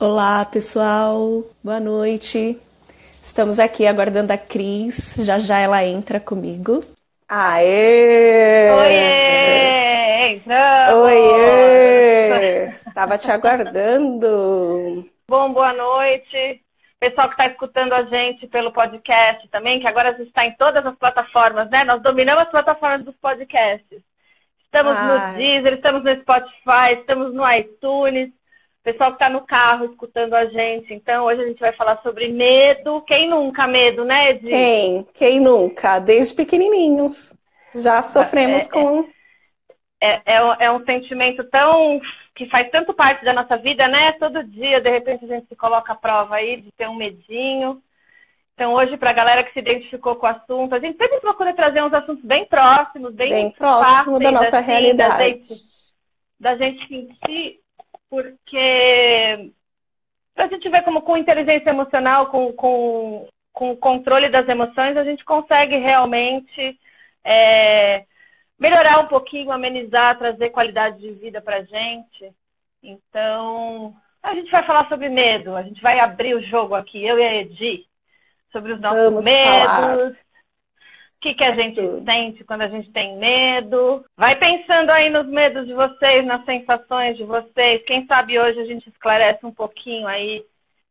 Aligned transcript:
Olá, 0.00 0.46
pessoal. 0.46 1.44
Boa 1.62 1.78
noite. 1.78 2.58
Estamos 3.22 3.58
aqui 3.58 3.86
aguardando 3.86 4.32
a 4.32 4.38
Cris. 4.38 5.14
Já 5.26 5.38
já 5.38 5.58
ela 5.58 5.84
entra 5.84 6.18
comigo. 6.18 6.82
Aê! 7.28 8.70
Oiê! 8.70 10.36
Entramos! 10.36 10.92
Oiê! 11.02 12.68
Estava 12.80 13.18
te 13.18 13.30
aguardando. 13.30 15.06
Bom, 15.28 15.52
boa 15.52 15.74
noite. 15.74 16.62
Pessoal 16.98 17.28
que 17.28 17.34
está 17.34 17.48
escutando 17.48 17.92
a 17.92 18.04
gente 18.04 18.46
pelo 18.46 18.72
podcast 18.72 19.46
também, 19.50 19.80
que 19.80 19.86
agora 19.86 20.08
a 20.08 20.12
gente 20.12 20.28
está 20.28 20.46
em 20.46 20.56
todas 20.56 20.84
as 20.86 20.96
plataformas, 20.96 21.68
né? 21.68 21.84
Nós 21.84 22.00
dominamos 22.00 22.44
as 22.44 22.50
plataformas 22.50 23.04
dos 23.04 23.16
podcasts. 23.16 24.00
Estamos 24.64 24.96
Ai. 24.96 25.32
no 25.32 25.36
Deezer, 25.36 25.74
estamos 25.74 26.02
no 26.02 26.16
Spotify, 26.22 26.94
estamos 26.94 27.34
no 27.34 27.52
iTunes 27.52 28.30
pessoal 28.82 29.10
que 29.10 29.16
está 29.16 29.28
no 29.28 29.46
carro 29.46 29.86
escutando 29.86 30.34
a 30.34 30.46
gente. 30.46 30.92
Então, 30.92 31.26
hoje 31.26 31.42
a 31.42 31.46
gente 31.46 31.60
vai 31.60 31.72
falar 31.72 32.00
sobre 32.02 32.28
medo. 32.28 33.02
Quem 33.02 33.28
nunca 33.28 33.66
medo, 33.66 34.04
né, 34.04 34.30
Edi? 34.30 34.48
Quem? 34.48 35.06
Quem 35.14 35.40
nunca? 35.40 35.98
Desde 35.98 36.34
pequenininhos. 36.34 37.34
Já 37.74 38.02
sofremos 38.02 38.66
é, 38.66 38.70
com. 38.70 39.08
É, 40.00 40.22
é, 40.24 40.56
é, 40.60 40.72
um 40.72 40.84
sentimento 40.84 41.44
tão. 41.44 42.00
que 42.34 42.46
faz 42.46 42.70
tanto 42.70 42.94
parte 42.94 43.24
da 43.24 43.32
nossa 43.32 43.56
vida, 43.56 43.86
né? 43.86 44.12
Todo 44.12 44.42
dia, 44.44 44.80
de 44.80 44.90
repente, 44.90 45.24
a 45.24 45.28
gente 45.28 45.46
se 45.46 45.56
coloca 45.56 45.92
à 45.92 45.96
prova 45.96 46.36
aí 46.36 46.60
de 46.60 46.72
ter 46.72 46.88
um 46.88 46.96
medinho. 46.96 47.82
Então, 48.54 48.74
hoje, 48.74 48.96
para 48.96 49.10
a 49.10 49.14
galera 49.14 49.44
que 49.44 49.52
se 49.52 49.58
identificou 49.58 50.16
com 50.16 50.26
o 50.26 50.28
assunto, 50.28 50.74
a 50.74 50.78
gente 50.78 50.98
sempre 50.98 51.18
procura 51.20 51.54
trazer 51.54 51.82
uns 51.82 51.94
assuntos 51.94 52.22
bem 52.24 52.44
próximos, 52.44 53.14
bem, 53.14 53.30
bem 53.30 53.50
próximo 53.52 54.18
da 54.18 54.30
nossa 54.30 54.58
assim, 54.58 54.66
realidade. 54.66 55.16
Da 55.16 55.28
gente, 55.28 55.54
da 56.38 56.56
gente 56.56 56.88
sentir 56.88 57.60
porque 58.10 59.52
a 60.36 60.46
gente 60.48 60.68
vê 60.68 60.82
como 60.82 61.02
com 61.02 61.16
inteligência 61.16 61.70
emocional, 61.70 62.26
com, 62.26 62.52
com, 62.52 63.28
com 63.52 63.70
o 63.70 63.76
controle 63.76 64.28
das 64.28 64.48
emoções, 64.48 64.96
a 64.96 65.04
gente 65.04 65.24
consegue 65.24 65.76
realmente 65.76 66.78
é, 67.24 68.04
melhorar 68.58 68.98
um 69.00 69.06
pouquinho, 69.06 69.52
amenizar, 69.52 70.18
trazer 70.18 70.50
qualidade 70.50 70.98
de 70.98 71.12
vida 71.12 71.40
para 71.40 71.58
a 71.58 71.62
gente. 71.62 72.32
Então, 72.82 73.94
a 74.22 74.34
gente 74.34 74.50
vai 74.50 74.64
falar 74.64 74.88
sobre 74.88 75.08
medo, 75.08 75.54
a 75.54 75.62
gente 75.62 75.80
vai 75.80 76.00
abrir 76.00 76.34
o 76.34 76.42
jogo 76.42 76.74
aqui, 76.74 77.04
eu 77.04 77.18
e 77.18 77.22
a 77.22 77.34
Edi, 77.36 77.86
sobre 78.52 78.72
os 78.72 78.80
nossos 78.80 79.04
Vamos 79.04 79.24
medos. 79.24 79.64
Falar 79.64 80.16
o 81.20 81.22
que, 81.22 81.34
que 81.34 81.44
a 81.44 81.54
gente 81.54 81.78
sente 82.06 82.42
quando 82.44 82.62
a 82.62 82.68
gente 82.68 82.90
tem 82.92 83.18
medo. 83.18 84.02
Vai 84.16 84.36
pensando 84.36 84.88
aí 84.88 85.10
nos 85.10 85.26
medos 85.26 85.66
de 85.66 85.74
vocês, 85.74 86.24
nas 86.24 86.42
sensações 86.46 87.14
de 87.18 87.24
vocês. 87.24 87.84
Quem 87.84 88.06
sabe 88.06 88.40
hoje 88.40 88.58
a 88.58 88.64
gente 88.64 88.88
esclarece 88.88 89.44
um 89.44 89.52
pouquinho 89.52 90.06
aí 90.06 90.38
o 90.38 90.44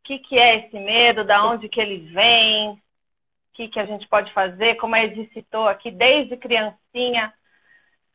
que, 0.04 0.20
que 0.20 0.38
é 0.38 0.58
esse 0.58 0.78
medo, 0.78 1.26
da 1.26 1.44
onde 1.48 1.68
que 1.68 1.82
ele 1.82 2.12
vem, 2.14 2.70
o 2.70 2.78
que, 3.56 3.70
que 3.70 3.80
a 3.80 3.86
gente 3.86 4.08
pode 4.08 4.32
fazer. 4.32 4.76
Como 4.76 4.94
a 4.94 5.04
Edi 5.04 5.28
citou 5.34 5.68
aqui, 5.68 5.90
desde 5.90 6.38
criancinha, 6.38 7.34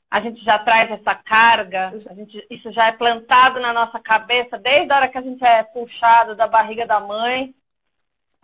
a 0.09 0.21
gente 0.21 0.41
já 0.45 0.61
traz 0.61 0.93
essa 0.93 1.17
carga, 1.17 1.93
gente, 2.15 2.47
isso 2.49 2.71
já 2.71 2.87
é 2.87 2.93
plantado 2.93 3.59
na 3.59 3.73
nossa 3.73 3.99
cabeça 3.99 4.57
desde 4.57 4.93
a 4.93 4.97
hora 4.97 5.09
que 5.09 5.19
a 5.19 5.23
gente 5.23 5.45
é 5.45 5.65
puxado 5.65 6.37
da 6.37 6.47
barriga 6.47 6.87
da 6.87 7.01
mãe. 7.01 7.53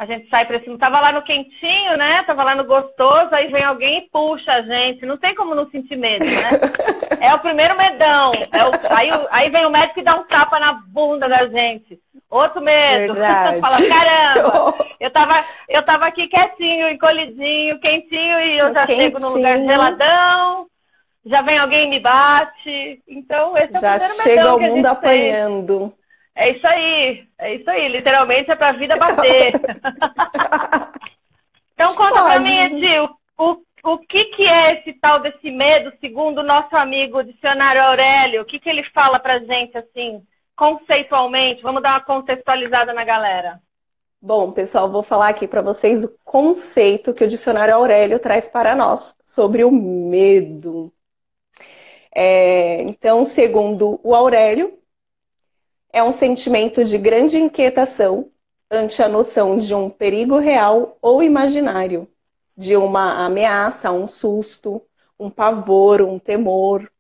A 0.01 0.07
gente 0.07 0.31
sai 0.31 0.47
para 0.47 0.59
cima. 0.61 0.79
Tava 0.79 0.99
lá 0.99 1.13
no 1.13 1.21
quentinho, 1.21 1.95
né? 1.99 2.23
Tava 2.23 2.43
lá 2.43 2.55
no 2.55 2.65
gostoso, 2.65 3.35
aí 3.35 3.49
vem 3.49 3.63
alguém 3.63 3.99
e 3.99 4.09
puxa 4.11 4.51
a 4.51 4.63
gente. 4.63 5.05
Não 5.05 5.19
tem 5.19 5.35
como 5.35 5.55
não 5.55 5.69
sentir 5.69 5.95
medo, 5.95 6.25
né? 6.25 6.59
É 7.21 7.35
o 7.35 7.39
primeiro 7.41 7.77
medão. 7.77 8.33
É 8.51 8.65
o... 8.65 8.71
aí, 8.97 9.11
aí 9.31 9.51
vem 9.51 9.67
o 9.67 9.71
médico 9.71 10.01
e 10.01 10.03
dá 10.03 10.17
um 10.17 10.25
tapa 10.25 10.59
na 10.59 10.73
bunda 10.73 11.29
da 11.29 11.47
gente. 11.49 11.99
Outro 12.31 12.63
medo. 12.63 13.15
Fala, 13.61 13.77
caramba, 13.89 14.75
eu 14.99 15.11
tava, 15.11 15.45
eu 15.69 15.85
tava 15.85 16.07
aqui 16.07 16.29
quietinho, 16.29 16.89
encolhidinho, 16.89 17.79
quentinho, 17.81 18.41
e 18.41 18.59
eu 18.59 18.73
já 18.73 18.87
quentinho. 18.87 19.05
chego 19.05 19.21
num 19.21 19.35
lugar 19.35 19.59
geladão. 19.59 20.67
Já 21.27 21.43
vem 21.43 21.59
alguém 21.59 21.89
e 21.89 21.91
me 21.91 22.01
bate. 22.01 23.03
Então, 23.07 23.55
esse 23.59 23.77
é 23.77 23.81
já 23.81 23.97
o 23.97 23.99
primeiro 23.99 24.17
medão. 24.17 24.17
Já 24.17 24.23
chega 24.23 24.55
o 24.55 24.61
mundo 24.61 24.87
apanhando. 24.87 25.79
Tem. 25.91 26.00
É 26.41 26.53
isso 26.53 26.67
aí, 26.67 27.29
é 27.39 27.55
isso 27.55 27.69
aí. 27.69 27.87
Literalmente 27.89 28.51
é 28.51 28.57
pra 28.57 28.73
vida 28.73 28.97
bater. 28.97 29.53
então 31.75 31.95
conta 31.95 32.23
Pode. 32.23 32.31
pra 32.31 32.41
mim, 32.41 32.59
Edil, 32.61 33.11
o, 33.37 33.59
o 33.85 33.99
que, 33.99 34.25
que 34.25 34.47
é 34.47 34.79
esse 34.79 34.95
tal 34.95 35.21
desse 35.21 35.51
medo, 35.51 35.93
segundo 36.01 36.39
o 36.39 36.43
nosso 36.43 36.75
amigo 36.75 37.23
Dicionário 37.23 37.83
Aurélio? 37.83 38.41
O 38.41 38.47
que, 38.47 38.59
que 38.59 38.71
ele 38.71 38.83
fala 38.85 39.19
pra 39.19 39.39
gente, 39.41 39.77
assim, 39.77 40.23
conceitualmente? 40.57 41.63
Vamos 41.63 41.83
dar 41.83 41.91
uma 41.91 42.01
contextualizada 42.01 42.95
na 42.95 43.05
galera. 43.05 43.61
Bom, 44.23 44.51
pessoal, 44.51 44.91
vou 44.91 45.03
falar 45.03 45.29
aqui 45.29 45.47
para 45.47 45.61
vocês 45.61 46.05
o 46.05 46.19
conceito 46.25 47.13
que 47.13 47.25
o 47.25 47.29
Dicionário 47.29 47.75
Aurélio 47.75 48.19
traz 48.19 48.49
para 48.49 48.75
nós 48.75 49.15
sobre 49.23 49.63
o 49.63 49.71
medo. 49.71 50.91
É, 52.15 52.81
então, 52.81 53.27
segundo 53.27 54.01
o 54.03 54.15
Aurélio, 54.15 54.80
é 55.93 56.03
um 56.03 56.13
sentimento 56.13 56.85
de 56.85 56.97
grande 56.99 57.39
inquietação 57.39 58.31
ante 58.71 59.03
a 59.03 59.09
noção 59.09 59.59
de 59.59 59.75
um 59.75 59.91
perigo 59.91 60.39
real 60.39 60.97
ou 61.03 61.23
imaginário, 61.23 62.09
de 62.57 62.77
uma 62.77 63.25
ameaça, 63.25 63.91
um 63.91 64.07
susto, 64.07 64.83
um 65.19 65.29
pavor, 65.29 66.03
um 66.03 66.19
temor, 66.19 66.91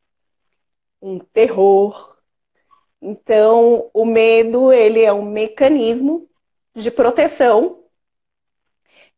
um 1.00 1.18
terror. 1.18 2.16
Então, 3.00 3.88
o 3.94 4.04
medo, 4.04 4.72
ele 4.72 5.02
é 5.02 5.12
um 5.12 5.22
mecanismo 5.22 6.28
de 6.74 6.90
proteção 6.90 7.84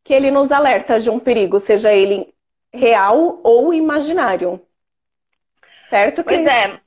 que 0.04 0.12
ele 0.12 0.30
nos 0.30 0.52
alerta 0.52 1.00
de 1.00 1.08
um 1.10 1.18
perigo, 1.18 1.58
seja 1.58 1.92
ele 1.92 2.32
real 2.72 3.40
ou 3.42 3.72
imaginário. 3.72 4.60
Certo, 5.86 6.24
Cris? 6.24 6.42
Pois 6.42 6.54
é. 6.54 6.80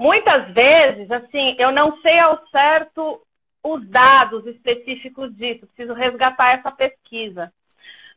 Muitas 0.00 0.50
vezes, 0.54 1.10
assim, 1.10 1.54
eu 1.58 1.70
não 1.70 2.00
sei 2.00 2.18
ao 2.18 2.42
certo 2.46 3.20
os 3.62 3.86
dados 3.86 4.46
específicos 4.46 5.36
disso, 5.36 5.66
preciso 5.66 5.92
resgatar 5.92 6.54
essa 6.54 6.70
pesquisa. 6.70 7.52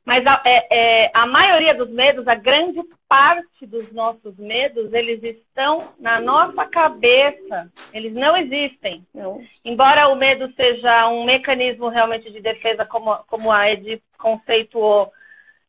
Mas 0.06 0.26
a, 0.26 0.42
é, 0.46 0.68
é, 0.72 1.12
a 1.14 1.26
maioria 1.26 1.76
dos 1.76 1.90
medos, 1.90 2.26
a 2.26 2.36
grande 2.36 2.82
parte 3.06 3.66
dos 3.66 3.92
nossos 3.92 4.38
medos, 4.38 4.94
eles 4.94 5.22
estão 5.24 5.90
na 6.00 6.22
nossa 6.22 6.66
cabeça. 6.66 7.70
Eles 7.94 8.14
não 8.14 8.38
existem. 8.38 9.06
Não. 9.14 9.42
Embora 9.66 10.08
o 10.08 10.16
medo 10.16 10.54
seja 10.54 11.10
um 11.10 11.26
mecanismo 11.26 11.90
realmente 11.90 12.32
de 12.32 12.40
defesa, 12.40 12.86
como, 12.86 13.14
como 13.28 13.52
a 13.52 13.70
Ed 13.70 14.02
conceituou, 14.18 15.12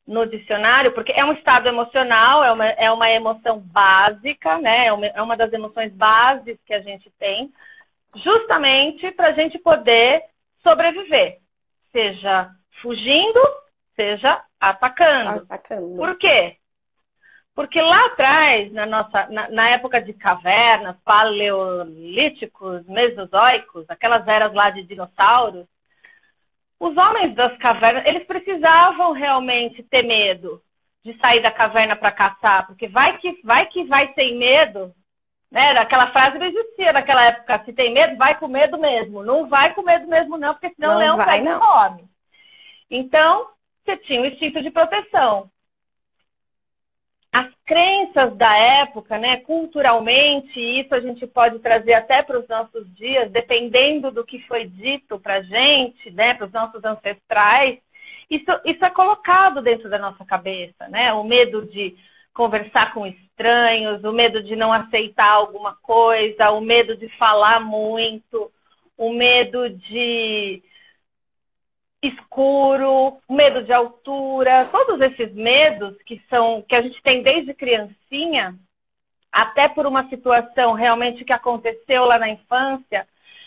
no 0.06 0.26
dicionário, 0.26 0.92
porque 0.92 1.12
é 1.12 1.24
um 1.24 1.32
estado 1.32 1.66
emocional, 1.66 2.44
é 2.44 2.52
uma, 2.52 2.66
é 2.66 2.90
uma 2.90 3.10
emoção 3.10 3.58
básica, 3.58 4.58
né? 4.58 4.86
É 4.86 4.92
uma, 4.92 5.06
é 5.06 5.22
uma 5.22 5.36
das 5.36 5.52
emoções 5.52 5.92
bases 5.94 6.58
que 6.66 6.74
a 6.74 6.80
gente 6.80 7.10
tem, 7.18 7.50
justamente 8.16 9.10
para 9.12 9.28
a 9.28 9.32
gente 9.32 9.58
poder 9.58 10.22
sobreviver, 10.62 11.38
seja 11.90 12.50
fugindo, 12.82 13.40
seja 13.96 14.42
atacando. 14.60 15.42
atacando. 15.42 15.96
Por 15.96 16.16
quê? 16.18 16.56
Porque 17.54 17.80
lá 17.80 18.06
atrás, 18.06 18.72
na, 18.72 18.84
nossa, 18.84 19.26
na, 19.28 19.48
na 19.48 19.68
época 19.70 20.02
de 20.02 20.12
cavernas, 20.12 20.96
paleolíticos, 21.04 22.84
mesozoicos, 22.86 23.88
aquelas 23.88 24.26
eras 24.26 24.52
lá 24.52 24.70
de 24.70 24.82
dinossauros, 24.82 25.66
os 26.80 26.96
homens 26.96 27.34
das 27.34 27.56
cavernas, 27.58 28.04
eles 28.06 28.26
precisavam 28.26 29.12
realmente 29.12 29.82
ter 29.84 30.02
medo 30.02 30.60
de 31.04 31.16
sair 31.18 31.40
da 31.40 31.50
caverna 31.50 31.94
para 31.94 32.10
caçar, 32.10 32.66
porque 32.66 32.88
vai 32.88 33.16
que 33.18 33.40
vai 33.44 33.66
que 33.66 33.84
vai 33.84 34.12
sem 34.14 34.36
medo, 34.36 34.92
né? 35.50 35.70
Aquela 35.78 36.10
frase 36.10 36.38
não 36.38 36.46
existia 36.46 36.92
naquela 36.92 37.24
época. 37.26 37.62
Se 37.64 37.72
tem 37.72 37.92
medo, 37.92 38.16
vai 38.16 38.38
com 38.38 38.48
medo 38.48 38.78
mesmo. 38.78 39.22
Não 39.22 39.48
vai 39.48 39.74
com 39.74 39.82
medo 39.82 40.08
mesmo 40.08 40.36
não, 40.36 40.54
porque 40.54 40.74
senão 40.74 40.90
não 40.90 40.96
o 40.96 40.98
leão 40.98 41.16
vai, 41.16 41.26
sai 41.44 41.58
fome. 41.58 42.04
Então, 42.90 43.48
você 43.84 43.96
tinha 43.98 44.20
o 44.22 44.26
instinto 44.26 44.62
de 44.62 44.70
proteção 44.70 45.50
crenças 47.66 48.36
da 48.36 48.56
época, 48.56 49.18
né, 49.18 49.38
culturalmente, 49.38 50.60
isso 50.60 50.94
a 50.94 51.00
gente 51.00 51.26
pode 51.26 51.58
trazer 51.60 51.94
até 51.94 52.22
para 52.22 52.38
os 52.38 52.46
nossos 52.48 52.86
dias, 52.94 53.30
dependendo 53.30 54.10
do 54.10 54.24
que 54.24 54.38
foi 54.46 54.66
dito 54.66 55.18
para 55.18 55.36
a 55.36 55.42
gente, 55.42 56.10
né, 56.10 56.34
para 56.34 56.46
os 56.46 56.52
nossos 56.52 56.84
ancestrais, 56.84 57.78
isso, 58.30 58.50
isso 58.64 58.84
é 58.84 58.90
colocado 58.90 59.62
dentro 59.62 59.88
da 59.88 59.98
nossa 59.98 60.24
cabeça, 60.24 60.88
né? 60.88 61.12
O 61.12 61.24
medo 61.24 61.66
de 61.66 61.94
conversar 62.32 62.92
com 62.92 63.06
estranhos, 63.06 64.02
o 64.02 64.12
medo 64.12 64.42
de 64.42 64.56
não 64.56 64.72
aceitar 64.72 65.30
alguma 65.30 65.74
coisa, 65.76 66.50
o 66.50 66.60
medo 66.60 66.96
de 66.96 67.08
falar 67.16 67.60
muito, 67.60 68.50
o 68.96 69.12
medo 69.12 69.70
de 69.70 70.62
escuro, 72.08 73.18
medo 73.28 73.62
de 73.62 73.72
altura, 73.72 74.66
todos 74.66 75.00
esses 75.00 75.32
medos 75.34 75.96
que 76.02 76.20
são 76.28 76.62
que 76.62 76.74
a 76.74 76.82
gente 76.82 77.00
tem 77.02 77.22
desde 77.22 77.54
criancinha, 77.54 78.54
até 79.32 79.68
por 79.68 79.86
uma 79.86 80.08
situação 80.08 80.72
realmente 80.72 81.24
que 81.24 81.32
aconteceu 81.32 82.04
lá 82.04 82.18
na 82.18 82.28
infância, 82.28 83.06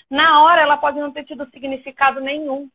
Na 0.10 0.42
hora 0.42 0.62
ela 0.62 0.78
pode 0.78 1.00
não 1.00 1.12
ter 1.12 1.26
tido 1.26 1.50
significado 1.50 2.22
nenhum, 2.22 2.70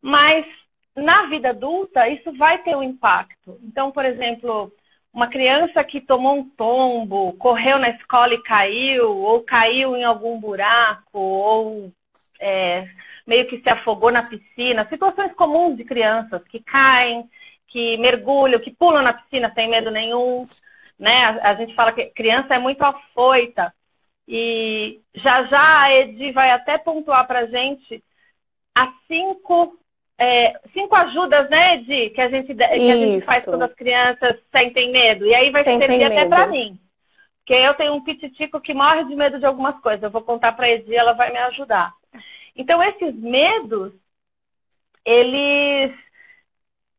mas 0.00 0.46
na 0.94 1.26
vida 1.26 1.50
adulta 1.50 2.08
isso 2.08 2.32
vai 2.32 2.58
ter 2.62 2.76
um 2.76 2.82
impacto. 2.82 3.58
Então, 3.62 3.90
por 3.90 4.04
exemplo, 4.04 4.72
uma 5.12 5.28
criança 5.28 5.82
que 5.82 6.00
tomou 6.00 6.36
um 6.38 6.48
tombo, 6.50 7.32
correu 7.34 7.78
na 7.78 7.90
escola 7.90 8.34
e 8.34 8.42
caiu, 8.42 9.10
ou 9.10 9.42
caiu 9.42 9.96
em 9.96 10.04
algum 10.04 10.38
buraco, 10.38 11.18
ou 11.18 11.92
é, 12.40 12.88
meio 13.26 13.46
que 13.48 13.60
se 13.60 13.68
afogou 13.68 14.10
na 14.10 14.22
piscina, 14.22 14.86
situações 14.88 15.32
comuns 15.34 15.76
de 15.76 15.84
crianças 15.84 16.42
que 16.44 16.60
caem, 16.60 17.28
que 17.68 17.96
mergulham, 17.98 18.60
que 18.60 18.70
pulam 18.70 19.02
na 19.02 19.12
piscina 19.12 19.52
sem 19.54 19.68
medo 19.68 19.90
nenhum, 19.90 20.46
né? 20.98 21.24
A, 21.24 21.50
a 21.50 21.54
gente 21.54 21.74
fala 21.74 21.92
que 21.92 22.10
criança 22.10 22.54
é 22.54 22.58
muito 22.58 22.82
afoita. 22.82 23.72
E 24.28 25.00
já 25.14 25.44
já 25.44 25.82
a 25.82 25.94
Edi 25.94 26.32
vai 26.32 26.50
até 26.50 26.78
pontuar 26.78 27.26
para 27.26 27.46
gente 27.46 28.02
as 28.76 28.90
cinco, 29.06 29.78
é, 30.18 30.58
cinco 30.72 30.94
ajudas, 30.94 31.48
né, 31.48 31.76
Edi, 31.76 32.10
que 32.10 32.20
a, 32.20 32.28
gente, 32.28 32.54
que 32.54 32.62
a 32.62 32.96
gente 32.96 33.24
faz 33.24 33.44
quando 33.44 33.62
as 33.62 33.74
crianças 33.74 34.36
sentem 34.50 34.90
medo. 34.90 35.24
E 35.24 35.34
aí 35.34 35.50
vai 35.50 35.64
sentem 35.64 35.88
servir 35.88 36.08
medo. 36.08 36.12
até 36.12 36.28
para 36.28 36.46
mim. 36.48 36.78
Porque 37.38 37.54
eu 37.54 37.74
tenho 37.74 37.94
um 37.94 38.02
pititico 38.02 38.60
que 38.60 38.74
morre 38.74 39.04
de 39.04 39.14
medo 39.14 39.38
de 39.38 39.46
algumas 39.46 39.78
coisas. 39.80 40.02
Eu 40.02 40.10
vou 40.10 40.22
contar 40.22 40.52
para 40.52 40.66
a 40.66 40.70
Edi, 40.70 40.96
ela 40.96 41.12
vai 41.12 41.30
me 41.30 41.38
ajudar. 41.38 41.92
Então, 42.56 42.82
esses 42.82 43.14
medos, 43.14 43.92
eles 45.04 45.94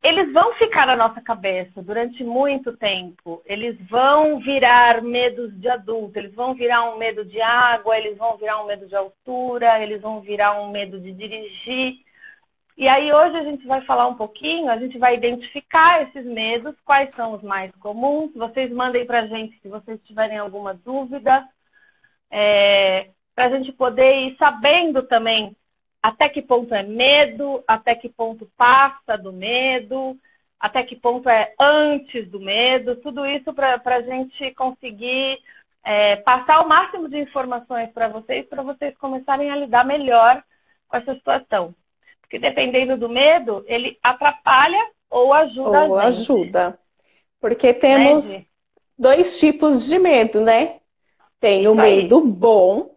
eles 0.03 0.31
vão 0.31 0.53
ficar 0.53 0.85
na 0.85 0.95
nossa 0.95 1.19
cabeça 1.21 1.81
durante 1.81 2.23
muito 2.23 2.77
tempo. 2.77 3.41
Eles 3.45 3.75
vão 3.89 4.39
virar 4.39 5.01
medos 5.01 5.59
de 5.59 5.67
adulto, 5.67 6.17
eles 6.17 6.33
vão 6.33 6.53
virar 6.53 6.83
um 6.93 6.97
medo 6.97 7.25
de 7.25 7.41
água, 7.41 7.97
eles 7.97 8.17
vão 8.17 8.37
virar 8.37 8.63
um 8.63 8.67
medo 8.67 8.87
de 8.87 8.95
altura, 8.95 9.81
eles 9.81 10.01
vão 10.01 10.21
virar 10.21 10.61
um 10.61 10.69
medo 10.71 10.99
de 10.99 11.11
dirigir. 11.11 11.95
E 12.77 12.87
aí 12.87 13.11
hoje 13.11 13.35
a 13.37 13.43
gente 13.43 13.65
vai 13.65 13.81
falar 13.81 14.07
um 14.07 14.15
pouquinho, 14.15 14.69
a 14.69 14.77
gente 14.77 14.97
vai 14.99 15.15
identificar 15.15 16.03
esses 16.03 16.25
medos, 16.25 16.75
quais 16.85 17.13
são 17.15 17.33
os 17.33 17.41
mais 17.41 17.71
comuns. 17.77 18.31
Vocês 18.35 18.71
mandem 18.71 19.05
para 19.05 19.21
a 19.21 19.27
gente 19.27 19.59
se 19.59 19.67
vocês 19.67 19.99
tiverem 20.05 20.37
alguma 20.37 20.75
dúvida, 20.75 21.43
é, 22.29 23.09
para 23.37 23.45
a 23.45 23.49
gente 23.51 23.71
poder 23.71 24.29
ir 24.29 24.35
sabendo 24.37 25.03
também 25.03 25.55
até 26.01 26.27
que 26.27 26.41
ponto 26.41 26.73
é 26.73 26.81
medo, 26.81 27.63
até 27.67 27.93
que 27.93 28.09
ponto 28.09 28.49
passa 28.57 29.15
do 29.15 29.31
medo, 29.31 30.17
até 30.59 30.81
que 30.81 30.95
ponto 30.95 31.29
é 31.29 31.53
antes 31.61 32.27
do 32.29 32.39
medo, 32.39 32.95
tudo 32.95 33.27
isso 33.27 33.53
para 33.53 33.79
a 33.85 34.01
gente 34.01 34.51
conseguir 34.55 35.39
é, 35.83 36.15
passar 36.15 36.61
o 36.61 36.67
máximo 36.67 37.07
de 37.07 37.19
informações 37.19 37.91
para 37.91 38.07
vocês, 38.07 38.43
para 38.47 38.63
vocês 38.63 38.97
começarem 38.97 39.51
a 39.51 39.55
lidar 39.55 39.85
melhor 39.85 40.43
com 40.87 40.97
essa 40.97 41.13
situação. 41.13 41.75
Porque 42.21 42.39
dependendo 42.39 42.97
do 42.97 43.07
medo, 43.07 43.63
ele 43.67 43.99
atrapalha 44.01 44.83
ou 45.11 45.31
ajuda 45.31 45.83
ou 45.83 45.99
a 45.99 46.09
gente. 46.09 46.21
ajuda. 46.21 46.79
Porque 47.39 47.71
temos 47.71 48.31
né, 48.31 48.45
dois 48.97 49.39
tipos 49.39 49.87
de 49.87 49.99
medo, 49.99 50.41
né? 50.41 50.77
Tem 51.39 51.67
o 51.67 51.75
medo 51.75 52.19
bom, 52.19 52.96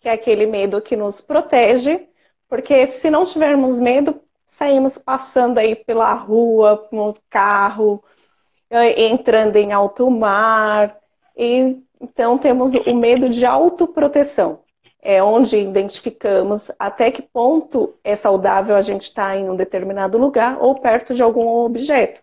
que 0.00 0.08
é 0.08 0.12
aquele 0.12 0.46
medo 0.46 0.80
que 0.80 0.96
nos 0.96 1.20
protege, 1.20 2.08
porque 2.48 2.86
se 2.86 3.10
não 3.10 3.24
tivermos 3.24 3.80
medo, 3.80 4.20
saímos 4.46 4.98
passando 4.98 5.58
aí 5.58 5.76
pela 5.76 6.12
rua, 6.14 6.88
no 6.90 7.14
carro, 7.30 8.02
eh, 8.70 9.04
entrando 9.08 9.56
em 9.56 9.72
alto 9.72 10.10
mar. 10.10 10.96
E, 11.36 11.82
então 12.00 12.38
temos 12.38 12.74
o 12.74 12.94
medo 12.94 13.28
de 13.28 13.44
autoproteção. 13.46 14.60
É 15.00 15.22
onde 15.22 15.56
identificamos 15.58 16.70
até 16.78 17.10
que 17.10 17.22
ponto 17.22 17.94
é 18.02 18.16
saudável 18.16 18.74
a 18.76 18.80
gente 18.80 19.02
estar 19.04 19.32
tá 19.32 19.36
em 19.36 19.48
um 19.48 19.56
determinado 19.56 20.18
lugar 20.18 20.58
ou 20.60 20.74
perto 20.80 21.14
de 21.14 21.22
algum 21.22 21.46
objeto. 21.46 22.20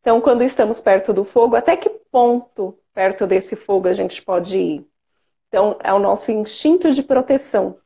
Então, 0.00 0.20
quando 0.20 0.42
estamos 0.42 0.80
perto 0.80 1.12
do 1.12 1.24
fogo, 1.24 1.56
até 1.56 1.76
que 1.76 1.88
ponto 1.88 2.76
perto 2.92 3.26
desse 3.26 3.56
fogo 3.56 3.88
a 3.88 3.92
gente 3.92 4.22
pode 4.22 4.58
ir? 4.58 4.91
Então, 5.52 5.76
é 5.84 5.92
o 5.92 5.98
nosso 5.98 6.32
instinto 6.32 6.90
de 6.92 7.02
proteção. 7.02 7.76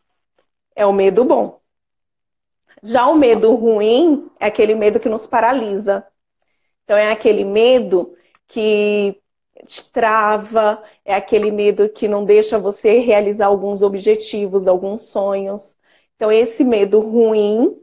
É 0.76 0.86
o 0.86 0.92
medo 0.92 1.24
bom. 1.24 1.58
Já 2.80 3.08
o 3.08 3.16
medo 3.16 3.56
ruim 3.56 4.30
é 4.38 4.46
aquele 4.46 4.76
medo 4.76 5.00
que 5.00 5.08
nos 5.08 5.26
paralisa. 5.26 6.06
Então, 6.84 6.96
é 6.96 7.10
aquele 7.10 7.44
medo 7.44 8.14
que 8.46 9.20
te 9.66 9.90
trava, 9.90 10.80
é 11.04 11.12
aquele 11.12 11.50
medo 11.50 11.88
que 11.88 12.06
não 12.06 12.24
deixa 12.24 12.56
você 12.56 13.00
realizar 13.00 13.46
alguns 13.46 13.82
objetivos, 13.82 14.68
alguns 14.68 15.08
sonhos. 15.08 15.76
Então, 16.14 16.30
esse 16.30 16.62
medo 16.62 17.00
ruim, 17.00 17.76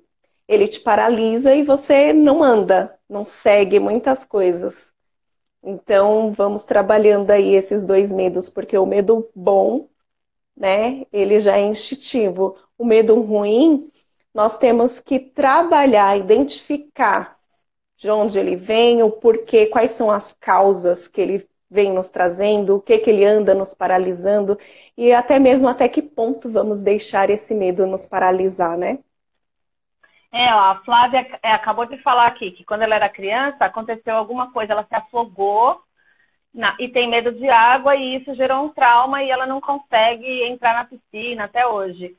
ele 0.47 0.65
te 0.65 0.79
paralisa 0.79 1.53
e 1.53 1.61
você 1.61 2.13
não 2.13 2.41
anda, 2.41 2.97
não 3.09 3.25
segue 3.25 3.81
muitas 3.81 4.23
coisas. 4.23 4.92
Então, 5.63 6.31
vamos 6.33 6.63
trabalhando 6.63 7.31
aí 7.31 7.55
esses 7.55 7.85
dois 7.85 8.11
medos, 8.11 8.49
porque 8.49 8.77
o 8.77 8.85
medo 8.85 9.29
bom, 9.35 9.87
né, 10.55 11.05
ele 11.13 11.39
já 11.39 11.57
é 11.57 11.63
instintivo. 11.63 12.57
O 12.77 12.85
medo 12.85 13.19
ruim, 13.21 13.91
nós 14.33 14.57
temos 14.57 14.99
que 14.99 15.19
trabalhar, 15.19 16.17
identificar 16.17 17.39
de 17.97 18.09
onde 18.09 18.39
ele 18.39 18.55
vem, 18.55 19.03
o 19.03 19.11
porquê, 19.11 19.67
quais 19.67 19.91
são 19.91 20.11
as 20.11 20.33
causas 20.33 21.07
que 21.07 21.21
ele 21.21 21.47
vem 21.69 21.93
nos 21.93 22.09
trazendo, 22.09 22.75
o 22.77 22.81
que, 22.81 22.97
que 22.99 23.09
ele 23.09 23.25
anda 23.25 23.55
nos 23.55 23.73
paralisando 23.73 24.57
e 24.97 25.11
até 25.13 25.39
mesmo 25.39 25.67
até 25.67 25.87
que 25.89 26.01
ponto 26.01 26.49
vamos 26.49 26.83
deixar 26.83 27.29
esse 27.29 27.55
medo 27.55 27.87
nos 27.87 28.05
paralisar, 28.05 28.77
né? 28.77 28.99
É, 30.33 30.51
ó, 30.51 30.59
a 30.71 30.75
Flávia 30.83 31.27
é, 31.43 31.51
acabou 31.51 31.85
de 31.85 32.01
falar 32.01 32.25
aqui 32.25 32.51
que 32.51 32.65
quando 32.65 32.81
ela 32.81 32.95
era 32.95 33.07
criança 33.07 33.65
aconteceu 33.65 34.15
alguma 34.15 34.51
coisa, 34.51 34.73
ela 34.73 34.83
se 34.83 34.95
afogou 34.95 35.79
na, 36.51 36.75
e 36.79 36.89
tem 36.89 37.07
medo 37.07 37.31
de 37.33 37.47
água 37.47 37.95
e 37.95 38.15
isso 38.15 38.33
gerou 38.33 38.65
um 38.65 38.69
trauma 38.69 39.21
e 39.21 39.29
ela 39.29 39.45
não 39.45 39.61
consegue 39.61 40.43
entrar 40.45 40.73
na 40.73 40.85
piscina 40.85 41.43
até 41.43 41.67
hoje. 41.67 42.17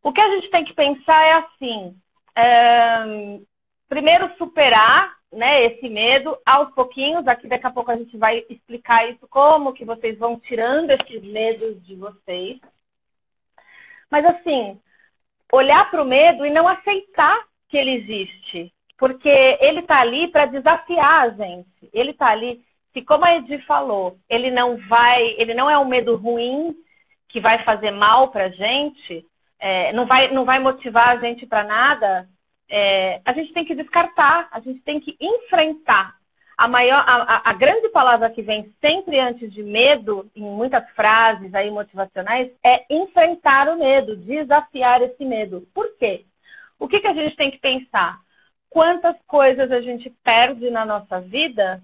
O 0.00 0.12
que 0.12 0.20
a 0.20 0.30
gente 0.36 0.48
tem 0.50 0.64
que 0.64 0.72
pensar 0.74 1.20
é 1.26 1.32
assim: 1.32 1.96
é, 2.36 3.40
primeiro, 3.88 4.32
superar 4.38 5.16
né, 5.32 5.64
esse 5.66 5.88
medo 5.88 6.38
aos 6.46 6.72
pouquinhos. 6.72 7.26
Aqui 7.26 7.48
daqui 7.48 7.66
a 7.66 7.72
pouco 7.72 7.90
a 7.90 7.96
gente 7.96 8.16
vai 8.16 8.44
explicar 8.48 9.08
isso, 9.10 9.26
como 9.28 9.72
que 9.72 9.84
vocês 9.84 10.16
vão 10.18 10.38
tirando 10.38 10.90
esses 10.90 11.22
medos 11.24 11.84
de 11.84 11.96
vocês. 11.96 12.60
Mas 14.08 14.24
assim, 14.24 14.80
olhar 15.52 15.90
para 15.90 16.02
o 16.02 16.06
medo 16.06 16.44
e 16.44 16.50
não 16.50 16.68
aceitar 16.68 17.38
que 17.68 17.76
ele 17.76 17.96
existe. 17.96 18.72
Porque 18.98 19.28
ele 19.60 19.80
está 19.80 20.00
ali 20.00 20.28
para 20.28 20.46
desafiar 20.46 21.26
a 21.26 21.30
gente. 21.30 21.88
Ele 21.92 22.10
está 22.10 22.28
ali, 22.28 22.60
se 22.92 23.02
como 23.02 23.24
a 23.24 23.36
Edi 23.36 23.58
falou, 23.60 24.16
ele 24.28 24.50
não 24.50 24.76
vai, 24.88 25.34
ele 25.38 25.54
não 25.54 25.70
é 25.70 25.78
um 25.78 25.84
medo 25.84 26.16
ruim 26.16 26.74
que 27.28 27.40
vai 27.40 27.62
fazer 27.64 27.90
mal 27.90 28.28
para 28.30 28.46
a 28.46 28.50
gente, 28.50 29.24
é, 29.60 29.92
não, 29.92 30.06
vai, 30.06 30.30
não 30.32 30.44
vai 30.44 30.58
motivar 30.58 31.10
a 31.10 31.20
gente 31.20 31.46
para 31.46 31.62
nada, 31.62 32.28
é, 32.70 33.20
a 33.24 33.32
gente 33.32 33.52
tem 33.52 33.64
que 33.64 33.74
descartar, 33.74 34.48
a 34.50 34.60
gente 34.60 34.80
tem 34.80 34.98
que 35.00 35.16
enfrentar. 35.20 36.17
A, 36.58 36.66
maior, 36.66 37.04
a, 37.06 37.50
a, 37.50 37.52
grande 37.52 37.88
palavra 37.90 38.30
que 38.30 38.42
vem 38.42 38.74
sempre 38.80 39.20
antes 39.20 39.52
de 39.52 39.62
medo, 39.62 40.28
em 40.34 40.42
muitas 40.42 40.90
frases 40.90 41.54
aí 41.54 41.70
motivacionais, 41.70 42.50
é 42.66 42.84
enfrentar 42.90 43.68
o 43.68 43.78
medo, 43.78 44.16
desafiar 44.16 45.00
esse 45.02 45.24
medo. 45.24 45.68
Por 45.72 45.96
quê? 45.96 46.24
O 46.76 46.88
que, 46.88 46.98
que 46.98 47.06
a 47.06 47.14
gente 47.14 47.36
tem 47.36 47.52
que 47.52 47.58
pensar? 47.58 48.18
Quantas 48.68 49.16
coisas 49.28 49.70
a 49.70 49.80
gente 49.80 50.10
perde 50.24 50.68
na 50.68 50.84
nossa 50.84 51.20
vida 51.20 51.80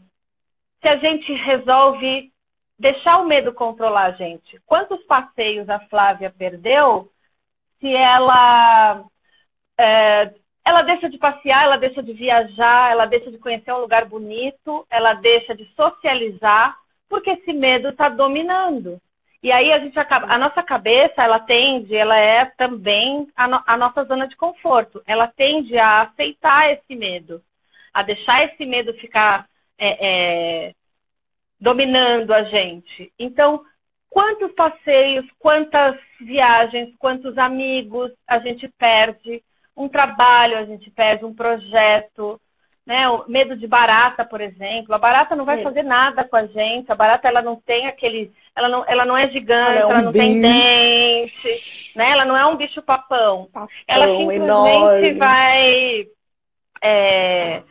se 0.83 0.89
a 0.89 0.97
gente 0.97 1.33
resolve 1.33 2.33
deixar 2.77 3.19
o 3.19 3.29
medo 3.29 3.55
controlar 3.55 4.07
a 4.07 4.13
gente? 4.13 4.61
Quantos 4.67 5.01
passeios 5.05 5.69
a 5.69 5.79
Flávia 5.89 6.35
perdeu 6.37 7.13
se 7.79 7.95
ela 7.95 9.05
é, 9.79 10.35
ela 10.65 10.83
deixa 10.83 11.11
de 11.11 11.19
passear, 11.19 11.65
ela 11.65 11.77
deixa 11.77 12.03
de 12.03 12.13
viajar, 12.13 12.91
ela 12.91 13.05
deixa 13.05 13.31
de 13.31 13.39
conhecer 13.39 13.73
um 13.73 13.81
lugar 13.81 14.07
bonito, 14.07 14.87
ela 14.91 15.13
deixa 15.15 15.55
de 15.55 15.67
socializar, 15.77 16.77
porque 17.09 17.31
esse 17.31 17.53
medo 17.53 17.91
está 17.91 18.09
dominando. 18.09 19.01
E 19.43 19.53
aí 19.53 19.71
a 19.73 19.79
gente 19.79 19.99
acaba, 19.99 20.33
a 20.33 20.39
nossa 20.39 20.63
cabeça, 20.63 21.23
ela 21.23 21.39
tende, 21.39 21.95
ela 21.95 22.17
é 22.17 22.47
também 22.57 23.29
a, 23.37 23.47
no, 23.47 23.63
a 23.67 23.77
nossa 23.77 24.03
zona 24.05 24.27
de 24.27 24.35
conforto. 24.37 25.03
Ela 25.07 25.27
tende 25.27 25.77
a 25.77 26.01
aceitar 26.01 26.73
esse 26.73 26.97
medo, 26.97 27.43
a 27.93 28.03
deixar 28.03 28.45
esse 28.47 28.65
medo 28.65 28.95
ficar 28.95 29.47
é, 29.79 30.69
é, 30.69 30.75
dominando 31.61 32.33
a 32.33 32.45
gente. 32.45 33.13
Então, 33.19 33.63
quantos 34.09 34.51
passeios, 34.53 35.27
quantas 35.39 35.95
viagens, 36.19 36.95
quantos 36.99 37.37
amigos 37.37 38.13
a 38.27 38.39
gente 38.39 38.67
perde, 38.79 39.43
um 39.77 39.89
trabalho 39.89 40.59
a 40.59 40.65
gente 40.65 40.91
perde, 40.91 41.25
um 41.25 41.35
projeto, 41.35 42.41
né? 42.87 43.09
O 43.09 43.25
medo 43.29 43.57
de 43.57 43.67
barata, 43.67 44.25
por 44.25 44.41
exemplo. 44.41 44.95
A 44.95 44.99
barata 44.99 45.35
não 45.35 45.45
vai 45.45 45.63
fazer 45.63 45.83
nada 45.83 46.25
com 46.25 46.37
a 46.37 46.47
gente. 46.47 46.91
A 46.93 46.95
barata 46.95 47.27
ela 47.29 47.43
não 47.43 47.57
tem 47.57 47.87
aquele, 47.87 48.33
ela 48.55 48.69
não, 48.69 48.85
ela 48.87 49.05
não 49.05 49.17
é 49.17 49.29
gigante, 49.31 49.79
ela, 49.79 49.81
é 49.81 49.87
um 49.87 49.91
ela 49.91 50.03
não 50.03 50.13
bicho. 50.13 50.25
tem 50.25 50.41
dente, 50.41 51.93
né? 51.97 52.11
Ela 52.11 52.25
não 52.25 52.37
é 52.37 52.47
um 52.47 52.57
bicho 52.57 52.83
papão. 52.83 53.49
papão 53.53 53.69
ela 53.89 54.07
simplesmente 54.07 54.45
enorme. 54.45 55.15
vai 55.15 56.09
é, 56.83 57.63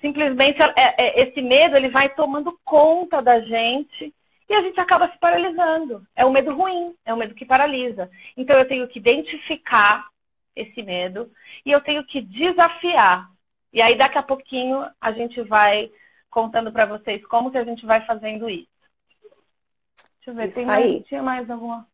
simplesmente 0.00 0.60
é, 0.60 0.72
é, 0.76 1.22
esse 1.22 1.40
medo 1.40 1.76
ele 1.76 1.88
vai 1.88 2.10
tomando 2.10 2.58
conta 2.64 3.22
da 3.22 3.40
gente 3.40 4.12
e 4.48 4.54
a 4.54 4.62
gente 4.62 4.78
acaba 4.78 5.08
se 5.10 5.18
paralisando. 5.18 6.02
É 6.14 6.24
um 6.24 6.30
medo 6.30 6.54
ruim, 6.54 6.94
é 7.04 7.12
um 7.12 7.16
medo 7.16 7.34
que 7.34 7.44
paralisa. 7.44 8.10
Então 8.36 8.56
eu 8.58 8.68
tenho 8.68 8.86
que 8.88 8.98
identificar 8.98 10.06
esse 10.60 10.82
medo 10.82 11.30
e 11.64 11.70
eu 11.70 11.80
tenho 11.80 12.04
que 12.04 12.20
desafiar. 12.20 13.30
E 13.72 13.82
aí 13.82 13.96
daqui 13.96 14.18
a 14.18 14.22
pouquinho 14.22 14.84
a 15.00 15.12
gente 15.12 15.40
vai 15.42 15.90
contando 16.30 16.72
para 16.72 16.86
vocês 16.86 17.24
como 17.26 17.50
que 17.50 17.58
a 17.58 17.64
gente 17.64 17.84
vai 17.86 18.04
fazendo 18.06 18.48
isso. 18.48 18.68
Deixa 20.16 20.30
eu 20.30 20.34
ver, 20.34 20.48
isso 20.48 20.58
tem 20.58 20.66
mais, 20.66 21.04
tinha 21.06 21.22
mais 21.22 21.50
alguma 21.50 21.86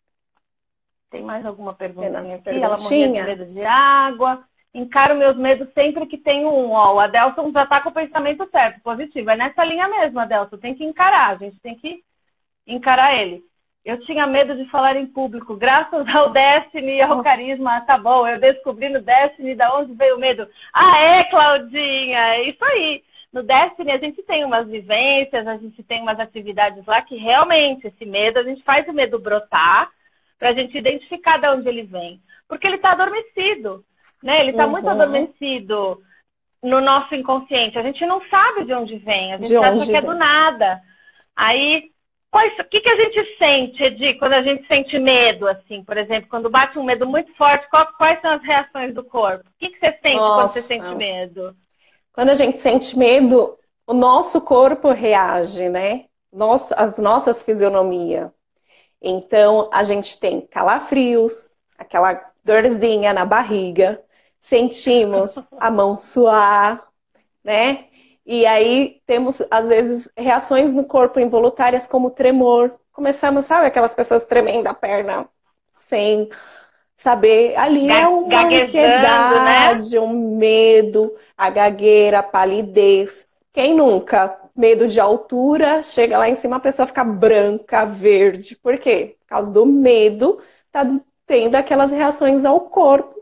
tem 1.10 1.22
mais 1.22 1.46
alguma 1.46 1.72
pergunta 1.72 2.18
aqui? 2.18 2.48
Ela 2.48 2.76
morria 2.76 3.06
de 3.12 3.22
medo 3.22 3.44
de 3.44 3.64
água. 3.64 4.44
Encaro 4.74 5.14
meus 5.14 5.36
medos 5.36 5.72
sempre 5.72 6.06
que 6.06 6.18
tenho 6.18 6.48
um. 6.48 6.72
Ó, 6.72 6.94
o 6.94 6.98
Adelson 6.98 7.52
já 7.52 7.62
está 7.62 7.80
com 7.80 7.90
o 7.90 7.94
pensamento 7.94 8.48
certo, 8.50 8.80
positivo. 8.80 9.30
É 9.30 9.36
nessa 9.36 9.64
linha 9.64 9.86
mesmo, 9.86 10.18
Adelson. 10.18 10.56
Tem 10.56 10.74
que 10.74 10.82
encarar, 10.82 11.30
a 11.30 11.36
gente 11.36 11.60
tem 11.60 11.76
que 11.76 12.02
encarar 12.66 13.14
ele. 13.14 13.44
Eu 13.84 14.00
tinha 14.00 14.26
medo 14.26 14.56
de 14.56 14.64
falar 14.70 14.96
em 14.96 15.06
público. 15.06 15.56
Graças 15.56 16.08
ao 16.08 16.30
Destiny 16.30 16.96
e 16.96 17.02
ao 17.02 17.22
carisma, 17.22 17.82
tá 17.82 17.98
bom. 17.98 18.26
Eu 18.26 18.40
descobri 18.40 18.88
no 18.88 19.02
Destiny 19.02 19.54
da 19.54 19.76
onde 19.76 19.92
veio 19.92 20.16
o 20.16 20.18
medo. 20.18 20.48
Ah, 20.72 20.98
é, 20.98 21.24
Claudinha, 21.24 22.18
é 22.18 22.48
isso 22.48 22.64
aí. 22.64 23.04
No 23.30 23.42
Destiny 23.42 23.90
a 23.90 23.98
gente 23.98 24.22
tem 24.22 24.44
umas 24.44 24.66
vivências, 24.68 25.46
a 25.46 25.56
gente 25.58 25.82
tem 25.82 26.00
umas 26.00 26.18
atividades 26.18 26.86
lá 26.86 27.02
que 27.02 27.16
realmente 27.16 27.86
esse 27.86 28.06
medo, 28.06 28.38
a 28.38 28.42
gente 28.42 28.62
faz 28.62 28.88
o 28.88 28.92
medo 28.92 29.18
brotar 29.18 29.90
para 30.38 30.50
a 30.50 30.54
gente 30.54 30.78
identificar 30.78 31.38
de 31.38 31.48
onde 31.48 31.68
ele 31.68 31.82
vem. 31.82 32.20
Porque 32.48 32.66
ele 32.66 32.76
está 32.76 32.92
adormecido, 32.92 33.84
né? 34.22 34.40
Ele 34.40 34.50
está 34.52 34.64
uhum. 34.64 34.72
muito 34.72 34.88
adormecido 34.88 36.00
no 36.62 36.80
nosso 36.80 37.14
inconsciente. 37.14 37.78
A 37.78 37.82
gente 37.82 38.06
não 38.06 38.22
sabe 38.28 38.64
de 38.64 38.72
onde 38.72 38.96
vem, 38.96 39.34
a 39.34 39.36
gente 39.36 39.56
acha 39.56 39.84
que 39.84 39.96
é 39.96 40.00
do 40.00 40.14
nada. 40.14 40.80
Aí 41.36 41.90
o 42.42 42.64
que, 42.64 42.80
que 42.80 42.88
a 42.88 42.96
gente 42.96 43.38
sente, 43.38 43.82
Edi, 43.82 44.14
quando 44.14 44.32
a 44.32 44.42
gente 44.42 44.66
sente 44.66 44.98
medo, 44.98 45.46
assim, 45.46 45.84
por 45.84 45.96
exemplo, 45.96 46.28
quando 46.28 46.50
bate 46.50 46.78
um 46.78 46.84
medo 46.84 47.06
muito 47.06 47.32
forte, 47.36 47.68
qual, 47.70 47.86
quais 47.96 48.20
são 48.20 48.32
as 48.32 48.42
reações 48.42 48.92
do 48.92 49.04
corpo? 49.04 49.48
O 49.48 49.52
que, 49.58 49.70
que 49.70 49.78
você 49.78 49.92
sente 50.02 50.16
Nossa. 50.16 50.42
quando 50.42 50.52
você 50.52 50.62
sente 50.62 50.94
medo? 50.96 51.56
Quando 52.12 52.30
a 52.30 52.34
gente 52.34 52.58
sente 52.58 52.98
medo, 52.98 53.56
o 53.86 53.94
nosso 53.94 54.40
corpo 54.40 54.90
reage, 54.90 55.68
né? 55.68 56.06
Nossa, 56.32 56.74
as 56.74 56.98
nossas 56.98 57.42
fisionomias. 57.42 58.30
Então, 59.00 59.68
a 59.72 59.84
gente 59.84 60.18
tem 60.18 60.40
calafrios, 60.40 61.50
aquela 61.78 62.32
dorzinha 62.42 63.12
na 63.12 63.24
barriga, 63.24 64.02
sentimos 64.40 65.36
a 65.58 65.70
mão 65.70 65.94
suar, 65.94 66.84
né? 67.44 67.86
E 68.26 68.46
aí 68.46 69.00
temos, 69.06 69.42
às 69.50 69.68
vezes, 69.68 70.08
reações 70.16 70.72
no 70.72 70.84
corpo 70.84 71.20
involuntárias 71.20 71.86
como 71.86 72.10
tremor. 72.10 72.74
Começamos, 72.92 73.46
sabe, 73.46 73.66
aquelas 73.66 73.94
pessoas 73.94 74.24
tremendo 74.24 74.66
a 74.66 74.74
perna 74.74 75.28
sem 75.88 76.30
saber. 76.96 77.56
Ali 77.56 77.90
é 77.90 78.06
uma 78.08 78.44
né? 78.44 78.62
ansiedade, 78.62 79.94
né? 79.94 80.00
um 80.00 80.36
medo, 80.36 81.14
a 81.36 81.50
gagueira, 81.50 82.20
a 82.20 82.22
palidez. 82.22 83.26
Quem 83.52 83.74
nunca? 83.74 84.40
Medo 84.56 84.86
de 84.88 85.00
altura, 85.00 85.82
chega 85.82 86.16
lá 86.16 86.28
em 86.28 86.36
cima, 86.36 86.56
a 86.56 86.60
pessoa 86.60 86.86
fica 86.86 87.04
branca, 87.04 87.84
verde. 87.84 88.56
Por 88.56 88.78
quê? 88.78 89.16
Por 89.20 89.26
causa 89.26 89.52
do 89.52 89.66
medo, 89.66 90.40
tá 90.70 90.84
tendo 91.26 91.56
aquelas 91.56 91.90
reações 91.90 92.44
ao 92.44 92.60
corpo. 92.60 93.14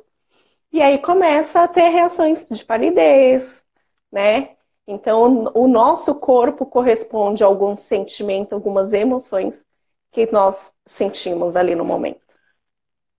E 0.71 0.81
aí 0.81 0.99
começa 0.99 1.63
a 1.63 1.69
ter 1.69 1.89
reações 1.89 2.47
de 2.47 2.65
palidez, 2.65 3.65
né? 4.11 4.51
Então, 4.87 5.53
o 5.55 5.69
nosso 5.69 6.19
corpo 6.19 6.67
corresponde 6.67 7.43
a 7.43 7.47
algum 7.47 7.77
sentimento, 7.77 8.55
algumas 8.55 8.93
emoções 8.93 9.65
que 10.11 10.31
nós 10.31 10.75
sentimos 10.87 11.57
ali 11.57 11.75
no 11.75 11.85
momento. 11.85 12.21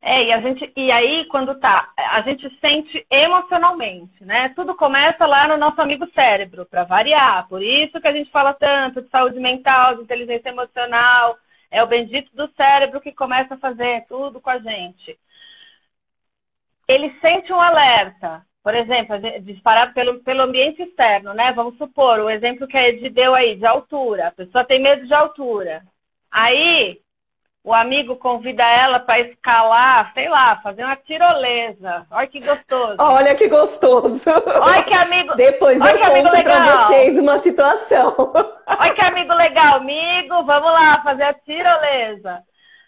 É, 0.06 0.26
e 0.26 0.34
a 0.34 0.42
gente, 0.42 0.72
e 0.76 0.92
aí 0.92 1.26
quando 1.30 1.58
tá, 1.62 1.94
a 1.98 2.22
gente 2.24 2.50
sente 2.60 3.08
emocionalmente, 3.10 4.22
né? 4.26 4.50
Tudo 4.50 4.76
começa 4.76 5.26
lá 5.26 5.48
no 5.48 5.56
nosso 5.56 5.82
amigo 5.82 6.06
cérebro, 6.14 6.66
para 6.66 6.84
variar. 6.84 7.48
Por 7.48 7.64
isso 7.64 8.02
que 8.02 8.08
a 8.08 8.12
gente 8.12 8.30
fala 8.30 8.54
tanto 8.54 9.02
de 9.02 9.10
saúde 9.10 9.40
mental, 9.40 9.96
de 9.96 10.04
inteligência 10.04 10.50
emocional, 10.50 11.38
é 11.72 11.82
o 11.82 11.88
bendito 11.88 12.36
do 12.36 12.50
cérebro 12.56 13.00
que 13.00 13.14
começa 13.14 13.54
a 13.56 13.58
fazer 13.58 14.06
tudo 14.08 14.42
com 14.42 14.50
a 14.50 14.60
gente. 14.60 15.18
Ele 16.88 17.18
sente 17.22 17.52
um 17.54 17.62
alerta, 17.62 18.46
por 18.64 18.74
exemplo, 18.74 19.20
disparado 19.42 19.94
pelo, 19.94 20.20
pelo 20.20 20.44
ambiente 20.44 20.82
externo, 20.82 21.34
né? 21.34 21.52
Vamos 21.52 21.78
supor, 21.78 22.20
o 22.20 22.30
exemplo 22.30 22.66
que 22.66 22.78
a 22.78 22.88
Ed 22.88 23.10
deu 23.10 23.36
aí, 23.36 23.58
de 23.58 23.66
altura. 23.66 24.30
A 24.30 24.32
pessoa 24.32 24.64
tem 24.64 24.82
medo 24.82 25.06
de 25.06 25.14
altura. 25.14 25.82
Aí, 26.32 26.98
o 27.62 27.74
amigo 27.74 28.16
convida 28.16 28.64
ela 28.64 29.02
para 29.02 29.20
escalar, 29.20 30.14
sei 30.14 30.30
lá, 30.30 30.62
fazer 30.64 30.86
uma 30.86 30.96
tirolesa. 30.96 32.06
Olha 32.10 32.28
que 32.28 32.40
gostoso. 32.40 32.96
Olha 33.00 33.36
que 33.36 33.48
gostoso. 33.50 34.22
Olha 34.62 34.84
que 34.84 34.94
amigo. 34.94 35.36
Depois 35.36 35.82
Olha 35.82 35.92
eu 35.92 35.98
que 35.98 36.22
conto 36.22 36.44
para 36.44 36.88
vocês 36.88 37.18
uma 37.18 37.38
situação. 37.40 38.16
Olha 38.66 38.94
que 38.94 39.02
amigo 39.02 39.34
legal, 39.34 39.76
amigo. 39.76 40.44
Vamos 40.46 40.72
lá 40.72 41.02
fazer 41.04 41.24
a 41.24 41.34
tirolesa. 41.34 42.44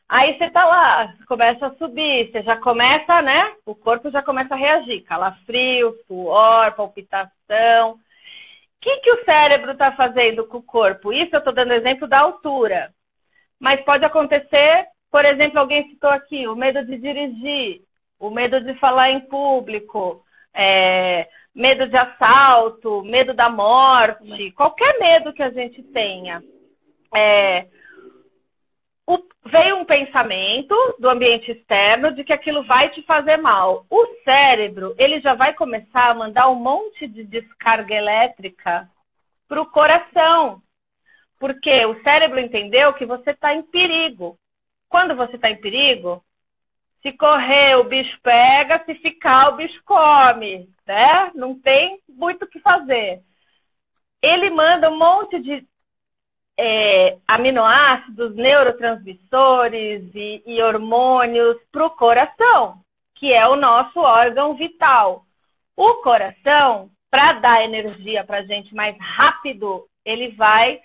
Aí 0.07 0.37
você 0.37 0.49
tá 0.51 0.65
lá, 0.65 1.15
começa 1.27 1.65
a 1.65 1.75
subir, 1.75 2.31
você 2.31 2.43
já 2.43 2.55
começa, 2.57 3.21
né? 3.23 3.53
O 3.65 3.73
corpo 3.73 4.11
já 4.11 4.21
começa 4.21 4.53
a 4.53 4.57
reagir, 4.57 5.03
calafrio, 5.03 5.95
suor, 6.07 6.73
palpitação. 6.73 7.93
O 7.93 7.99
que, 8.81 8.97
que 8.97 9.11
o 9.11 9.25
cérebro 9.25 9.71
está 9.71 9.91
fazendo 9.93 10.45
com 10.45 10.57
o 10.57 10.63
corpo? 10.63 11.11
Isso 11.11 11.35
eu 11.35 11.39
estou 11.39 11.53
dando 11.53 11.73
exemplo 11.73 12.07
da 12.07 12.19
altura. 12.19 12.93
Mas 13.59 13.83
pode 13.83 14.05
acontecer, 14.05 14.85
por 15.11 15.25
exemplo, 15.25 15.59
alguém 15.59 15.89
citou 15.89 16.11
aqui, 16.11 16.47
o 16.47 16.55
medo 16.55 16.85
de 16.85 16.97
dirigir, 16.97 17.81
o 18.19 18.29
medo 18.29 18.61
de 18.61 18.75
falar 18.75 19.09
em 19.09 19.21
público, 19.21 20.23
é, 20.53 21.27
medo 21.53 21.87
de 21.87 21.97
assalto, 21.97 23.01
medo 23.03 23.33
da 23.33 23.49
morte, 23.49 24.51
qualquer 24.51 24.99
medo 24.99 25.33
que 25.33 25.41
a 25.41 25.49
gente 25.49 25.81
tenha. 25.81 26.43
É, 27.15 27.65
o, 29.07 29.19
veio 29.45 29.77
um 29.77 29.85
pensamento 29.85 30.75
do 30.99 31.09
ambiente 31.09 31.51
externo 31.51 32.13
de 32.13 32.23
que 32.23 32.33
aquilo 32.33 32.63
vai 32.63 32.89
te 32.89 33.01
fazer 33.03 33.37
mal. 33.37 33.85
O 33.89 34.05
cérebro, 34.23 34.95
ele 34.97 35.19
já 35.21 35.35
vai 35.35 35.53
começar 35.53 36.09
a 36.09 36.15
mandar 36.15 36.49
um 36.49 36.55
monte 36.55 37.07
de 37.07 37.23
descarga 37.23 37.93
elétrica 37.93 38.89
para 39.47 39.61
o 39.61 39.65
coração. 39.65 40.61
Porque 41.39 41.85
o 41.85 42.01
cérebro 42.01 42.39
entendeu 42.39 42.93
que 42.93 43.05
você 43.05 43.31
está 43.31 43.53
em 43.53 43.61
perigo. 43.61 44.37
Quando 44.89 45.15
você 45.15 45.35
está 45.35 45.51
em 45.51 45.57
perigo, 45.57 46.23
se 47.01 47.11
correr, 47.11 47.75
o 47.75 47.83
bicho 47.83 48.17
pega, 48.23 48.83
se 48.85 48.95
ficar, 48.95 49.49
o 49.49 49.57
bicho 49.57 49.79
come, 49.85 50.67
né? 50.87 51.31
Não 51.35 51.59
tem 51.59 51.99
muito 52.09 52.45
o 52.45 52.47
que 52.47 52.59
fazer. 52.59 53.21
Ele 54.21 54.49
manda 54.49 54.89
um 54.89 54.97
monte 54.97 55.39
de 55.39 55.63
é, 56.57 57.17
aminoácidos, 57.27 58.35
neurotransmissores 58.35 60.03
e, 60.15 60.43
e 60.45 60.61
hormônios 60.61 61.57
para 61.71 61.85
o 61.85 61.89
coração, 61.91 62.79
que 63.15 63.31
é 63.33 63.47
o 63.47 63.55
nosso 63.55 63.99
órgão 63.99 64.55
vital. 64.55 65.25
O 65.75 65.95
coração, 65.95 66.89
para 67.11 67.33
dar 67.33 67.63
energia 67.63 68.23
para 68.23 68.39
a 68.39 68.45
gente 68.45 68.73
mais 68.73 68.95
rápido, 68.99 69.85
ele 70.05 70.29
vai, 70.29 70.79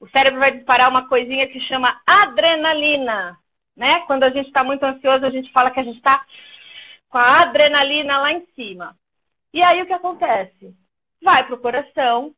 o 0.00 0.08
cérebro 0.08 0.40
vai 0.40 0.52
disparar 0.52 0.88
uma 0.88 1.08
coisinha 1.08 1.46
que 1.48 1.60
chama 1.60 2.00
adrenalina, 2.06 3.38
né? 3.76 4.00
Quando 4.06 4.24
a 4.24 4.30
gente 4.30 4.46
está 4.46 4.64
muito 4.64 4.82
ansioso, 4.82 5.24
a 5.24 5.30
gente 5.30 5.52
fala 5.52 5.70
que 5.70 5.80
a 5.80 5.84
gente 5.84 5.96
está 5.96 6.24
com 7.08 7.18
a 7.18 7.42
adrenalina 7.42 8.18
lá 8.18 8.32
em 8.32 8.44
cima. 8.56 8.96
E 9.52 9.62
aí 9.62 9.82
o 9.82 9.86
que 9.86 9.92
acontece? 9.92 10.74
Vai 11.22 11.46
para 11.46 11.54
o 11.54 11.60
coração, 11.60 12.34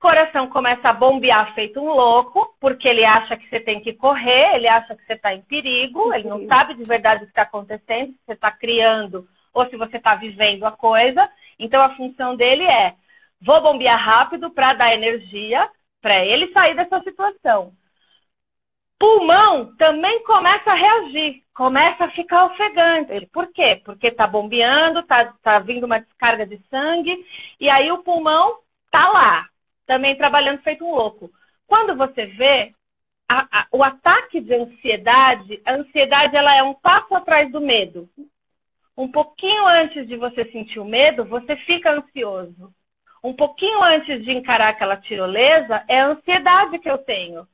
coração 0.00 0.48
começa 0.48 0.88
a 0.88 0.94
bombear 0.94 1.54
feito 1.54 1.78
um 1.78 1.92
louco, 1.92 2.56
porque 2.58 2.88
ele 2.88 3.04
acha 3.04 3.36
que 3.36 3.48
você 3.48 3.60
tem 3.60 3.80
que 3.80 3.92
correr, 3.92 4.54
ele 4.54 4.66
acha 4.66 4.96
que 4.96 5.04
você 5.04 5.12
está 5.12 5.34
em 5.34 5.42
perigo, 5.42 6.12
ele 6.14 6.26
não 6.26 6.46
sabe 6.46 6.74
de 6.74 6.84
verdade 6.84 7.22
o 7.22 7.26
que 7.26 7.32
está 7.32 7.42
acontecendo, 7.42 8.12
se 8.12 8.18
você 8.26 8.32
está 8.32 8.50
criando 8.50 9.28
ou 9.52 9.68
se 9.68 9.76
você 9.76 9.98
está 9.98 10.14
vivendo 10.14 10.64
a 10.64 10.72
coisa. 10.72 11.30
Então 11.58 11.82
a 11.82 11.94
função 11.96 12.34
dele 12.34 12.64
é: 12.64 12.94
vou 13.42 13.60
bombear 13.60 13.98
rápido 14.02 14.50
para 14.50 14.72
dar 14.72 14.94
energia 14.94 15.68
para 16.00 16.24
ele 16.24 16.50
sair 16.52 16.74
dessa 16.74 17.00
situação. 17.00 17.72
Pulmão 18.98 19.74
também 19.76 20.22
começa 20.24 20.70
a 20.70 20.74
reagir, 20.74 21.42
começa 21.54 22.04
a 22.04 22.10
ficar 22.10 22.46
ofegante. 22.46 23.26
Por 23.32 23.50
quê? 23.52 23.80
Porque 23.84 24.08
está 24.08 24.26
bombeando, 24.26 25.00
está 25.00 25.32
tá 25.42 25.58
vindo 25.58 25.84
uma 25.84 26.00
descarga 26.00 26.46
de 26.46 26.58
sangue, 26.70 27.24
e 27.58 27.68
aí 27.68 27.90
o 27.92 28.02
pulmão 28.02 28.58
tá 28.90 29.08
lá, 29.08 29.46
também 29.90 30.14
trabalhando 30.14 30.62
feito 30.62 30.84
um 30.84 30.94
louco. 30.94 31.32
Quando 31.66 31.96
você 31.96 32.24
vê 32.26 32.70
a, 33.28 33.40
a, 33.50 33.66
o 33.72 33.82
ataque 33.82 34.40
de 34.40 34.54
ansiedade, 34.54 35.60
a 35.66 35.74
ansiedade 35.74 36.36
ela 36.36 36.56
é 36.56 36.62
um 36.62 36.74
passo 36.74 37.12
atrás 37.12 37.50
do 37.50 37.60
medo. 37.60 38.08
Um 38.96 39.10
pouquinho 39.10 39.66
antes 39.66 40.06
de 40.06 40.16
você 40.16 40.44
sentir 40.52 40.78
o 40.78 40.84
medo, 40.84 41.24
você 41.24 41.56
fica 41.56 41.90
ansioso. 41.90 42.72
Um 43.22 43.34
pouquinho 43.34 43.82
antes 43.82 44.24
de 44.24 44.30
encarar 44.30 44.68
aquela 44.68 44.96
tirolesa, 44.96 45.82
é 45.88 46.00
a 46.00 46.06
ansiedade 46.06 46.78
que 46.78 46.88
eu 46.88 46.98
tenho. 46.98 47.44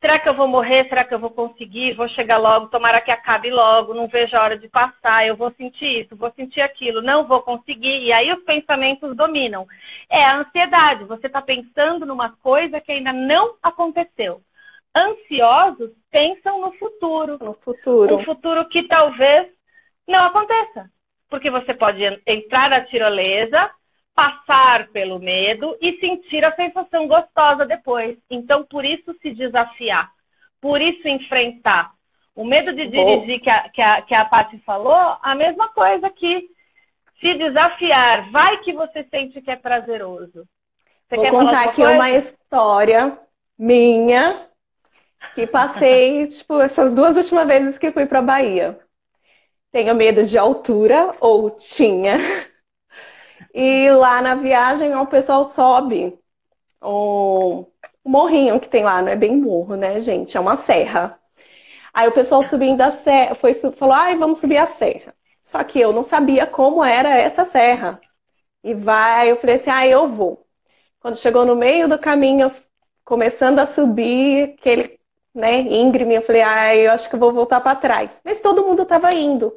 Será 0.00 0.18
que 0.20 0.28
eu 0.28 0.34
vou 0.34 0.46
morrer? 0.46 0.88
Será 0.88 1.04
que 1.04 1.12
eu 1.12 1.18
vou 1.18 1.30
conseguir? 1.30 1.94
Vou 1.94 2.08
chegar 2.08 2.38
logo, 2.38 2.68
tomara 2.68 3.00
que 3.00 3.10
acabe 3.10 3.50
logo, 3.50 3.94
não 3.94 4.06
vejo 4.06 4.36
a 4.36 4.42
hora 4.42 4.56
de 4.56 4.68
passar, 4.68 5.26
eu 5.26 5.36
vou 5.36 5.50
sentir 5.52 6.02
isso, 6.02 6.14
vou 6.14 6.30
sentir 6.32 6.60
aquilo, 6.60 7.02
não 7.02 7.26
vou 7.26 7.42
conseguir. 7.42 8.04
E 8.04 8.12
aí 8.12 8.32
os 8.32 8.44
pensamentos 8.44 9.16
dominam. 9.16 9.66
É 10.08 10.22
a 10.24 10.38
ansiedade, 10.38 11.04
você 11.04 11.26
está 11.26 11.42
pensando 11.42 12.06
numa 12.06 12.30
coisa 12.36 12.80
que 12.80 12.92
ainda 12.92 13.12
não 13.12 13.56
aconteceu. 13.60 14.40
Ansiosos 14.96 15.90
pensam 16.10 16.60
no 16.60 16.72
futuro. 16.72 17.36
No 17.40 17.54
futuro. 17.54 18.18
Um 18.18 18.24
futuro 18.24 18.68
que 18.68 18.84
talvez 18.84 19.48
não 20.06 20.24
aconteça. 20.24 20.90
Porque 21.28 21.50
você 21.50 21.74
pode 21.74 22.02
entrar 22.26 22.70
na 22.70 22.82
tirolesa, 22.82 23.70
passar 24.14 24.47
pelo 24.86 25.18
medo 25.18 25.76
e 25.80 25.98
sentir 25.98 26.44
a 26.44 26.54
sensação 26.54 27.08
gostosa 27.08 27.66
depois. 27.66 28.16
Então, 28.30 28.64
por 28.64 28.84
isso 28.84 29.14
se 29.20 29.34
desafiar, 29.34 30.10
por 30.60 30.80
isso 30.80 31.08
enfrentar. 31.08 31.92
O 32.34 32.44
medo 32.44 32.72
de 32.72 32.86
dirigir 32.86 33.40
que 33.40 33.50
a, 33.50 33.68
que 33.68 33.82
a, 33.82 34.02
que 34.02 34.14
a 34.14 34.24
Paty 34.24 34.58
falou, 34.60 35.16
a 35.20 35.34
mesma 35.34 35.68
coisa 35.70 36.08
que 36.08 36.48
se 37.20 37.34
desafiar. 37.34 38.30
Vai 38.30 38.58
que 38.58 38.72
você 38.72 39.04
sente 39.10 39.40
que 39.40 39.50
é 39.50 39.56
prazeroso. 39.56 40.46
Você 41.08 41.16
Vou 41.16 41.30
contar 41.30 41.64
aqui 41.64 41.82
coisa? 41.82 41.94
uma 41.94 42.10
história 42.10 43.18
minha 43.58 44.46
que 45.34 45.46
passei, 45.46 46.26
tipo, 46.28 46.60
essas 46.60 46.94
duas 46.94 47.16
últimas 47.16 47.46
vezes 47.46 47.78
que 47.78 47.90
fui 47.90 48.06
para 48.06 48.22
Bahia. 48.22 48.78
Tenho 49.70 49.94
medo 49.94 50.24
de 50.24 50.38
altura, 50.38 51.14
ou 51.20 51.50
tinha. 51.50 52.16
E 53.60 53.90
lá 53.90 54.22
na 54.22 54.36
viagem 54.36 54.94
o 54.94 55.04
pessoal 55.04 55.44
sobe 55.44 56.16
um 56.80 57.66
morrinho 58.04 58.60
que 58.60 58.68
tem 58.68 58.84
lá, 58.84 59.02
não 59.02 59.08
é 59.08 59.16
bem 59.16 59.36
morro, 59.36 59.74
né, 59.74 59.98
gente? 59.98 60.36
É 60.36 60.40
uma 60.40 60.56
serra. 60.56 61.18
Aí 61.92 62.06
o 62.06 62.12
pessoal 62.12 62.40
subindo 62.44 62.80
a 62.82 62.92
serra, 62.92 63.34
foi, 63.34 63.52
falou, 63.54 63.96
ai, 63.96 64.16
vamos 64.16 64.38
subir 64.38 64.58
a 64.58 64.66
serra. 64.68 65.12
Só 65.42 65.64
que 65.64 65.80
eu 65.80 65.92
não 65.92 66.04
sabia 66.04 66.46
como 66.46 66.84
era 66.84 67.10
essa 67.18 67.44
serra. 67.44 68.00
E 68.62 68.74
vai, 68.74 69.32
eu 69.32 69.36
falei 69.36 69.56
assim, 69.56 69.70
ah, 69.70 69.88
eu 69.88 70.06
vou. 70.06 70.46
Quando 71.00 71.16
chegou 71.16 71.44
no 71.44 71.56
meio 71.56 71.88
do 71.88 71.98
caminho, 71.98 72.52
começando 73.04 73.58
a 73.58 73.66
subir, 73.66 74.54
aquele, 74.56 75.00
né, 75.34 75.58
íngreme, 75.62 76.14
eu 76.14 76.22
falei, 76.22 76.42
ah, 76.42 76.76
eu 76.76 76.92
acho 76.92 77.08
que 77.08 77.16
eu 77.16 77.20
vou 77.20 77.32
voltar 77.32 77.60
para 77.60 77.74
trás. 77.74 78.20
Mas 78.24 78.38
todo 78.38 78.64
mundo 78.64 78.82
estava 78.82 79.12
indo. 79.12 79.52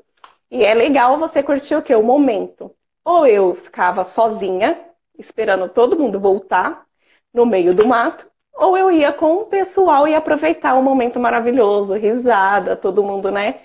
E 0.49 0.65
é 0.65 0.73
legal 0.73 1.19
você 1.19 1.43
curtir 1.43 1.75
o 1.75 1.83
quê? 1.83 1.93
O 1.95 2.01
momento. 2.01 2.75
Ou 3.03 3.25
eu 3.25 3.55
ficava 3.55 4.03
sozinha, 4.03 4.79
esperando 5.17 5.69
todo 5.69 5.97
mundo 5.97 6.19
voltar 6.19 6.85
no 7.33 7.45
meio 7.45 7.73
do 7.73 7.87
mato, 7.87 8.29
ou 8.53 8.77
eu 8.77 8.91
ia 8.91 9.11
com 9.13 9.35
o 9.37 9.45
pessoal 9.45 10.07
e 10.07 10.15
aproveitar 10.15 10.75
o 10.75 10.83
momento 10.83 11.19
maravilhoso, 11.19 11.93
risada, 11.95 12.75
todo 12.75 13.03
mundo, 13.03 13.31
né? 13.31 13.61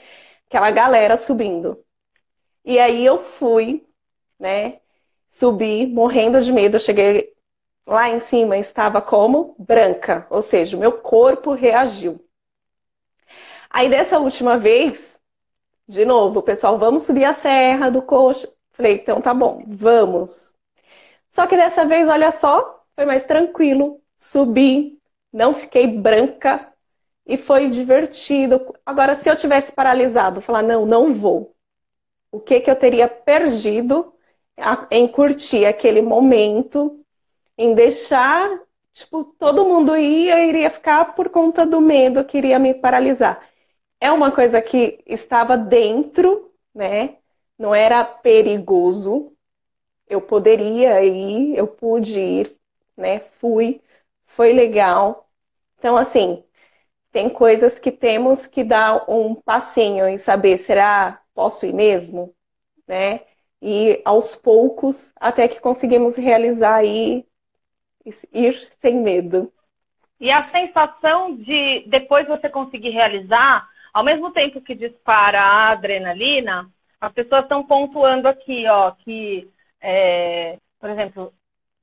Aquela 0.49 0.71
galera 0.71 1.17
subindo. 1.17 1.79
E 2.65 2.79
aí 2.79 3.05
eu 3.05 3.19
fui, 3.19 3.87
né? 4.39 4.81
Subi 5.31 5.87
morrendo 5.87 6.41
de 6.41 6.53
medo, 6.53 6.77
eu 6.77 6.81
cheguei 6.81 7.33
lá 7.87 8.09
em 8.09 8.21
cima, 8.21 8.57
estava 8.57 9.01
como 9.03 9.55
branca, 9.59 10.27
ou 10.31 10.43
seja, 10.43 10.77
meu 10.77 10.93
corpo 10.93 11.53
reagiu. 11.53 12.21
Aí 13.71 13.89
dessa 13.89 14.19
última 14.19 14.57
vez, 14.57 15.19
de 15.87 16.05
novo, 16.05 16.43
pessoal, 16.43 16.79
vamos 16.79 17.03
subir 17.03 17.25
a 17.25 17.35
serra 17.35 17.91
do 17.91 18.03
coxo. 18.03 18.56
Falei, 18.77 18.95
então 18.97 19.21
tá 19.23 19.33
bom, 19.33 19.65
vamos. 19.67 20.55
Só 21.31 21.47
que 21.47 21.57
dessa 21.57 21.87
vez, 21.87 22.09
olha 22.09 22.31
só, 22.31 22.85
foi 22.95 23.07
mais 23.07 23.25
tranquilo. 23.27 24.01
Subi, 24.17 24.99
não 25.33 25.55
fiquei 25.55 25.87
branca 25.87 26.73
e 27.27 27.39
foi 27.39 27.71
divertido. 27.71 28.75
Agora, 28.85 29.15
se 29.15 29.29
eu 29.31 29.37
tivesse 29.37 29.73
paralisado, 29.73 30.41
falar, 30.43 30.63
não, 30.63 30.85
não 30.85 31.15
vou. 31.15 31.55
O 32.31 32.41
que, 32.41 32.61
que 32.61 32.71
eu 32.71 32.77
teria 32.77 33.09
perdido 33.09 34.13
em 34.91 35.09
curtir 35.09 35.65
aquele 35.65 36.03
momento, 36.03 37.03
em 37.57 37.75
deixar, 37.75 38.61
tipo, 38.93 39.25
todo 39.39 39.65
mundo 39.65 39.97
ir, 39.97 40.29
eu 40.31 40.39
iria 40.39 40.71
ficar 40.71 41.15
por 41.15 41.31
conta 41.31 41.65
do 41.67 41.81
medo 41.81 42.25
que 42.25 42.39
iria 42.39 42.59
me 42.59 42.75
paralisar. 42.75 43.47
É 44.01 44.13
uma 44.13 44.33
coisa 44.33 44.61
que 44.63 45.03
estava 45.07 45.57
dentro, 45.57 46.53
né? 46.75 47.17
Não 47.59 47.75
era 47.75 48.05
perigoso. 48.05 49.33
Eu 50.09 50.21
poderia 50.21 51.05
ir, 51.05 51.57
eu 51.57 51.67
pude 51.67 52.21
ir, 52.21 52.57
né? 52.97 53.21
Fui, 53.21 53.81
foi 54.27 54.53
legal. 54.53 55.29
Então, 55.79 55.97
assim, 55.97 56.45
tem 57.11 57.29
coisas 57.29 57.79
que 57.79 57.91
temos 57.91 58.47
que 58.47 58.63
dar 58.63 59.09
um 59.11 59.35
passinho 59.35 60.09
e 60.09 60.19
saber, 60.19 60.59
será 60.59 61.23
posso 61.35 61.67
ir 61.67 61.73
mesmo? 61.73 62.35
Né? 62.87 63.21
E 63.61 64.01
aos 64.05 64.37
poucos, 64.37 65.13
até 65.17 65.49
que 65.49 65.61
conseguimos 65.61 66.17
realizar 66.17 66.85
ir 66.85 67.27
sem 68.81 69.01
medo. 69.01 69.53
E 70.21 70.31
a 70.31 70.49
sensação 70.49 71.37
de 71.37 71.85
depois 71.89 72.27
você 72.27 72.49
conseguir 72.49 72.91
realizar, 72.91 73.69
ao 73.93 74.05
mesmo 74.05 74.31
tempo 74.33 74.61
que 74.61 74.75
dispara 74.75 75.41
a 75.41 75.71
adrenalina, 75.73 76.71
as 77.01 77.13
pessoas 77.13 77.43
estão 77.43 77.65
pontuando 77.65 78.29
aqui, 78.29 78.67
ó, 78.69 78.91
que, 78.93 79.51
é, 79.81 80.59
por 80.81 80.91
exemplo, 80.91 81.33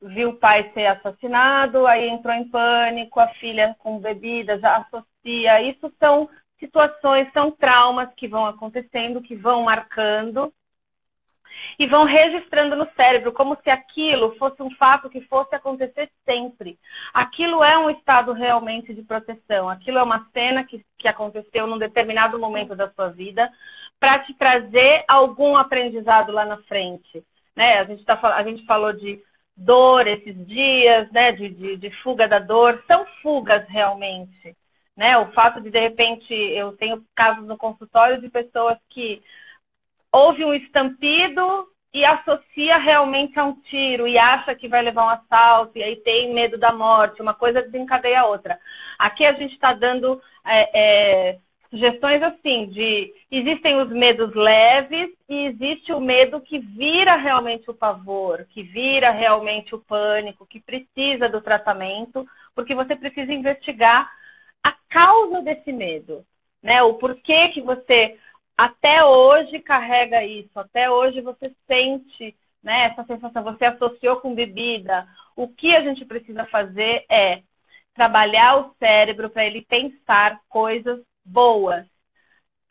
viu 0.02 0.30
o 0.30 0.36
pai 0.36 0.70
ser 0.74 0.88
assassinado, 0.88 1.88
aí 1.88 2.10
entrou 2.10 2.34
em 2.34 2.48
pânico, 2.50 3.20
a 3.20 3.28
filha 3.36 3.76
com 3.80 4.00
bebida 4.00 4.60
já 4.60 4.78
associa. 4.78 5.62
Isso 5.62 5.92
são 6.00 6.28
situações, 6.60 7.32
são 7.34 7.52
traumas 7.52 8.10
que 8.16 8.28
vão 8.28 8.46
acontecendo, 8.46 9.22
que 9.22 9.36
vão 9.36 9.64
marcando 9.64 10.54
e 11.78 11.88
vão 11.88 12.04
registrando 12.04 12.76
no 12.76 12.88
cérebro, 12.96 13.32
como 13.32 13.58
se 13.64 13.70
aquilo 13.70 14.36
fosse 14.36 14.62
um 14.62 14.72
fato 14.72 15.10
que 15.10 15.22
fosse 15.22 15.56
acontecer 15.56 16.10
sempre. 16.26 16.78
Aquilo 17.14 17.64
é 17.64 17.78
um 17.78 17.90
estado 17.90 18.34
realmente 18.34 18.94
de 18.94 19.02
proteção, 19.02 19.70
aquilo 19.70 19.98
é 19.98 20.04
uma 20.04 20.28
cena 20.34 20.64
que, 20.64 20.86
que 20.98 21.08
aconteceu 21.08 21.66
num 21.68 21.78
determinado 21.78 22.38
momento 22.40 22.76
da 22.76 22.90
sua 22.92 23.10
vida, 23.10 23.50
para 24.04 24.20
te 24.20 24.34
trazer 24.34 25.06
algum 25.08 25.56
aprendizado 25.56 26.34
lá 26.34 26.44
na 26.44 26.58
frente. 26.64 27.24
Né? 27.56 27.80
A, 27.80 27.86
gente 27.86 28.04
tá, 28.04 28.20
a 28.36 28.44
gente 28.44 28.66
falou 28.66 28.92
de 28.92 29.18
dor 29.56 30.06
esses 30.06 30.46
dias, 30.46 31.10
né? 31.14 31.32
De, 31.32 31.48
de, 31.48 31.78
de, 31.78 31.90
fuga 32.02 32.28
da 32.28 32.38
dor, 32.38 32.84
são 32.86 33.06
fugas 33.22 33.66
realmente. 33.70 34.58
Né? 34.98 35.18
O 35.20 35.32
fato 35.32 35.62
de, 35.62 35.70
de 35.70 35.80
repente, 35.80 36.34
eu 36.34 36.76
tenho 36.76 37.02
casos 37.16 37.48
no 37.48 37.58
consultório 37.58 38.20
de 38.20 38.28
pessoas 38.28 38.78
que 38.90 39.24
houve 40.12 40.44
um 40.44 40.54
estampido 40.54 41.66
e 41.94 42.04
associa 42.04 42.78
realmente 42.80 43.40
a 43.40 43.46
um 43.46 43.54
tiro 43.54 44.06
e 44.06 44.18
acha 44.18 44.54
que 44.54 44.68
vai 44.68 44.82
levar 44.82 45.06
um 45.06 45.10
assalto 45.10 45.78
e 45.78 45.84
aí 45.84 45.96
tem 45.96 46.34
medo 46.34 46.58
da 46.58 46.74
morte, 46.74 47.22
uma 47.22 47.34
coisa 47.34 47.62
desencadeia 47.62 48.20
a 48.20 48.26
outra. 48.26 48.60
Aqui 49.00 49.26
a 49.26 49.32
gente 49.32 49.54
está 49.54 49.72
dando 49.72 50.22
é, 50.46 50.70
é, 50.74 51.40
sugestões 51.74 52.22
assim 52.22 52.68
de 52.68 53.12
existem 53.32 53.82
os 53.82 53.90
medos 53.90 54.32
leves 54.36 55.10
e 55.28 55.48
existe 55.48 55.92
o 55.92 56.00
medo 56.00 56.40
que 56.40 56.60
vira 56.60 57.16
realmente 57.16 57.68
o 57.68 57.74
pavor, 57.74 58.46
que 58.52 58.62
vira 58.62 59.10
realmente 59.10 59.74
o 59.74 59.80
pânico, 59.80 60.46
que 60.46 60.60
precisa 60.60 61.28
do 61.28 61.42
tratamento, 61.42 62.28
porque 62.54 62.76
você 62.76 62.96
precisa 62.96 63.34
investigar 63.34 64.08
a 64.64 64.72
causa 64.88 65.42
desse 65.42 65.74
medo, 65.74 66.24
né? 66.62 66.84
O 66.84 66.94
porquê 66.94 67.50
que 67.50 67.62
você 67.62 68.20
até 68.56 69.04
hoje 69.04 69.60
carrega 69.60 70.24
isso, 70.24 70.60
até 70.60 70.92
hoje 70.92 71.22
você 71.22 71.52
sente, 71.66 72.36
né, 72.62 72.86
essa 72.86 73.04
sensação, 73.04 73.44
você 73.44 73.66
associou 73.66 74.18
com 74.18 74.36
bebida. 74.36 75.08
O 75.36 75.48
que 75.48 75.76
a 75.76 75.82
gente 75.82 76.06
precisa 76.06 76.46
fazer 76.46 77.04
é 77.10 77.42
trabalhar 77.96 78.58
o 78.58 78.76
cérebro 78.78 79.32
para 79.32 79.44
ele 79.44 79.64
pensar 79.64 80.40
coisas 80.48 81.02
boas. 81.26 81.86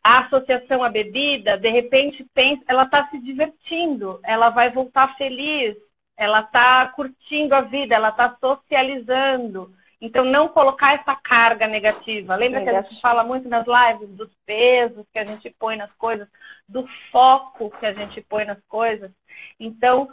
A 0.03 0.25
associação 0.25 0.83
à 0.83 0.89
bebida, 0.89 1.57
de 1.57 1.69
repente, 1.69 2.25
pensa, 2.33 2.63
ela 2.67 2.83
está 2.83 3.07
se 3.09 3.19
divertindo, 3.19 4.19
ela 4.23 4.49
vai 4.49 4.69
voltar 4.69 5.15
feliz, 5.15 5.77
ela 6.17 6.41
está 6.41 6.87
curtindo 6.89 7.55
a 7.55 7.61
vida, 7.61 7.95
ela 7.95 8.09
está 8.09 8.35
socializando. 8.39 9.73
Então, 10.01 10.25
não 10.25 10.49
colocar 10.49 10.95
essa 10.95 11.15
carga 11.15 11.65
negativa. 11.65 12.35
Lembra 12.35 12.61
que 12.61 12.69
a 12.69 12.81
gente 12.81 12.99
fala 12.99 13.23
muito 13.23 13.47
nas 13.47 13.65
lives 13.65 14.09
dos 14.09 14.29
pesos 14.45 15.05
que 15.13 15.19
a 15.19 15.23
gente 15.23 15.49
põe 15.51 15.77
nas 15.77 15.91
coisas, 15.93 16.27
do 16.67 16.85
foco 17.09 17.71
que 17.79 17.85
a 17.85 17.93
gente 17.93 18.19
põe 18.21 18.43
nas 18.43 18.61
coisas? 18.65 19.09
Então, 19.57 20.09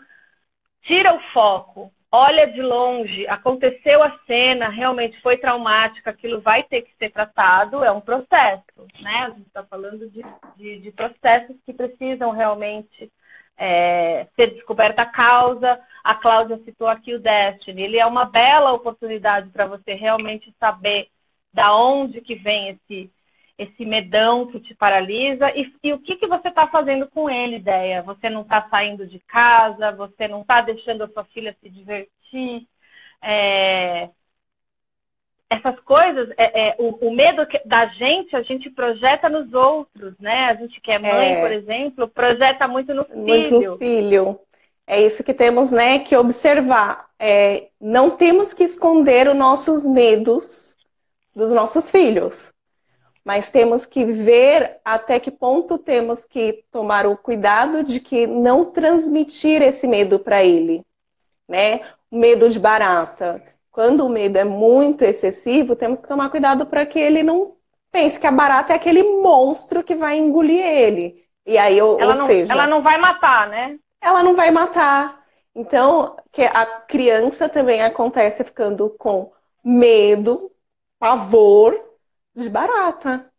tira 0.83 1.13
o 1.13 1.21
foco. 1.33 1.93
Olha 2.13 2.47
de 2.47 2.61
longe, 2.61 3.27
aconteceu 3.29 4.03
a 4.03 4.19
cena, 4.27 4.69
realmente 4.69 5.21
foi 5.21 5.37
traumática, 5.37 6.11
aquilo 6.11 6.41
vai 6.41 6.63
ter 6.65 6.83
que 6.83 6.95
ser 6.97 7.11
tratado, 7.11 7.85
é 7.85 7.91
um 7.91 8.01
processo, 8.01 8.65
né? 9.01 9.27
A 9.27 9.31
gente 9.31 9.47
está 9.47 9.63
falando 9.65 10.11
de, 10.11 10.25
de, 10.57 10.81
de, 10.81 10.91
processos 10.93 11.57
que 11.65 11.73
precisam 11.73 12.33
realmente 12.33 13.11
é, 13.57 14.27
ser 14.35 14.49
descoberta 14.55 15.03
a 15.03 15.07
causa. 15.07 15.81
A 16.03 16.15
Cláudia 16.17 16.59
citou 16.65 16.89
aqui 16.89 17.15
o 17.15 17.21
Destiny, 17.21 17.83
ele 17.83 17.99
é 17.99 18.07
uma 18.07 18.25
bela 18.25 18.73
oportunidade 18.73 19.49
para 19.51 19.67
você 19.67 19.95
realmente 19.95 20.53
saber 20.59 21.09
da 21.53 21.75
onde 21.77 22.21
que 22.21 22.35
vem 22.35 22.71
esse 22.71 23.11
esse 23.59 23.85
medão 23.85 24.47
que 24.47 24.59
te 24.59 24.75
paralisa 24.75 25.51
e, 25.55 25.71
e 25.85 25.93
o 25.93 25.99
que, 25.99 26.17
que 26.17 26.27
você 26.27 26.50
está 26.61 26.67
fazendo 26.67 27.07
com 27.09 27.31
ele, 27.31 27.57
ideia? 27.57 28.03
Você 28.03 28.29
não 28.29 28.43
está 28.43 28.69
saindo 28.69 29.07
de 29.07 29.19
casa, 29.21 29.93
você 29.93 30.29
não 30.29 30.43
está 30.43 30.61
deixando 30.61 31.05
a 31.05 31.09
sua 31.09 31.25
filha 31.25 31.57
se 31.61 31.71
divertir. 31.71 32.67
É... 33.23 34.11
Essas 35.49 35.81
coisas, 35.81 36.31
é, 36.37 36.69
é, 36.69 36.77
o, 36.79 37.09
o, 37.09 37.13
medo 37.13 37.45
da 37.65 37.87
gente, 37.87 38.37
a 38.37 38.43
gente 38.43 38.71
projeta 38.71 39.29
nos 39.29 39.53
outros, 39.53 40.17
né? 40.21 40.45
A 40.45 40.55
gente 40.55 40.81
que 40.81 40.93
é 40.93 40.99
mãe, 40.99 41.33
é. 41.35 41.41
por 41.41 41.51
exemplo, 41.51 42.09
projeta 42.09 42.69
muito 42.69 42.95
no 42.95 43.05
filho. 43.05 43.19
Muito 43.19 43.61
no 43.61 43.79
filho. 43.79 44.41
É 44.87 45.01
isso 45.01 45.25
que 45.25 45.35
temos 45.35 45.73
né, 45.73 45.99
que 45.99 46.17
observar. 46.17 47.09
É, 47.19 47.69
não 47.81 48.11
temos 48.11 48.55
que 48.55 48.63
esconder 48.63 49.29
os 49.29 49.37
nossos 49.37 49.85
medos 49.85 50.77
dos 51.35 51.51
nossos 51.51 51.91
filhos 51.91 52.53
mas 53.25 53.51
temos 53.51 53.85
que 53.85 54.05
ver 54.05 54.79
até 54.85 55.21
que 55.21 55.31
ponto 55.31 55.79
temos 55.79 56.25
que 56.25 56.65
tomar 56.71 57.07
o 57.07 57.17
cuidado 57.17 57.85
de 57.85 58.01
que 58.01 58.27
não 58.27 58.65
transmitir 58.65 59.63
esse 59.63 59.87
medo 59.87 60.19
para 60.19 60.43
ele, 60.43 60.85
né? 61.49 61.81
O 62.11 62.19
medo 62.19 62.49
de 62.49 62.59
barata. 62.59 63.43
Quando 63.71 64.05
o 64.05 64.09
medo 64.09 64.37
é 64.37 64.45
muito 64.45 65.03
excessivo, 65.03 65.77
temos 65.77 66.01
que 66.01 66.09
tomar 66.09 66.31
cuidado 66.31 66.67
para 66.67 66.85
que 66.85 66.99
ele 66.99 67.23
não 67.23 67.55
pense 67.93 68.19
que 68.19 68.27
a 68.27 68.33
barata 68.33 68.73
é 68.73 68.77
aquele 68.77 69.03
monstro 69.03 69.85
que 69.85 69.95
vai 69.95 70.19
engolir 70.19 70.65
ele. 70.65 71.25
E 71.47 71.57
aí, 71.59 71.81
ou, 71.81 72.01
ela 72.01 72.13
ou 72.13 72.19
não, 72.19 72.27
seja, 72.27 72.53
ela 72.53 72.67
não 72.67 72.83
vai 72.83 72.99
matar, 72.99 73.49
né? 73.49 73.79
Ela 74.01 74.23
não 74.23 74.35
vai 74.35 74.51
matar. 74.51 75.21
Então, 75.55 76.17
que 76.33 76.43
a 76.43 76.65
criança 76.65 77.49
também 77.49 77.83
acontece 77.83 78.43
ficando 78.45 78.91
com 78.99 79.33
medo, 79.63 80.51
pavor 80.99 81.90
de 82.35 82.49
barata. 82.49 83.31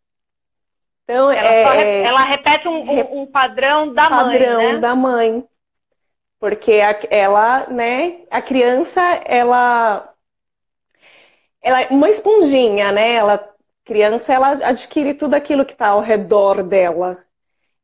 Então, 1.04 1.30
ela, 1.30 1.76
é, 1.76 2.02
ela 2.02 2.24
repete 2.24 2.68
um, 2.68 3.22
um, 3.22 3.26
padrão 3.26 3.92
da 3.92 4.08
padrão 4.08 4.26
mãe. 4.26 4.38
Padrão 4.38 4.72
né? 4.72 4.78
da 4.78 4.94
mãe. 4.94 5.48
Porque 6.38 6.80
a, 6.80 6.98
ela, 7.10 7.66
né, 7.68 8.20
a 8.30 8.42
criança, 8.42 9.00
ela, 9.24 10.12
ela 11.60 11.82
é 11.82 11.88
uma 11.88 12.10
esponjinha, 12.10 12.90
né? 12.92 13.14
Ela, 13.14 13.48
criança, 13.84 14.32
ela 14.32 14.50
adquire 14.50 15.14
tudo 15.14 15.34
aquilo 15.34 15.64
que 15.64 15.72
está 15.72 15.88
ao 15.88 16.00
redor 16.00 16.62
dela. 16.62 17.24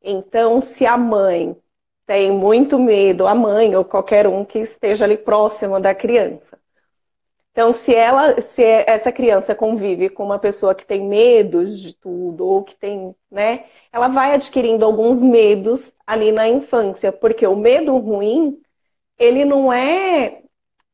Então, 0.01 0.59
se 0.61 0.85
a 0.85 0.97
mãe 0.97 1.55
tem 2.05 2.31
muito 2.31 2.79
medo, 2.79 3.27
a 3.27 3.35
mãe 3.35 3.75
ou 3.75 3.85
qualquer 3.85 4.27
um 4.27 4.43
que 4.43 4.59
esteja 4.59 5.05
ali 5.05 5.17
próximo 5.17 5.79
da 5.79 5.93
criança, 5.93 6.58
então, 7.51 7.73
se 7.73 7.93
ela, 7.93 8.39
se 8.41 8.63
essa 8.63 9.11
criança 9.11 9.55
convive 9.55 10.09
com 10.09 10.23
uma 10.23 10.39
pessoa 10.39 10.75
que 10.75 10.85
tem 10.85 11.07
medos 11.07 11.79
de 11.79 11.95
tudo, 11.95 12.45
ou 12.45 12.63
que 12.63 12.75
tem, 12.75 13.15
né, 13.29 13.65
ela 13.91 14.07
vai 14.07 14.33
adquirindo 14.33 14.85
alguns 14.85 15.21
medos 15.21 15.93
ali 16.05 16.31
na 16.31 16.47
infância, 16.47 17.11
porque 17.11 17.45
o 17.47 17.55
medo 17.55 17.97
ruim, 17.97 18.61
ele 19.17 19.45
não 19.45 19.73
é, 19.73 20.43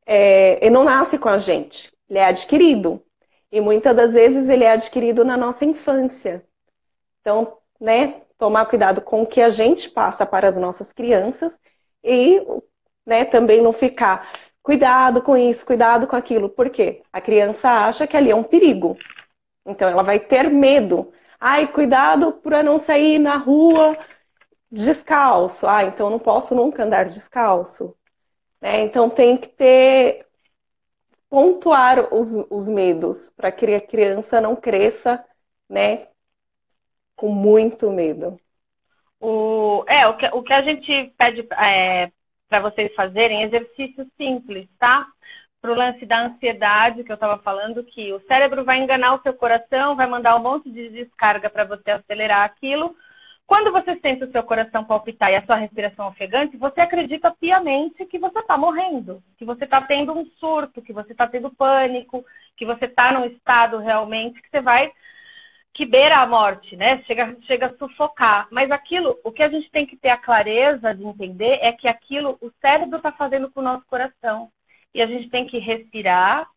é 0.06 0.58
ele 0.62 0.72
não 0.72 0.86
nasce 0.86 1.18
com 1.18 1.30
a 1.30 1.38
gente, 1.38 1.94
ele 2.10 2.20
é 2.20 2.26
adquirido. 2.26 3.04
E 3.52 3.62
muitas 3.62 3.96
das 3.96 4.14
vezes 4.14 4.50
ele 4.50 4.64
é 4.64 4.72
adquirido 4.72 5.24
na 5.24 5.38
nossa 5.38 5.66
infância. 5.66 6.44
Então, 7.22 7.58
né, 7.80 8.22
tomar 8.38 8.66
cuidado 8.68 9.02
com 9.02 9.24
o 9.24 9.28
que 9.28 9.42
a 9.42 9.50
gente 9.50 9.90
passa 9.90 10.26
para 10.26 10.48
as 10.50 10.60
nossas 10.60 10.92
crianças 10.94 11.60
e, 12.04 12.42
né, 13.06 13.26
também 13.26 13.62
não 13.62 13.74
ficar 13.74 14.30
cuidado 14.66 15.22
com 15.22 15.38
isso, 15.38 15.64
cuidado 15.64 16.08
com 16.08 16.16
aquilo. 16.16 16.50
Por 16.50 16.72
quê? 16.72 17.04
A 17.14 17.22
criança 17.22 17.70
acha 17.70 18.08
que 18.08 18.18
ali 18.18 18.32
é 18.32 18.36
um 18.36 18.44
perigo. 18.44 18.98
Então 19.64 19.88
ela 19.88 20.02
vai 20.02 20.20
ter 20.20 20.50
medo. 20.50 21.14
Ai, 21.40 21.68
cuidado 21.72 22.34
para 22.34 22.64
não 22.64 22.80
sair 22.80 23.20
na 23.20 23.38
rua 23.38 23.96
descalço. 24.72 25.68
Ah, 25.68 25.84
então 25.84 26.10
não 26.10 26.18
posso 26.18 26.56
nunca 26.56 26.84
andar 26.84 27.06
descalço. 27.06 27.96
Né? 28.60 28.82
Então 28.82 29.08
tem 29.08 29.38
que 29.38 29.48
ter 29.50 30.26
pontuar 31.30 32.12
os, 32.12 32.34
os 32.50 32.68
medos 32.68 33.30
para 33.38 33.52
que 33.52 33.66
a 33.68 33.82
criança 33.82 34.42
não 34.42 34.56
cresça, 34.56 35.24
né, 35.70 36.08
com 37.16 37.30
muito 37.30 37.92
medo. 37.92 38.40
O, 39.20 39.84
é, 39.88 40.08
o 40.08 40.18
que, 40.18 40.26
o 40.28 40.42
que 40.42 40.54
a 40.54 40.62
gente 40.62 41.14
pede 41.18 41.48
é, 41.52 42.12
para 42.48 42.60
vocês 42.60 42.94
fazerem 42.94 43.44
exercícios 43.44 44.08
simples, 44.18 44.68
tá? 44.80 45.08
Para 45.62 45.72
o 45.72 45.76
lance 45.76 46.06
da 46.06 46.26
ansiedade 46.26 47.04
que 47.04 47.12
eu 47.12 47.16
estava 47.16 47.38
falando, 47.40 47.84
que 47.84 48.14
o 48.14 48.20
cérebro 48.28 48.64
vai 48.64 48.78
enganar 48.78 49.16
o 49.16 49.22
seu 49.22 49.34
coração, 49.34 49.96
vai 49.96 50.08
mandar 50.08 50.36
um 50.36 50.44
monte 50.44 50.70
de 50.70 50.90
descarga 50.90 51.50
para 51.50 51.64
você 51.64 51.92
acelerar 51.92 52.44
aquilo. 52.44 52.96
Quando 53.48 53.72
você 53.72 53.96
sente 54.00 54.24
o 54.24 54.32
seu 54.32 54.42
coração 54.44 54.84
palpitar 54.84 55.32
e 55.32 55.36
a 55.36 55.46
sua 55.46 55.56
respiração 55.56 56.08
ofegante, 56.08 56.58
você 56.58 56.82
acredita 56.82 57.32
piamente 57.40 58.06
que 58.06 58.18
você 58.18 58.40
está 58.40 58.58
morrendo, 58.58 59.22
que 59.38 59.46
você 59.46 59.66
está 59.66 59.82
tendo 59.82 60.14
um 60.14 60.26
surto, 60.40 60.82
que 60.82 60.94
você 60.94 61.12
está 61.12 61.28
tendo 61.28 61.52
pânico, 61.52 62.26
que 62.58 62.66
você 62.66 62.86
está 62.86 63.12
num 63.12 63.26
estado 63.26 63.78
realmente 63.78 64.42
que 64.42 64.50
você 64.50 64.62
vai 64.62 64.92
que 65.76 65.86
beira 65.86 66.20
a 66.20 66.26
morte, 66.26 66.78
né? 66.78 67.04
Chega, 67.06 67.36
chega 67.42 67.66
a 67.68 67.78
sufocar. 67.78 68.48
Mas 68.50 68.72
aquilo, 68.72 69.20
o 69.26 69.32
que 69.32 69.44
a 69.44 69.50
gente 69.50 69.70
tem 69.70 69.86
que 69.86 69.98
ter 69.98 70.08
a 70.08 70.18
clareza 70.18 70.96
de 70.96 71.06
entender 71.06 71.60
é 71.62 71.74
que 71.74 71.86
aquilo 71.86 72.38
o 72.42 72.50
cérebro 72.62 72.96
está 72.96 73.12
fazendo 73.12 73.52
com 73.52 73.60
o 73.60 73.64
nosso 73.64 73.86
coração. 73.86 74.50
E 74.94 75.02
a 75.02 75.06
gente 75.06 75.30
tem 75.30 75.46
que 75.46 75.60
respirar, 75.60 76.48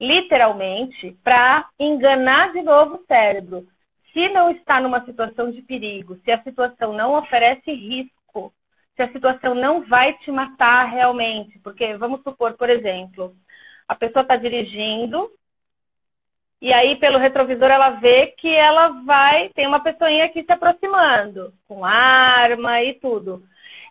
literalmente, 0.00 1.18
para 1.24 1.68
enganar 1.80 2.52
de 2.52 2.62
novo 2.62 2.94
o 2.94 3.06
cérebro. 3.06 3.66
Se 4.12 4.28
não 4.28 4.52
está 4.52 4.80
numa 4.80 5.04
situação 5.04 5.50
de 5.50 5.60
perigo, 5.62 6.16
se 6.24 6.30
a 6.30 6.40
situação 6.44 6.92
não 6.92 7.14
oferece 7.14 7.72
risco, 7.72 8.54
se 8.94 9.02
a 9.02 9.10
situação 9.10 9.52
não 9.52 9.82
vai 9.82 10.12
te 10.18 10.30
matar 10.30 10.84
realmente, 10.84 11.58
porque 11.58 11.96
vamos 11.96 12.22
supor, 12.22 12.52
por 12.54 12.70
exemplo, 12.70 13.34
a 13.88 13.96
pessoa 13.96 14.22
está 14.22 14.36
dirigindo 14.36 15.28
e 16.60 16.72
aí, 16.72 16.96
pelo 16.96 17.18
retrovisor, 17.18 17.70
ela 17.70 17.90
vê 17.90 18.28
que 18.38 18.52
ela 18.52 18.88
vai. 19.04 19.48
Tem 19.50 19.66
uma 19.66 19.80
pessoinha 19.80 20.24
aqui 20.24 20.42
se 20.42 20.52
aproximando, 20.52 21.52
com 21.68 21.84
arma 21.84 22.82
e 22.82 22.94
tudo. 22.94 23.42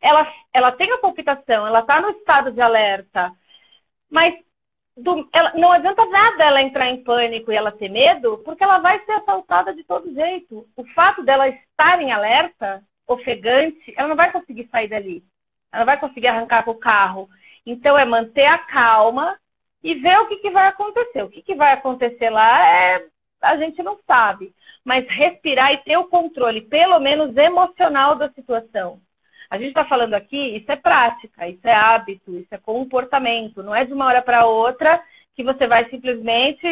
Ela, 0.01 0.31
ela 0.53 0.71
tem 0.73 0.91
a 0.91 0.97
palpitação, 0.97 1.65
ela 1.65 1.79
está 1.79 2.01
no 2.01 2.09
estado 2.11 2.51
de 2.51 2.61
alerta, 2.61 3.31
mas 4.11 4.35
do, 4.95 5.27
ela, 5.33 5.53
não 5.55 5.71
adianta 5.71 6.05
nada 6.05 6.43
ela 6.43 6.61
entrar 6.61 6.89
em 6.89 7.03
pânico 7.03 7.51
e 7.51 7.55
ela 7.55 7.71
ter 7.71 7.89
medo, 7.89 8.39
porque 8.43 8.63
ela 8.63 8.79
vai 8.79 8.99
ser 9.05 9.13
assaltada 9.13 9.73
de 9.73 9.83
todo 9.83 10.13
jeito. 10.13 10.67
O 10.75 10.83
fato 10.93 11.23
dela 11.23 11.47
estar 11.47 12.01
em 12.01 12.11
alerta, 12.11 12.83
ofegante, 13.07 13.93
ela 13.95 14.09
não 14.09 14.15
vai 14.15 14.31
conseguir 14.31 14.67
sair 14.69 14.87
dali. 14.87 15.23
Ela 15.71 15.81
não 15.81 15.85
vai 15.85 15.99
conseguir 15.99 16.27
arrancar 16.27 16.63
com 16.63 16.71
o 16.71 16.79
carro. 16.79 17.29
Então, 17.65 17.97
é 17.97 18.05
manter 18.05 18.45
a 18.45 18.57
calma 18.57 19.37
e 19.83 19.95
ver 19.95 20.19
o 20.19 20.27
que, 20.27 20.37
que 20.37 20.49
vai 20.49 20.67
acontecer. 20.67 21.23
O 21.23 21.29
que, 21.29 21.41
que 21.41 21.55
vai 21.55 21.73
acontecer 21.73 22.29
lá 22.29 22.67
é 22.67 23.05
a 23.41 23.55
gente 23.57 23.81
não 23.83 23.97
sabe. 24.05 24.53
Mas 24.83 25.07
respirar 25.07 25.73
e 25.73 25.77
ter 25.79 25.97
o 25.97 26.05
controle, 26.05 26.61
pelo 26.61 26.99
menos 26.99 27.35
emocional, 27.35 28.15
da 28.15 28.29
situação. 28.29 28.99
A 29.49 29.57
gente 29.57 29.69
está 29.69 29.85
falando 29.85 30.13
aqui, 30.13 30.57
isso 30.57 30.71
é 30.71 30.75
prática, 30.75 31.47
isso 31.47 31.65
é 31.65 31.73
hábito, 31.73 32.37
isso 32.37 32.53
é 32.53 32.57
comportamento. 32.57 33.63
Não 33.63 33.75
é 33.75 33.85
de 33.85 33.93
uma 33.93 34.05
hora 34.05 34.21
para 34.21 34.45
outra 34.45 35.01
que 35.35 35.43
você 35.43 35.67
vai 35.67 35.87
simplesmente, 35.89 36.67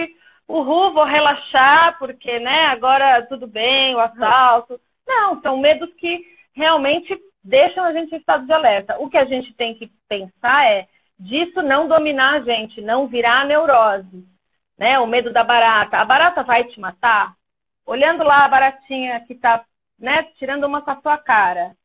uhul, 0.47 0.91
vou 0.91 1.03
relaxar, 1.03 1.97
porque 1.99 2.39
né, 2.39 2.65
agora 2.65 3.25
tudo 3.27 3.47
bem, 3.47 3.95
o 3.95 3.99
assalto. 3.99 4.79
Não, 5.07 5.39
são 5.41 5.57
medos 5.57 5.93
que 5.93 6.25
realmente 6.53 7.15
deixam 7.43 7.83
a 7.83 7.93
gente 7.93 8.13
em 8.13 8.17
estado 8.17 8.45
de 8.45 8.51
alerta. 8.51 8.97
O 8.99 9.09
que 9.09 9.17
a 9.17 9.25
gente 9.25 9.53
tem 9.53 9.75
que 9.75 9.89
pensar 10.09 10.65
é 10.65 10.87
disso 11.17 11.61
não 11.61 11.87
dominar 11.87 12.35
a 12.35 12.39
gente, 12.41 12.81
não 12.81 13.07
virar 13.07 13.41
a 13.41 13.45
neurose, 13.45 14.25
né? 14.77 14.99
O 14.99 15.07
medo 15.07 15.31
da 15.31 15.43
barata. 15.43 15.97
A 15.97 16.05
barata 16.05 16.43
vai 16.43 16.63
te 16.65 16.79
matar? 16.79 17.33
Olhando 17.85 18.23
lá 18.23 18.45
a 18.45 18.47
baratinha 18.47 19.21
que 19.21 19.35
tá, 19.35 19.63
né, 19.99 20.23
tirando 20.37 20.65
uma 20.65 20.81
com 20.81 20.91
a 20.91 21.01
sua 21.01 21.17
cara. 21.17 21.75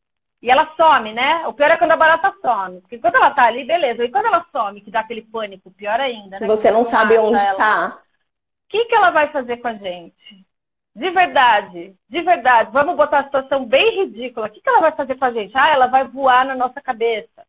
E 0.43 0.51
ela 0.51 0.73
some, 0.75 1.13
né? 1.13 1.47
O 1.47 1.53
pior 1.53 1.71
é 1.71 1.77
quando 1.77 1.91
a 1.91 1.97
barata 1.97 2.33
some. 2.41 2.81
Porque 2.81 2.99
quando 2.99 3.17
ela 3.17 3.31
tá 3.31 3.45
ali, 3.45 3.65
beleza. 3.65 4.03
E 4.03 4.11
quando 4.11 4.27
ela 4.27 4.47
some, 4.51 4.81
que 4.81 4.91
dá 4.91 5.01
aquele 5.01 5.23
pânico, 5.23 5.71
pior 5.71 6.01
ainda, 6.01 6.41
né? 6.41 6.47
Você 6.47 6.71
não 6.71 6.83
sabe 6.83 7.19
onde 7.19 7.43
está. 7.43 7.99
O 7.99 8.71
que, 8.71 8.87
que 8.87 8.95
ela 8.95 9.11
vai 9.11 9.29
fazer 9.33 9.59
com 9.59 9.69
a 9.69 9.75
gente? 9.75 10.47
De 10.95 11.11
verdade, 11.11 11.95
de 12.09 12.23
verdade. 12.23 12.71
Vamos 12.73 12.97
botar 12.97 13.21
a 13.21 13.25
situação 13.25 13.65
bem 13.67 14.05
ridícula. 14.05 14.47
O 14.47 14.51
que, 14.51 14.61
que 14.61 14.69
ela 14.69 14.81
vai 14.81 14.93
fazer 14.93 15.15
com 15.17 15.25
a 15.25 15.33
gente? 15.33 15.57
Ah, 15.57 15.69
ela 15.69 15.87
vai 15.87 16.05
voar 16.05 16.45
na 16.47 16.57
nossa 16.57 16.81
cabeça. 16.81 17.47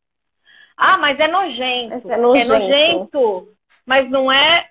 Ah, 0.84 0.98
mas 0.98 1.20
é 1.20 1.28
nojento. 1.28 2.12
É 2.12 2.18
nojento. 2.18 2.54
É 2.54 2.60
nojento, 2.60 3.54
mas 3.86 4.10
não 4.10 4.32
é 4.32 4.68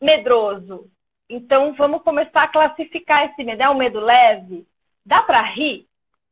medroso. 0.00 0.90
Então 1.28 1.74
vamos 1.74 2.02
começar 2.02 2.44
a 2.44 2.48
classificar 2.48 3.26
esse 3.26 3.44
medo. 3.44 3.62
É 3.62 3.68
um 3.68 3.74
medo 3.74 4.00
leve? 4.00 4.66
Dá 5.04 5.22
para 5.22 5.42
rir 5.42 5.86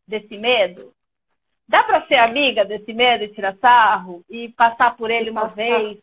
desse 0.09 0.39
medo? 0.39 0.95
Dá 1.69 1.83
para 1.85 2.07
ser 2.07 2.15
amiga 2.17 2.65
desse 2.65 2.95
medo 2.95 3.25
e 3.25 3.29
tirar 3.35 3.55
sarro 3.57 4.25
e 4.31 4.49
passar 4.49 4.97
por 4.97 5.11
ele 5.11 5.29
uma 5.29 5.43
Passar. 5.43 5.57
vez? 5.57 5.99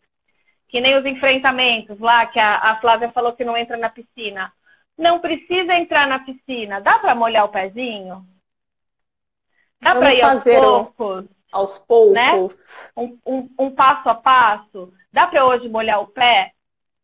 Que 0.68 0.80
nem 0.80 0.96
os 0.96 1.04
enfrentamentos 1.04 1.98
lá 1.98 2.26
que 2.26 2.38
a, 2.38 2.58
a 2.58 2.80
Flávia 2.80 3.10
falou 3.10 3.32
que 3.32 3.44
não 3.44 3.56
entra 3.56 3.76
na 3.76 3.90
piscina. 3.90 4.52
Não 4.96 5.18
precisa 5.18 5.74
entrar 5.74 6.06
na 6.06 6.20
piscina. 6.20 6.80
Dá 6.80 6.96
para 7.00 7.12
molhar 7.16 7.44
o 7.44 7.48
pezinho? 7.48 8.24
Dá 9.80 9.96
para 9.96 10.14
ir 10.14 10.22
aos 10.22 10.38
fazer 10.38 10.58
um- 10.58 10.84
poucos? 10.84 11.39
Aos 11.52 11.78
poucos. 11.78 12.14
um, 12.96 13.18
um- 13.26 13.48
um 13.58 13.70
passo 13.70 14.08
a 14.08 14.14
passo? 14.14 14.92
Dá 15.12 15.26
para 15.26 15.44
hoje 15.44 15.68
molhar 15.68 16.00
o 16.00 16.06
pé 16.06 16.52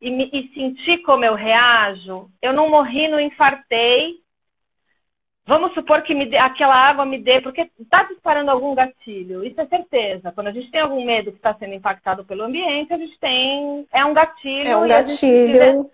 e, 0.00 0.10
me- 0.10 0.30
e 0.32 0.52
sentir 0.54 0.98
como 0.98 1.24
eu 1.24 1.34
reajo? 1.34 2.30
Eu 2.40 2.52
não 2.52 2.68
morri, 2.70 3.08
não 3.08 3.18
infartei. 3.20 4.14
Vamos 5.48 5.74
supor 5.74 6.02
que 6.02 6.12
me 6.12 6.26
dê- 6.26 6.38
aquela 6.38 6.74
água 6.74 7.06
me 7.06 7.18
dê, 7.22 7.40
porque 7.40 7.70
está 7.78 8.02
disparando 8.02 8.50
algum 8.50 8.74
gatilho, 8.74 9.44
isso 9.44 9.60
é 9.60 9.66
certeza. 9.66 10.32
Quando 10.32 10.48
a 10.48 10.52
gente 10.52 10.70
tem 10.72 10.80
algum 10.80 11.04
medo 11.04 11.30
que 11.30 11.36
está 11.36 11.54
sendo 11.54 11.72
impactado 11.74 12.24
pelo 12.24 12.42
ambiente, 12.42 12.92
a 12.92 12.98
gente 12.98 13.16
tem. 13.20 13.86
É 13.92 14.04
um 14.04 14.12
gatilho. 14.12 14.68
É 14.68 14.76
um 14.76 14.88
gatilho. 14.88 15.90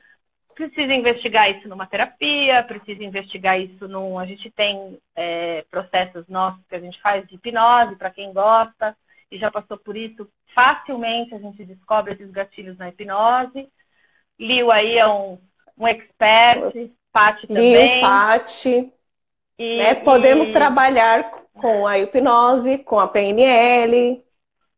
Precisa 0.54 0.92
investigar 0.92 1.50
isso 1.50 1.68
numa 1.68 1.86
terapia, 1.86 2.62
precisa 2.64 3.02
investigar 3.02 3.60
isso 3.60 3.88
num. 3.88 4.18
A 4.18 4.26
gente 4.26 4.50
tem 4.50 4.98
é, 5.16 5.64
processos 5.70 6.26
nossos 6.28 6.64
que 6.68 6.74
a 6.74 6.80
gente 6.80 7.00
faz 7.00 7.26
de 7.28 7.34
hipnose, 7.34 7.96
para 7.96 8.10
quem 8.10 8.32
gosta 8.32 8.96
e 9.32 9.38
já 9.38 9.50
passou 9.50 9.78
por 9.78 9.96
isso, 9.96 10.28
facilmente 10.54 11.34
a 11.34 11.38
gente 11.38 11.64
descobre 11.64 12.12
esses 12.12 12.30
gatilhos 12.30 12.76
na 12.76 12.90
hipnose. 12.90 13.66
Liu 14.38 14.70
aí 14.70 14.98
é 14.98 15.08
um, 15.08 15.38
um 15.78 15.88
expert, 15.88 16.90
Paty 17.10 17.46
Liu, 17.48 17.56
também. 17.56 18.00
Pati. 18.02 18.92
E, 19.58 19.78
né? 19.78 19.94
Podemos 19.96 20.48
e- 20.48 20.52
trabalhar 20.52 21.30
com 21.54 21.86
a 21.86 21.98
hipnose, 21.98 22.78
com 22.78 22.98
a 22.98 23.08
PNL. 23.08 24.22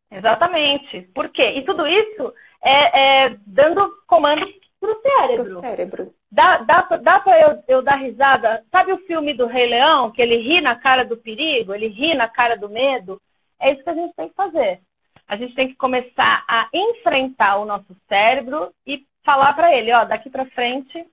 Exatamente. 0.09 1.01
Por 1.13 1.29
quê? 1.29 1.57
E 1.57 1.65
tudo 1.65 1.85
isso 1.85 2.33
é, 2.63 3.25
é 3.25 3.37
dando 3.45 3.91
comando 4.07 4.45
para 4.85 4.93
o 4.93 5.01
Pro 5.01 5.11
cérebro. 5.11 5.61
cérebro. 5.61 6.13
Dá, 6.31 6.57
dá, 6.57 6.81
dá 6.81 7.19
pra 7.19 7.41
eu, 7.41 7.63
eu 7.67 7.81
dar 7.81 7.95
risada? 7.95 8.63
Sabe 8.71 8.93
o 8.93 9.05
filme 9.05 9.33
do 9.33 9.45
Rei 9.47 9.67
Leão, 9.67 10.11
que 10.11 10.21
ele 10.21 10.37
ri 10.37 10.61
na 10.61 10.75
cara 10.75 11.03
do 11.03 11.17
perigo, 11.17 11.73
ele 11.73 11.87
ri 11.87 12.13
na 12.15 12.27
cara 12.27 12.55
do 12.55 12.69
medo? 12.69 13.21
É 13.59 13.71
isso 13.71 13.83
que 13.83 13.89
a 13.89 13.93
gente 13.93 14.15
tem 14.15 14.29
que 14.29 14.35
fazer. 14.35 14.81
A 15.27 15.35
gente 15.37 15.55
tem 15.55 15.67
que 15.67 15.75
começar 15.75 16.43
a 16.47 16.69
enfrentar 16.73 17.57
o 17.57 17.65
nosso 17.65 17.95
cérebro 18.07 18.71
e 18.85 19.05
falar 19.23 19.53
para 19.53 19.75
ele, 19.75 19.91
ó, 19.91 20.05
daqui 20.05 20.29
para 20.29 20.45
frente 20.47 21.05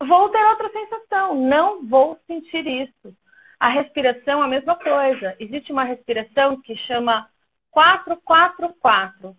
vou 0.00 0.28
ter 0.28 0.44
outra 0.44 0.70
sensação, 0.70 1.34
não 1.34 1.86
vou 1.86 2.18
sentir 2.26 2.66
isso. 2.66 3.16
A 3.58 3.68
respiração 3.70 4.42
é 4.42 4.44
a 4.44 4.48
mesma 4.48 4.76
coisa. 4.76 5.34
Existe 5.40 5.72
uma 5.72 5.84
respiração 5.84 6.60
que 6.60 6.76
chama 6.76 7.28
444. 7.70 9.34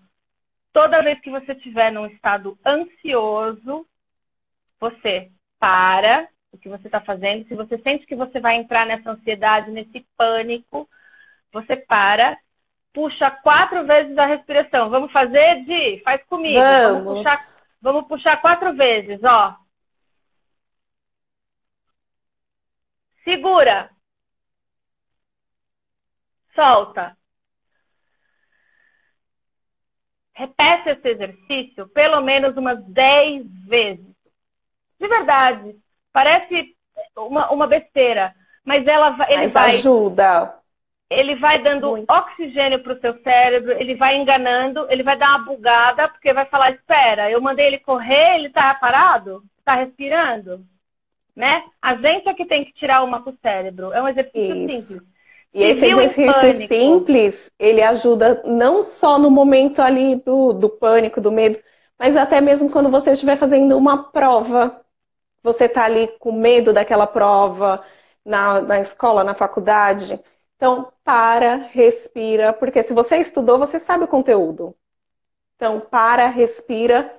Toda 0.78 1.02
vez 1.02 1.20
que 1.22 1.32
você 1.32 1.54
estiver 1.54 1.92
num 1.92 2.06
estado 2.06 2.56
ansioso, 2.63 3.84
você 4.80 5.32
para 5.58 6.30
o 6.52 6.58
que 6.60 6.70
você 6.70 6.88
está 6.88 7.02
fazendo. 7.02 7.48
Se 7.48 7.56
você 7.56 7.80
sente 7.80 8.06
que 8.06 8.16
você 8.16 8.40
vai 8.40 8.58
entrar 8.58 8.86
nessa 8.86 9.10
ansiedade, 9.10 9.72
nesse 9.72 10.06
pânico, 10.16 10.88
você 11.52 11.76
para, 11.76 12.38
puxa 12.94 13.32
quatro 13.32 13.88
vezes 13.88 14.16
a 14.20 14.28
respiração. 14.28 14.92
Vamos 14.92 15.12
fazer, 15.12 15.66
Di? 15.66 16.00
Faz 16.04 16.24
comigo. 16.26 16.60
Vamos 16.60 17.04
Vamos. 17.04 17.18
puxar, 17.18 17.38
vamos 17.82 18.08
puxar 18.08 18.40
quatro 18.40 18.72
vezes, 18.76 19.20
ó. 19.24 19.58
Segura. 23.24 23.90
Solta. 26.54 27.18
Repete 30.38 30.89
esse 30.89 31.08
exercício 31.10 31.88
pelo 31.89 32.21
menos 32.21 32.56
umas 32.56 32.84
10 32.86 33.43
vezes. 33.65 34.06
De 35.00 35.08
verdade. 35.08 35.76
Parece 36.13 36.76
uma, 37.15 37.52
uma 37.52 37.65
besteira. 37.67 38.34
Mas 38.63 38.86
ela, 38.86 39.12
vai- 39.12 39.34
ele 39.34 39.41
Mas 39.43 39.54
vai 39.54 39.67
ajuda. 39.76 40.54
ele 41.10 41.36
vai 41.38 41.62
dando 41.63 41.89
Muito. 41.89 42.10
oxigênio 42.12 42.84
para 42.84 42.93
o 42.93 43.00
seu 43.00 43.19
cérebro, 43.23 43.71
ele 43.73 43.95
vai 43.95 44.15
enganando, 44.17 44.86
ele 44.91 45.04
vai 45.04 45.17
dar 45.17 45.30
uma 45.30 45.45
bugada, 45.45 46.08
porque 46.10 46.34
vai 46.34 46.45
falar, 46.45 46.71
espera, 46.71 47.32
eu 47.32 47.41
mandei 47.41 47.65
ele 47.67 47.80
correr, 47.80 48.36
ele 48.36 48.47
está 48.47 48.73
parado? 48.76 49.41
Está 49.60 49.76
respirando? 49.76 50.65
Né? 51.36 51.63
A 51.82 51.95
gente 51.95 52.28
é 52.28 52.34
que 52.34 52.45
tem 52.45 52.65
que 52.65 52.73
tirar 52.73 53.04
uma 53.04 53.21
com 53.23 53.30
o 53.30 53.38
cérebro. 53.41 53.93
É 53.93 54.02
um 54.02 54.08
exercício 54.08 54.65
Isso. 54.67 54.93
simples. 54.93 55.16
E 55.58 55.63
esse 55.63 55.86
exercício 55.88 56.67
simples, 56.67 57.52
ele 57.58 57.82
ajuda 57.82 58.43
não 58.46 58.84
só 58.84 59.17
no 59.17 59.32
momento 59.32 59.82
ali 59.82 60.15
do, 60.17 60.54
do 60.54 60.70
pânico, 60.70 61.20
do 61.20 61.32
medo, 61.32 61.58
mas 61.98 62.15
até 62.15 62.39
mesmo 62.39 62.70
quando 62.70 62.91
você 62.91 63.13
estiver 63.13 63.36
fazendo 63.38 63.76
uma 63.76 64.12
prova. 64.12 64.80
Você 65.41 65.65
está 65.65 65.86
ali 65.86 66.10
com 66.20 66.32
medo 66.32 66.72
daquela 66.72 67.08
prova 67.08 67.84
na, 68.24 68.62
na 68.62 68.80
escola, 68.82 69.24
na 69.24 69.34
faculdade. 69.34 70.20
Então, 70.58 70.91
para, 71.04 71.56
respira, 71.72 72.54
porque 72.54 72.84
se 72.84 72.93
você 72.93 73.17
estudou, 73.17 73.58
você 73.58 73.80
sabe 73.80 74.04
o 74.04 74.08
conteúdo. 74.08 74.76
Então, 75.56 75.80
para, 75.80 76.28
respira 76.28 77.12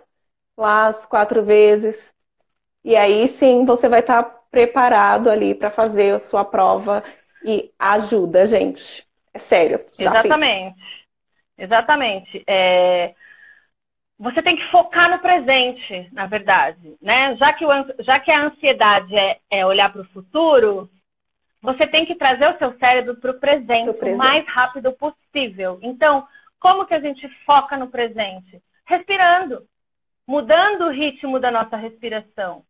lá 0.56 0.86
as 0.86 1.04
quatro 1.04 1.42
vezes. 1.42 2.14
E 2.84 2.94
aí 2.94 3.26
sim 3.26 3.64
você 3.64 3.88
vai 3.88 4.00
estar 4.00 4.22
preparado 4.50 5.28
ali 5.28 5.54
para 5.54 5.70
fazer 5.70 6.14
a 6.14 6.18
sua 6.20 6.44
prova 6.44 7.02
e 7.44 7.72
ajuda, 7.78 8.46
gente. 8.46 9.06
É 9.32 9.38
sério. 9.38 9.78
Já 9.98 10.22
fiz. 10.22 10.24
Exatamente. 10.24 10.80
Exatamente. 11.56 12.44
É, 12.46 13.14
Você 14.18 14.42
tem 14.42 14.56
que 14.56 14.70
focar 14.70 15.10
no 15.10 15.18
presente, 15.20 16.08
na 16.12 16.26
verdade. 16.26 16.96
Né? 17.00 17.36
Já, 17.36 17.52
que 17.52 17.64
o 17.64 17.70
Já 18.00 18.20
que 18.20 18.30
a 18.30 18.46
ansiedade 18.46 19.16
é, 19.16 19.38
é 19.50 19.66
olhar 19.66 19.92
para 19.92 20.02
o 20.02 20.08
futuro, 20.08 20.88
você 21.62 21.86
tem 21.86 22.04
que 22.06 22.14
trazer 22.14 22.48
o 22.48 22.58
seu 22.58 22.76
cérebro 22.78 23.16
para 23.16 23.30
o 23.32 23.40
presente, 23.40 23.92
presente. 23.94 24.14
o 24.14 24.16
mais 24.16 24.46
rápido 24.48 24.92
possível. 24.92 25.78
Então, 25.82 26.26
como 26.60 26.86
que 26.86 26.94
a 26.94 27.00
gente 27.00 27.28
foca 27.44 27.76
no 27.76 27.88
presente? 27.88 28.62
Respirando, 28.86 29.66
mudando 30.26 30.86
o 30.86 30.90
ritmo 30.90 31.38
da 31.38 31.50
nossa 31.50 31.76
respiração 31.76 32.64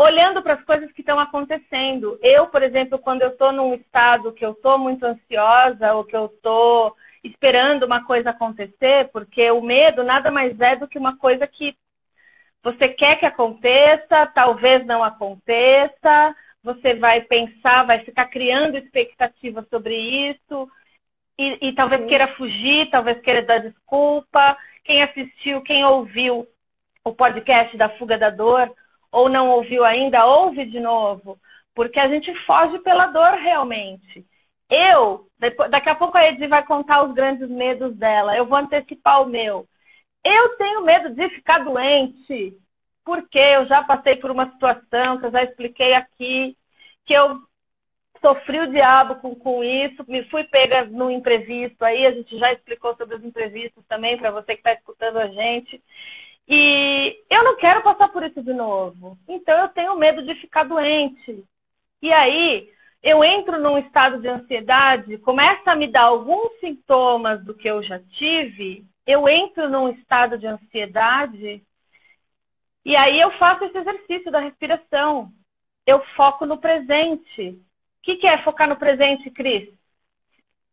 olhando 0.00 0.42
para 0.42 0.54
as 0.54 0.64
coisas 0.64 0.90
que 0.92 1.02
estão 1.02 1.20
acontecendo. 1.20 2.18
Eu, 2.22 2.46
por 2.46 2.62
exemplo, 2.62 2.98
quando 2.98 3.20
eu 3.20 3.28
estou 3.28 3.52
num 3.52 3.74
estado 3.74 4.32
que 4.32 4.44
eu 4.44 4.52
estou 4.52 4.78
muito 4.78 5.04
ansiosa 5.04 5.92
ou 5.92 6.04
que 6.04 6.16
eu 6.16 6.24
estou 6.24 6.96
esperando 7.22 7.84
uma 7.84 8.02
coisa 8.04 8.30
acontecer, 8.30 9.10
porque 9.12 9.50
o 9.50 9.60
medo 9.60 10.02
nada 10.02 10.30
mais 10.30 10.58
é 10.58 10.74
do 10.74 10.88
que 10.88 10.98
uma 10.98 11.18
coisa 11.18 11.46
que 11.46 11.76
você 12.62 12.88
quer 12.88 13.16
que 13.16 13.26
aconteça, 13.26 14.26
talvez 14.34 14.86
não 14.86 15.04
aconteça, 15.04 16.34
você 16.64 16.94
vai 16.94 17.20
pensar, 17.20 17.84
vai 17.84 17.98
ficar 18.00 18.26
criando 18.26 18.78
expectativa 18.78 19.66
sobre 19.68 19.94
isso 20.30 20.66
e, 21.38 21.68
e 21.68 21.74
talvez 21.74 22.00
Sim. 22.00 22.06
queira 22.06 22.28
fugir, 22.36 22.88
talvez 22.90 23.20
queira 23.20 23.42
dar 23.42 23.58
desculpa. 23.58 24.56
Quem 24.82 25.02
assistiu, 25.02 25.60
quem 25.60 25.84
ouviu 25.84 26.46
o 27.04 27.12
podcast 27.12 27.76
da 27.76 27.90
Fuga 27.90 28.16
da 28.16 28.30
Dor, 28.30 28.74
ou 29.12 29.28
não 29.28 29.50
ouviu 29.50 29.84
ainda, 29.84 30.26
ouve 30.26 30.64
de 30.66 30.80
novo, 30.80 31.38
porque 31.74 31.98
a 31.98 32.08
gente 32.08 32.32
foge 32.46 32.78
pela 32.80 33.06
dor 33.08 33.32
realmente. 33.34 34.26
Eu, 34.70 35.26
depois- 35.38 35.70
daqui 35.70 35.88
a 35.88 35.94
pouco 35.94 36.16
a 36.16 36.26
Edi 36.26 36.46
vai 36.46 36.64
contar 36.64 37.02
os 37.04 37.14
grandes 37.14 37.48
medos 37.48 37.96
dela, 37.96 38.36
eu 38.36 38.46
vou 38.46 38.58
antecipar 38.58 39.22
o 39.22 39.26
meu. 39.26 39.66
Eu 40.24 40.56
tenho 40.56 40.84
medo 40.84 41.10
de 41.14 41.28
ficar 41.30 41.60
doente, 41.64 42.56
porque 43.04 43.38
eu 43.38 43.66
já 43.66 43.82
passei 43.84 44.16
por 44.16 44.30
uma 44.30 44.50
situação 44.52 45.18
que 45.20 45.26
eu 45.26 45.30
já 45.32 45.44
expliquei 45.44 45.94
aqui, 45.94 46.56
que 47.06 47.14
eu 47.14 47.40
sofri 48.20 48.60
o 48.60 48.70
diabo 48.70 49.16
com, 49.16 49.34
com 49.34 49.64
isso, 49.64 50.04
me 50.08 50.24
fui 50.28 50.44
pega 50.44 50.84
no 50.86 51.10
imprevisto 51.10 51.82
aí, 51.84 52.06
a 52.06 52.12
gente 52.12 52.38
já 52.38 52.52
explicou 52.52 52.94
sobre 52.96 53.16
os 53.16 53.24
imprevistos 53.24 53.84
também, 53.88 54.18
para 54.18 54.30
você 54.30 54.54
que 54.54 54.60
está 54.60 54.72
escutando 54.74 55.18
a 55.18 55.26
gente. 55.28 55.82
E 56.52 57.22
eu 57.30 57.44
não 57.44 57.56
quero 57.56 57.80
passar 57.80 58.08
por 58.08 58.24
isso 58.24 58.42
de 58.42 58.52
novo. 58.52 59.16
Então 59.28 59.56
eu 59.56 59.68
tenho 59.68 59.96
medo 59.96 60.20
de 60.24 60.34
ficar 60.34 60.64
doente. 60.64 61.44
E 62.02 62.12
aí 62.12 62.68
eu 63.00 63.22
entro 63.22 63.60
num 63.60 63.78
estado 63.78 64.20
de 64.20 64.26
ansiedade, 64.26 65.16
começa 65.18 65.70
a 65.70 65.76
me 65.76 65.86
dar 65.86 66.02
alguns 66.02 66.58
sintomas 66.58 67.42
do 67.44 67.54
que 67.54 67.70
eu 67.70 67.82
já 67.84 68.00
tive, 68.18 68.84
eu 69.06 69.28
entro 69.28 69.70
num 69.70 69.90
estado 69.90 70.36
de 70.36 70.46
ansiedade 70.46 71.62
e 72.84 72.96
aí 72.96 73.20
eu 73.20 73.30
faço 73.38 73.64
esse 73.64 73.78
exercício 73.78 74.32
da 74.32 74.40
respiração. 74.40 75.32
Eu 75.86 76.04
foco 76.16 76.44
no 76.44 76.58
presente. 76.58 77.50
O 77.50 78.02
que, 78.02 78.26
é 78.26 78.42
focar 78.42 78.68
no 78.68 78.76
presente, 78.76 79.30
Cris? 79.30 79.68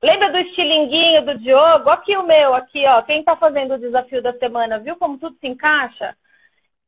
Lembra 0.02 0.32
do 0.32 0.38
estilinguinho 0.38 1.26
do 1.26 1.38
Diogo? 1.40 1.90
Aqui 1.90 2.16
o 2.16 2.24
meu, 2.24 2.54
aqui, 2.54 2.86
ó. 2.86 3.02
Quem 3.02 3.24
tá 3.24 3.36
fazendo 3.36 3.74
o 3.74 3.80
desafio 3.80 4.22
da 4.22 4.34
semana, 4.38 4.80
viu 4.80 4.96
como 4.98 5.18
tudo 5.18 5.38
se 5.40 5.48
encaixa? 5.48 6.16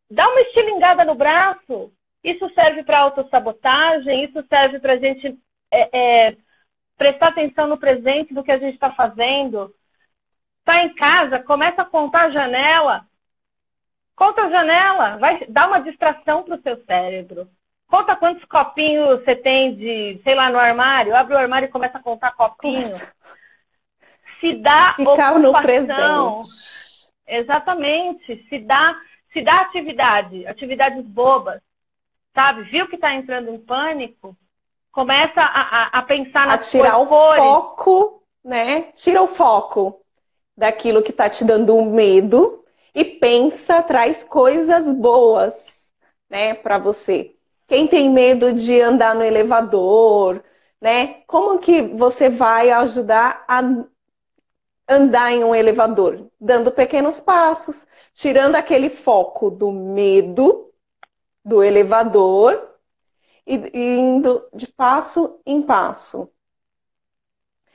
Dá 0.09 0.27
uma 0.27 0.41
estilingada 0.41 1.03
no 1.05 1.15
braço. 1.15 1.91
Isso 2.23 2.49
serve 2.53 2.83
para 2.83 2.99
autossabotagem, 2.99 4.25
isso 4.25 4.43
serve 4.47 4.79
para 4.79 4.93
a 4.93 4.97
gente 4.97 5.39
é, 5.71 6.27
é, 6.27 6.37
prestar 6.97 7.29
atenção 7.29 7.67
no 7.67 7.77
presente 7.77 8.33
do 8.33 8.43
que 8.43 8.51
a 8.51 8.59
gente 8.59 8.73
está 8.75 8.91
fazendo. 8.91 9.73
Tá 10.65 10.83
em 10.83 10.93
casa, 10.95 11.39
começa 11.39 11.81
a 11.81 11.85
contar 11.85 12.25
a 12.25 12.31
janela. 12.31 13.05
Conta 14.15 14.43
a 14.43 14.49
janela, 14.49 15.17
vai 15.17 15.45
dar 15.47 15.67
uma 15.67 15.79
distração 15.79 16.43
para 16.43 16.55
o 16.55 16.61
seu 16.61 16.83
cérebro. 16.85 17.49
Conta 17.89 18.15
quantos 18.15 18.45
copinhos 18.45 19.19
você 19.19 19.35
tem 19.35 19.75
de, 19.75 20.21
sei 20.23 20.35
lá, 20.35 20.49
no 20.51 20.59
armário. 20.59 21.15
Abre 21.15 21.33
o 21.33 21.37
armário 21.37 21.65
e 21.67 21.71
começa 21.71 21.97
a 21.97 22.03
contar 22.03 22.31
copinhos. 22.35 23.01
Se 24.39 24.55
dá 24.61 24.93
Ficar 24.95 25.33
ocupação. 25.35 25.39
no 25.41 25.61
presente. 25.61 27.09
Exatamente. 27.27 28.45
Se 28.47 28.59
dá, 28.59 28.95
se 29.33 29.41
dá 29.41 29.61
atividade, 29.61 30.45
atividades 30.47 31.03
bobas. 31.05 31.61
Sabe? 32.33 32.63
Viu 32.63 32.87
que 32.87 32.95
está 32.95 33.13
entrando 33.13 33.49
em 33.49 33.59
pânico? 33.59 34.35
Começa 34.91 35.41
a, 35.41 35.61
a, 35.61 35.99
a 35.99 36.01
pensar 36.03 36.47
na 36.47 36.53
A 36.53 36.57
tirar 36.57 36.97
o 36.99 37.07
cores. 37.07 37.43
foco, 37.43 38.23
né? 38.43 38.83
Tira 38.95 39.21
o 39.21 39.27
foco 39.27 40.01
daquilo 40.55 41.01
que 41.01 41.11
está 41.11 41.29
te 41.29 41.43
dando 41.43 41.75
um 41.75 41.91
medo 41.91 42.63
e 42.93 43.03
pensa, 43.05 43.81
traz 43.81 44.23
coisas 44.23 44.93
boas, 44.93 45.93
né, 46.29 46.53
para 46.53 46.77
você. 46.77 47.35
Quem 47.69 47.87
tem 47.87 48.09
medo 48.09 48.51
de 48.51 48.81
andar 48.81 49.13
no 49.15 49.23
elevador, 49.23 50.43
né? 50.81 51.21
Como 51.27 51.59
que 51.59 51.81
você 51.83 52.27
vai 52.27 52.71
ajudar 52.71 53.45
a 53.47 53.61
andar 54.87 55.31
em 55.31 55.43
um 55.43 55.53
elevador? 55.53 56.27
Dando 56.41 56.71
pequenos 56.71 57.21
passos, 57.21 57.85
tirando 58.13 58.55
aquele 58.55 58.89
foco 58.89 59.51
do 59.51 59.71
medo 59.71 60.71
do 61.45 61.63
elevador 61.63 62.69
e 63.45 63.55
indo 63.73 64.47
de 64.53 64.67
passo 64.67 65.39
em 65.45 65.61
passo. 65.61 66.29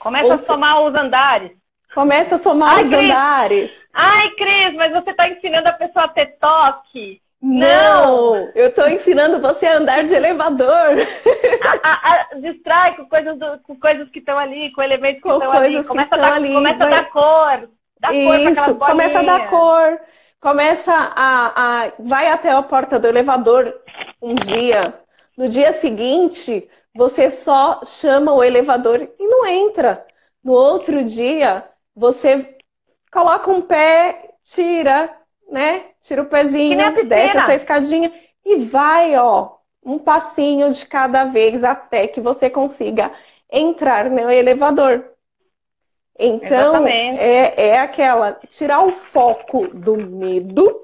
Começa 0.00 0.26
Ou 0.26 0.33
a 0.35 0.38
somar 0.38 0.83
os 0.83 0.94
andares. 0.94 1.57
Começa 1.94 2.35
a 2.35 2.38
somar 2.38 2.76
Ai, 2.76 2.85
os 2.85 2.88
Cris. 2.88 2.98
andares. 2.98 3.85
Ai, 3.94 4.30
Cris, 4.35 4.74
mas 4.74 4.92
você 4.92 5.11
está 5.11 5.28
ensinando 5.28 5.68
a 5.68 5.72
pessoa 5.72 6.07
a 6.07 6.09
ter 6.09 6.37
toque. 6.38 7.23
Não, 7.46 8.50
eu 8.54 8.68
estou 8.68 8.88
ensinando 8.88 9.38
você 9.38 9.66
a 9.66 9.76
andar 9.76 10.04
de 10.04 10.14
elevador. 10.14 10.96
A, 11.62 11.88
a, 11.88 12.26
a, 12.33 12.35
distrai 12.40 12.96
com 12.96 13.04
coisas, 13.04 13.38
do, 13.38 13.59
com 13.64 13.78
coisas 13.78 14.09
que 14.09 14.20
estão 14.20 14.38
ali, 14.38 14.72
com 14.72 14.80
elementos 14.80 15.16
que 15.16 15.28
com 15.28 15.35
estão 15.35 15.52
ali. 15.52 15.85
Começa, 15.85 16.14
a 16.14 16.18
dar, 16.18 16.33
ali. 16.33 16.54
começa 16.54 16.78
Vai... 16.78 16.87
a 16.87 17.02
dar 17.02 17.11
cor. 17.11 17.68
Dá 18.00 18.12
Isso, 18.14 18.54
cor 18.64 18.88
começa 18.88 19.18
a 19.18 19.22
dar 19.22 19.50
cor. 19.50 20.00
Começa 20.40 20.92
a, 20.94 21.85
a. 21.85 21.92
Vai 21.98 22.28
até 22.28 22.50
a 22.50 22.62
porta 22.62 22.98
do 22.98 23.09
elevador 23.09 23.78
um 24.22 24.35
dia. 24.35 24.94
No 25.37 25.46
dia 25.46 25.74
seguinte, 25.74 26.66
você 26.94 27.30
só 27.30 27.83
chama 27.85 28.33
o 28.33 28.42
elevador 28.42 29.07
e 29.18 29.28
não 29.28 29.46
entra. 29.46 30.07
No 30.42 30.52
outro 30.52 31.04
dia, 31.04 31.62
você 31.94 32.57
coloca 33.12 33.50
um 33.50 33.61
pé, 33.61 34.30
tira, 34.46 35.14
né? 35.50 35.85
Tira 36.02 36.22
o 36.22 36.26
pezinho, 36.26 36.76
desce 37.07 37.37
essa 37.38 37.54
escadinha 37.54 38.12
e 38.44 38.57
vai, 38.64 39.16
ó, 39.16 39.50
um 39.85 39.98
passinho 39.98 40.70
de 40.70 40.87
cada 40.87 41.24
vez 41.24 41.62
até 41.64 42.07
que 42.07 42.20
você 42.20 42.48
consiga 42.50 43.11
entrar 43.50 44.11
no 44.11 44.30
elevador. 44.30 45.04
Então, 46.18 46.87
é, 46.87 47.68
é 47.70 47.78
aquela 47.78 48.38
tirar 48.48 48.87
o 48.87 48.92
foco 48.92 49.68
do 49.68 49.96
medo 49.96 50.80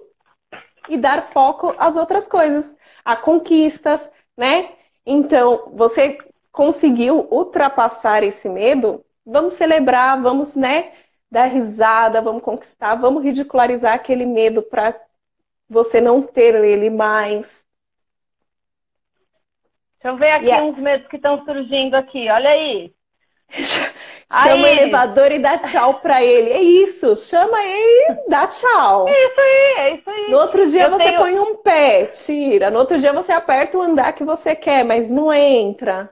e 0.89 0.97
dar 0.97 1.23
foco 1.33 1.75
às 1.79 1.97
outras 1.97 2.27
coisas, 2.27 2.77
a 3.05 3.17
conquistas, 3.17 4.11
né? 4.37 4.71
Então, 5.07 5.71
você 5.73 6.19
conseguiu 6.53 7.29
ultrapassar 7.31 8.23
esse 8.25 8.49
medo, 8.49 9.05
vamos 9.25 9.53
celebrar, 9.53 10.21
vamos, 10.21 10.57
né, 10.57 10.93
dar 11.31 11.47
risada, 11.47 12.21
vamos 12.21 12.43
conquistar, 12.43 12.97
vamos 12.97 13.23
ridicularizar 13.23 13.95
aquele 13.95 14.27
medo 14.27 14.63
para 14.63 14.99
você 15.69 16.01
não 16.01 16.21
ter 16.21 16.55
ele 16.65 16.91
mais. 16.91 17.47
Deixa 20.03 20.15
eu 20.15 20.17
ver 20.17 20.31
aqui 20.33 20.47
yeah. 20.47 20.67
uns 20.67 20.79
medos 20.79 21.07
que 21.09 21.17
estão 21.17 21.45
surgindo 21.45 21.95
aqui. 21.95 22.29
Olha 22.31 22.51
aí. 22.51 22.93
Chama 24.33 24.67
aí. 24.67 24.77
o 24.77 24.81
elevador 24.81 25.33
e 25.33 25.39
dá 25.39 25.59
tchau 25.59 26.01
para 26.01 26.25
ele. 26.25 26.51
É 26.51 26.63
isso. 26.63 27.15
Chama 27.17 27.63
ele 27.63 28.13
e 28.13 28.31
dá 28.31 28.47
tchau. 28.47 29.09
É 29.09 29.27
isso 29.27 29.41
aí, 29.41 29.75
é 29.77 29.95
isso 29.97 30.11
aí. 30.11 30.31
No 30.31 30.39
outro 30.39 30.67
dia 30.71 30.85
eu 30.85 30.91
você 30.91 31.05
tenho... 31.05 31.19
põe 31.19 31.39
um 31.39 31.57
pé, 31.57 32.07
tira. 32.07 32.71
No 32.71 32.79
outro 32.79 32.99
dia 32.99 33.13
você 33.13 33.33
aperta 33.33 33.77
o 33.77 33.83
andar 33.83 34.13
que 34.13 34.25
você 34.25 34.55
quer, 34.55 34.85
mas 34.85 35.11
não 35.11 35.33
entra. 35.33 36.11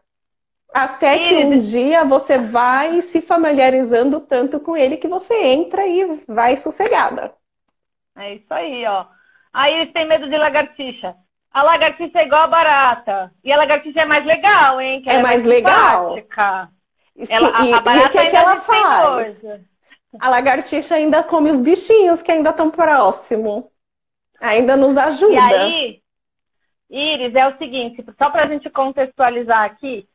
Até 0.72 1.18
que 1.18 1.34
um 1.34 1.58
dia 1.58 2.04
você 2.04 2.38
vai 2.38 3.00
se 3.00 3.20
familiarizando 3.20 4.20
tanto 4.20 4.60
com 4.60 4.76
ele 4.76 4.96
que 4.96 5.08
você 5.08 5.34
entra 5.34 5.86
e 5.86 6.22
vai 6.28 6.56
sossegada. 6.56 7.32
É 8.16 8.34
isso 8.34 8.52
aí, 8.52 8.84
ó. 8.86 9.06
Aí 9.52 9.74
eles 9.74 9.92
têm 9.92 10.06
medo 10.06 10.28
de 10.28 10.36
lagartixa. 10.36 11.14
A 11.50 11.62
lagartixa 11.62 12.18
é 12.18 12.26
igual 12.26 12.42
a 12.42 12.48
barata. 12.48 13.32
E 13.42 13.50
a 13.50 13.56
lagartixa 13.56 14.02
é 14.02 14.04
mais 14.04 14.24
legal, 14.26 14.80
hein? 14.80 15.02
É, 15.06 15.14
é 15.14 15.22
mais, 15.22 15.44
legal. 15.44 16.16
Ela, 17.28 17.48
a, 17.48 17.76
a 17.76 17.80
barata 17.80 18.04
e 18.04 18.06
o 18.06 18.10
que, 18.10 18.30
que 18.30 18.36
ela 18.36 18.60
faz? 18.60 19.42
A 20.20 20.28
lagartixa 20.28 20.94
ainda 20.94 21.22
come 21.22 21.50
os 21.50 21.60
bichinhos 21.60 22.22
que 22.22 22.30
ainda 22.30 22.50
estão 22.50 22.70
próximo. 22.70 23.70
Ainda 24.40 24.76
nos 24.76 24.96
ajuda. 24.96 25.32
E 25.32 25.38
aí, 25.38 26.02
Iris, 26.90 27.34
é 27.34 27.48
o 27.48 27.58
seguinte, 27.58 28.04
só 28.16 28.30
para 28.30 28.44
a 28.44 28.46
gente 28.46 28.70
contextualizar 28.70 29.64
aqui, 29.64 30.08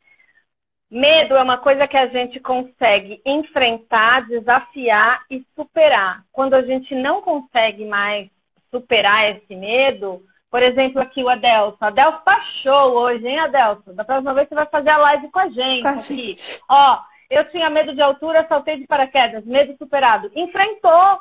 Medo 0.93 1.35
é 1.35 1.41
uma 1.41 1.57
coisa 1.57 1.87
que 1.87 1.97
a 1.97 2.05
gente 2.05 2.39
consegue 2.39 3.19
enfrentar, 3.25 4.27
desafiar 4.27 5.23
e 5.27 5.43
superar. 5.55 6.23
Quando 6.31 6.53
a 6.53 6.61
gente 6.61 6.93
não 6.93 7.19
consegue 7.19 7.83
mais 7.83 8.29
superar 8.69 9.31
esse 9.31 9.55
medo, 9.55 10.21
por 10.51 10.61
exemplo, 10.61 11.01
aqui 11.01 11.23
o 11.23 11.29
Adelson. 11.29 11.77
Adelson 11.81 12.19
tá 12.23 12.39
show 12.61 12.91
hoje, 12.91 13.27
hein, 13.27 13.39
Adelson? 13.39 13.95
Da 13.95 14.05
próxima 14.05 14.35
vez 14.35 14.47
você 14.47 14.53
vai 14.53 14.67
fazer 14.67 14.91
a 14.91 14.97
live 14.97 15.31
com 15.31 15.39
a 15.39 15.49
gente 15.49 15.81
com 15.81 15.89
aqui. 15.89 16.15
Gente. 16.27 16.61
Ó, 16.69 16.99
eu 17.27 17.49
tinha 17.49 17.71
medo 17.71 17.95
de 17.95 18.01
altura, 18.03 18.45
saltei 18.47 18.77
de 18.77 18.85
paraquedas, 18.85 19.43
medo 19.45 19.75
superado. 19.77 20.29
Enfrentou, 20.35 21.19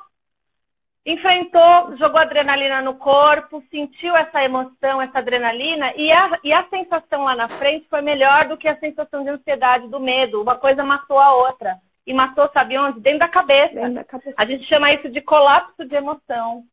enfrentou, 1.04 1.96
jogou 1.96 2.20
adrenalina 2.20 2.80
no 2.80 2.94
corpo, 2.94 3.62
sentiu 3.70 4.16
essa 4.16 4.42
emoção, 4.42 5.02
essa 5.02 5.18
adrenalina, 5.18 5.92
e 5.96 6.12
a, 6.12 6.38
e 6.44 6.52
a 6.52 6.64
sensação 6.68 7.24
lá 7.24 7.34
na 7.34 7.48
frente 7.48 7.88
foi 7.88 8.00
melhor 8.00 8.46
do 8.48 8.56
que 8.56 8.68
a 8.68 8.78
sensação 8.78 9.24
de 9.24 9.30
ansiedade, 9.30 9.88
do 9.88 9.98
medo. 9.98 10.40
Uma 10.40 10.56
coisa 10.56 10.84
matou 10.84 11.18
a 11.18 11.34
outra. 11.34 11.76
E 12.06 12.12
matou, 12.12 12.48
sabe 12.52 12.78
onde? 12.78 13.00
Dentro 13.00 13.20
da 13.20 13.28
cabeça. 13.28 13.74
Dentro 13.74 13.94
da 13.94 14.04
cabeça. 14.04 14.34
A 14.36 14.44
gente 14.44 14.64
chama 14.64 14.92
isso 14.92 15.08
de 15.08 15.20
colapso 15.20 15.84
de 15.84 15.94
emoção. 15.94 16.64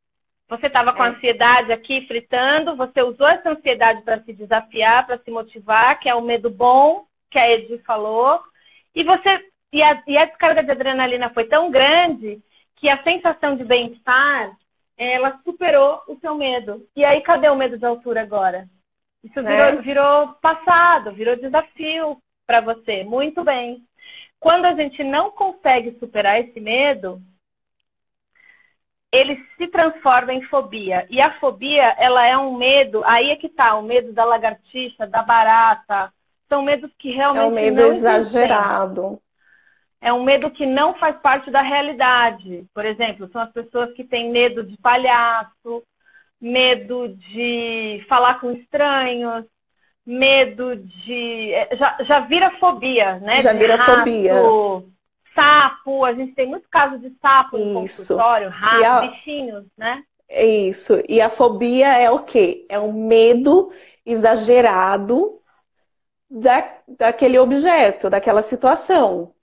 Você 0.47 0.65
estava 0.65 0.93
com 0.93 1.03
é. 1.03 1.09
ansiedade 1.09 1.71
aqui 1.71 2.07
fritando, 2.07 2.75
você 2.75 3.03
usou 3.03 3.27
essa 3.27 3.51
ansiedade 3.51 4.01
para 4.01 4.19
se 4.21 4.33
desafiar, 4.33 5.05
para 5.05 5.19
se 5.19 5.29
motivar, 5.29 5.99
que 5.99 6.09
é 6.09 6.15
o 6.15 6.21
medo 6.21 6.49
bom, 6.49 7.05
que 7.29 7.37
a 7.37 7.51
Edi 7.51 7.77
falou, 7.79 8.41
e 8.95 9.03
você 9.03 9.39
e 9.71 9.83
a, 9.83 10.01
e 10.07 10.17
a 10.17 10.25
descarga 10.25 10.63
de 10.63 10.71
adrenalina 10.71 11.29
foi 11.29 11.45
tão 11.45 11.69
grande 11.69 12.41
que 12.79 12.89
a 12.89 13.03
sensação 13.03 13.55
de 13.55 13.63
bem-estar, 13.63 14.55
ela 14.97 15.39
superou 15.43 16.01
o 16.07 16.17
seu 16.19 16.35
medo. 16.35 16.85
E 16.95 17.03
aí, 17.03 17.21
cadê 17.21 17.49
o 17.49 17.55
medo 17.55 17.77
de 17.77 17.85
altura 17.85 18.21
agora? 18.21 18.67
Isso 19.23 19.35
virou, 19.35 19.51
é. 19.51 19.75
virou 19.75 20.27
passado, 20.41 21.11
virou 21.11 21.35
desafio 21.35 22.17
para 22.47 22.61
você. 22.61 23.03
Muito 23.03 23.43
bem. 23.43 23.83
Quando 24.39 24.65
a 24.65 24.73
gente 24.73 25.03
não 25.03 25.31
consegue 25.31 25.97
superar 25.99 26.39
esse 26.39 26.59
medo, 26.59 27.21
ele 29.11 29.43
se 29.57 29.67
transforma 29.67 30.33
em 30.33 30.41
fobia. 30.43 31.05
E 31.09 31.19
a 31.19 31.37
fobia, 31.39 31.95
ela 31.97 32.25
é 32.25 32.37
um 32.37 32.55
medo, 32.55 33.03
aí 33.05 33.29
é 33.31 33.35
que 33.35 33.49
tá, 33.49 33.75
o 33.75 33.83
medo 33.83 34.13
da 34.13 34.23
lagartixa, 34.23 35.05
da 35.05 35.21
barata. 35.21 36.13
São 36.47 36.63
medos 36.63 36.91
que 36.97 37.11
realmente 37.11 37.43
é 37.43 37.47
um 37.47 37.51
medo 37.51 37.81
exagerado. 37.81 39.21
É 40.01 40.13
um 40.13 40.23
medo 40.23 40.49
que 40.49 40.65
não 40.65 40.93
faz 40.95 41.17
parte 41.17 41.51
da 41.51 41.61
realidade. 41.61 42.65
Por 42.73 42.85
exemplo, 42.85 43.29
são 43.31 43.41
as 43.41 43.51
pessoas 43.51 43.93
que 43.93 44.03
têm 44.03 44.31
medo 44.31 44.63
de 44.63 44.77
palhaço, 44.77 45.83
medo 46.39 47.09
de 47.09 48.05
falar 48.07 48.39
com 48.39 48.51
estranhos, 48.51 49.45
medo 50.05 50.75
de. 50.75 51.53
É, 51.53 51.75
já, 51.75 51.97
já 52.03 52.19
vira 52.21 52.51
fobia, 52.59 53.19
né? 53.19 53.41
Já 53.41 53.53
vira 53.53 53.75
rato, 53.75 53.99
fobia. 53.99 54.35
Sapo, 55.35 56.05
a 56.05 56.13
gente 56.13 56.33
tem 56.33 56.47
muito 56.47 56.67
caso 56.69 56.97
de 56.97 57.13
sapo 57.21 57.57
Isso. 57.57 57.65
no 57.65 57.73
consultório, 57.81 58.49
rato, 58.49 58.85
a... 58.85 59.01
bichinhos, 59.01 59.65
né? 59.77 60.03
É 60.27 60.45
isso. 60.45 61.01
E 61.09 61.19
a 61.19 61.29
fobia 61.29 61.97
é 61.97 62.09
o 62.09 62.19
quê? 62.19 62.65
É 62.69 62.79
um 62.79 62.93
medo 62.93 63.71
exagerado 64.05 65.39
da, 66.29 66.71
daquele 66.87 67.39
objeto, 67.39 68.09
daquela 68.09 68.43
situação. 68.43 69.33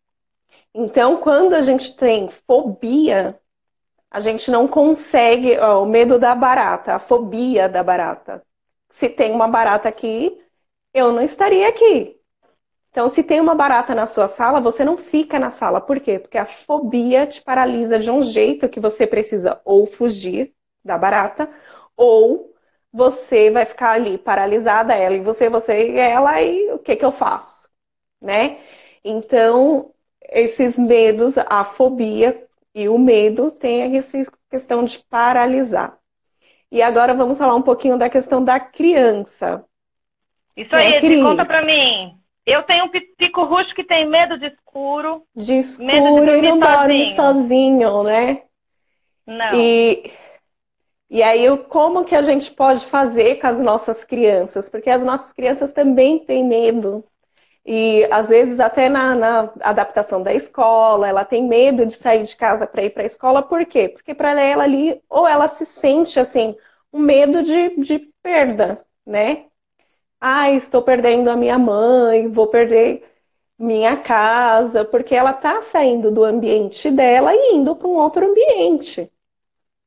Então, 0.78 1.16
quando 1.16 1.54
a 1.54 1.62
gente 1.62 1.96
tem 1.96 2.28
fobia, 2.28 3.40
a 4.10 4.20
gente 4.20 4.50
não 4.50 4.68
consegue, 4.68 5.58
ó, 5.58 5.82
o 5.82 5.86
medo 5.86 6.18
da 6.18 6.34
barata, 6.34 6.96
a 6.96 6.98
fobia 6.98 7.66
da 7.66 7.82
barata. 7.82 8.44
Se 8.90 9.08
tem 9.08 9.32
uma 9.32 9.48
barata 9.48 9.88
aqui, 9.88 10.38
eu 10.92 11.12
não 11.12 11.22
estaria 11.22 11.66
aqui. 11.66 12.20
Então, 12.90 13.08
se 13.08 13.22
tem 13.22 13.40
uma 13.40 13.54
barata 13.54 13.94
na 13.94 14.04
sua 14.06 14.28
sala, 14.28 14.60
você 14.60 14.84
não 14.84 14.98
fica 14.98 15.38
na 15.38 15.50
sala. 15.50 15.80
Por 15.80 15.98
quê? 15.98 16.18
Porque 16.18 16.36
a 16.36 16.44
fobia 16.44 17.26
te 17.26 17.40
paralisa 17.42 17.98
de 17.98 18.10
um 18.10 18.20
jeito 18.20 18.68
que 18.68 18.78
você 18.78 19.06
precisa 19.06 19.58
ou 19.64 19.86
fugir 19.86 20.54
da 20.84 20.98
barata, 20.98 21.50
ou 21.96 22.54
você 22.92 23.50
vai 23.50 23.64
ficar 23.64 23.92
ali 23.92 24.18
paralisada, 24.18 24.94
ela 24.94 25.16
e 25.16 25.20
você, 25.20 25.48
você 25.48 25.92
e 25.92 25.98
ela, 25.98 26.42
e 26.42 26.70
o 26.72 26.78
que, 26.78 26.96
que 26.96 27.04
eu 27.04 27.12
faço? 27.12 27.70
Né? 28.22 28.60
Então, 29.02 29.94
esses 30.28 30.78
medos, 30.78 31.34
a 31.38 31.64
fobia 31.64 32.44
e 32.74 32.88
o 32.88 32.98
medo 32.98 33.50
tem 33.50 33.96
essa 33.96 34.18
questão 34.50 34.84
de 34.84 34.98
paralisar. 34.98 35.96
E 36.70 36.82
agora 36.82 37.14
vamos 37.14 37.38
falar 37.38 37.54
um 37.54 37.62
pouquinho 37.62 37.96
da 37.96 38.10
questão 38.10 38.42
da 38.42 38.58
criança. 38.58 39.64
Isso 40.56 40.74
aí, 40.74 40.94
é, 40.94 41.00
Cris? 41.00 41.22
conta 41.22 41.44
pra 41.44 41.64
mim. 41.64 42.18
Eu 42.44 42.62
tenho 42.62 42.84
um 42.84 42.90
pico 43.16 43.44
roxo 43.44 43.74
que 43.74 43.84
tem 43.84 44.08
medo 44.08 44.38
de 44.38 44.46
escuro. 44.46 45.22
De 45.34 45.58
escuro 45.58 46.26
de 46.26 46.38
e 46.38 46.42
não 46.42 46.58
dorme 46.58 47.12
sozinho, 47.14 48.02
né? 48.04 48.42
Não. 49.26 49.54
E, 49.54 50.12
e 51.10 51.22
aí, 51.22 51.44
como 51.68 52.04
que 52.04 52.14
a 52.14 52.22
gente 52.22 52.50
pode 52.52 52.84
fazer 52.86 53.40
com 53.40 53.46
as 53.48 53.60
nossas 53.60 54.04
crianças? 54.04 54.68
Porque 54.68 54.88
as 54.88 55.04
nossas 55.04 55.32
crianças 55.32 55.72
também 55.72 56.20
têm 56.20 56.44
medo. 56.44 57.04
E 57.66 58.04
às 58.12 58.28
vezes 58.28 58.60
até 58.60 58.88
na, 58.88 59.14
na 59.14 59.52
adaptação 59.60 60.22
da 60.22 60.32
escola, 60.34 61.08
ela 61.08 61.24
tem 61.24 61.46
medo 61.48 61.84
de 61.86 61.94
sair 61.94 62.22
de 62.22 62.36
casa 62.36 62.66
para 62.66 62.84
ir 62.84 62.90
para 62.90 63.02
a 63.02 63.06
escola. 63.06 63.42
Por 63.42 63.66
quê? 63.66 63.88
Porque 63.88 64.14
para 64.14 64.40
ela 64.40 64.64
ali, 64.64 65.02
ou 65.08 65.26
ela 65.26 65.48
se 65.48 65.66
sente 65.66 66.20
assim, 66.20 66.56
um 66.92 67.00
medo 67.00 67.42
de, 67.42 67.76
de 67.80 67.98
perda, 68.22 68.84
né? 69.04 69.46
ah, 70.20 70.50
estou 70.50 70.82
perdendo 70.82 71.28
a 71.30 71.36
minha 71.36 71.58
mãe, 71.58 72.28
vou 72.28 72.48
perder 72.48 73.04
minha 73.58 73.96
casa, 73.96 74.84
porque 74.84 75.14
ela 75.14 75.30
está 75.32 75.62
saindo 75.62 76.10
do 76.10 76.24
ambiente 76.24 76.90
dela 76.90 77.34
e 77.34 77.54
indo 77.54 77.74
para 77.76 77.88
um 77.88 77.96
outro 77.96 78.26
ambiente, 78.26 79.10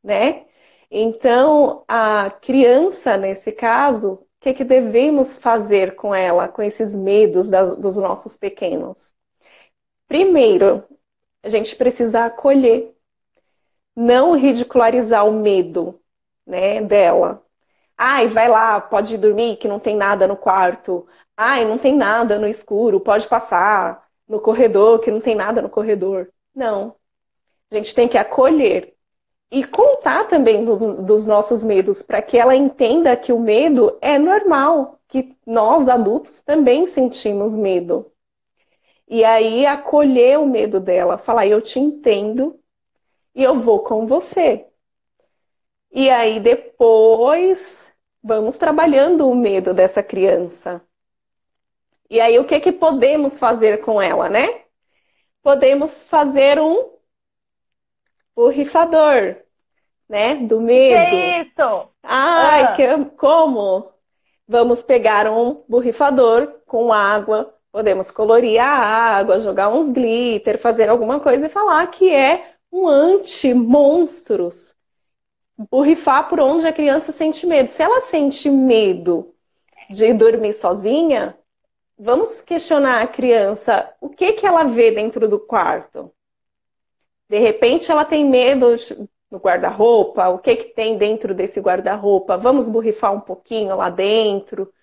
né? 0.04 0.46
Então, 0.92 1.84
a 1.88 2.32
criança, 2.42 3.18
nesse 3.18 3.52
caso, 3.52 4.26
o 4.40 4.42
que, 4.42 4.54
que 4.54 4.64
devemos 4.64 5.38
fazer 5.38 5.96
com 5.96 6.16
ela, 6.16 6.48
com 6.48 6.62
esses 6.62 6.96
medos 6.96 7.50
das, 7.50 7.76
dos 7.76 7.98
nossos 7.98 8.38
pequenos? 8.38 9.14
Primeiro, 10.08 10.86
a 11.44 11.50
gente 11.50 11.76
precisa 11.76 12.26
acolher, 12.26 12.96
não 13.94 14.38
ridicularizar 14.38 15.28
o 15.28 15.34
medo 15.34 16.00
né, 16.48 16.82
dela. 16.82 17.44
Ai, 17.98 18.28
vai 18.28 18.48
lá, 18.48 18.80
pode 18.80 19.18
dormir 19.18 19.58
que 19.58 19.68
não 19.68 19.78
tem 19.78 19.98
nada 19.98 20.26
no 20.26 20.38
quarto. 20.38 21.06
Ai, 21.36 21.66
não 21.66 21.78
tem 21.78 21.94
nada 21.94 22.40
no 22.40 22.48
escuro, 22.48 23.02
pode 23.02 23.28
passar 23.28 24.08
no 24.26 24.40
corredor 24.40 25.00
que 25.00 25.12
não 25.12 25.20
tem 25.20 25.36
nada 25.36 25.62
no 25.62 25.70
corredor. 25.70 26.32
Não. 26.56 26.96
A 27.70 27.76
gente 27.76 27.94
tem 27.94 28.08
que 28.08 28.18
acolher 28.18 28.96
e 29.52 29.64
contar 29.64 30.28
também 30.28 30.64
do, 30.64 31.02
dos 31.02 31.26
nossos 31.26 31.64
medos 31.64 32.02
para 32.02 32.22
que 32.22 32.38
ela 32.38 32.56
entenda 32.56 33.16
que 33.18 33.34
o 33.34 33.40
medo 33.40 33.98
é 34.02 34.20
normal, 34.20 35.00
que 35.08 35.36
nós 35.46 35.88
adultos 35.88 36.42
também 36.42 36.86
sentimos 36.86 37.56
medo. 37.56 38.12
E 39.08 39.24
aí 39.24 39.66
acolher 39.66 40.40
o 40.40 40.46
medo 40.46 40.80
dela, 40.80 41.18
falar 41.18 41.48
eu 41.48 41.62
te 41.62 41.80
entendo 41.80 42.60
e 43.34 43.44
eu 43.44 43.60
vou 43.60 43.80
com 43.80 44.06
você. 44.06 44.68
E 45.92 46.10
aí 46.10 46.40
depois 46.40 47.90
Vamos 48.22 48.58
trabalhando 48.58 49.30
o 49.30 49.36
medo 49.36 49.74
dessa 49.74 50.04
criança. 50.04 50.86
E 52.10 52.20
aí, 52.20 52.38
o 52.38 52.44
que, 52.44 52.60
que 52.60 52.72
podemos 52.72 53.38
fazer 53.38 53.82
com 53.82 54.02
ela, 54.02 54.30
né? 54.30 54.64
Podemos 55.42 56.04
fazer 56.04 56.60
um 56.60 56.98
borrifador, 58.40 59.36
né? 60.08 60.36
Do 60.36 60.62
medo. 60.62 61.10
Que 61.10 61.42
isso? 61.42 61.90
Ai, 62.02 62.64
ah. 62.64 62.74
que, 62.74 63.06
como? 63.18 63.92
Vamos 64.48 64.82
pegar 64.82 65.30
um 65.30 65.62
borrifador 65.68 66.48
com 66.66 66.94
água, 66.94 67.54
podemos 67.70 68.10
colorir 68.10 68.60
a 68.60 68.66
água, 68.66 69.42
jogar 69.42 69.68
uns 69.68 69.90
glitter, 69.90 70.58
fazer 70.58 70.88
alguma 70.88 71.20
coisa 71.20 71.48
e 71.48 71.50
falar 71.50 71.86
que 71.88 72.14
é 72.14 72.54
um 72.72 72.88
anti-monstros 72.88 74.74
borrifar 75.70 76.30
por 76.30 76.40
onde 76.40 76.66
a 76.66 76.72
criança 76.72 77.12
sente 77.12 77.46
medo. 77.46 77.70
Se 77.70 77.84
ela 77.84 78.00
sente 78.00 78.50
medo 78.50 79.36
de 79.90 80.14
dormir 80.14 80.54
sozinha, 80.54 81.38
vamos 81.98 82.42
questionar 82.42 83.02
a 83.02 83.08
criança 83.08 83.94
o 84.00 84.08
que, 84.08 84.32
que 84.32 84.46
ela 84.46 84.64
vê 84.64 84.92
dentro 84.92 85.28
do 85.28 85.38
quarto. 85.38 86.10
De 87.30 87.38
repente 87.40 87.92
ela 87.92 88.06
tem 88.06 88.26
medo 88.26 88.76
no 89.32 89.38
guarda-roupa, 89.38 90.30
o 90.30 90.40
que, 90.40 90.56
que 90.56 90.64
tem 90.74 90.98
dentro 90.98 91.34
desse 91.36 91.60
guarda-roupa? 91.62 92.38
Vamos 92.38 92.70
borrifar 92.70 93.14
um 93.14 93.20
pouquinho 93.22 93.76
lá 93.76 93.90
dentro, 93.90 94.74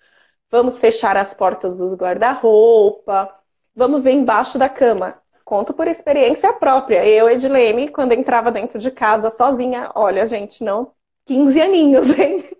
vamos 0.51 0.79
fechar 0.79 1.17
as 1.17 1.33
portas 1.33 1.79
do 1.79 1.95
guarda-roupa, 1.95 3.33
vamos 3.75 4.03
ver 4.03 4.13
embaixo 4.13 4.57
da 4.57 4.69
cama. 4.69 5.21
Conto 5.45 5.73
por 5.73 5.87
experiência 5.87 6.53
própria. 6.53 7.05
Eu, 7.07 7.29
Edilene, 7.29 7.89
quando 7.89 8.13
entrava 8.13 8.51
dentro 8.51 8.79
de 8.79 8.91
casa 8.91 9.31
sozinha, 9.31 9.91
olha, 9.95 10.25
gente, 10.25 10.63
não, 10.63 10.93
15 11.25 11.61
aninhos, 11.61 12.17
hein? 12.19 12.43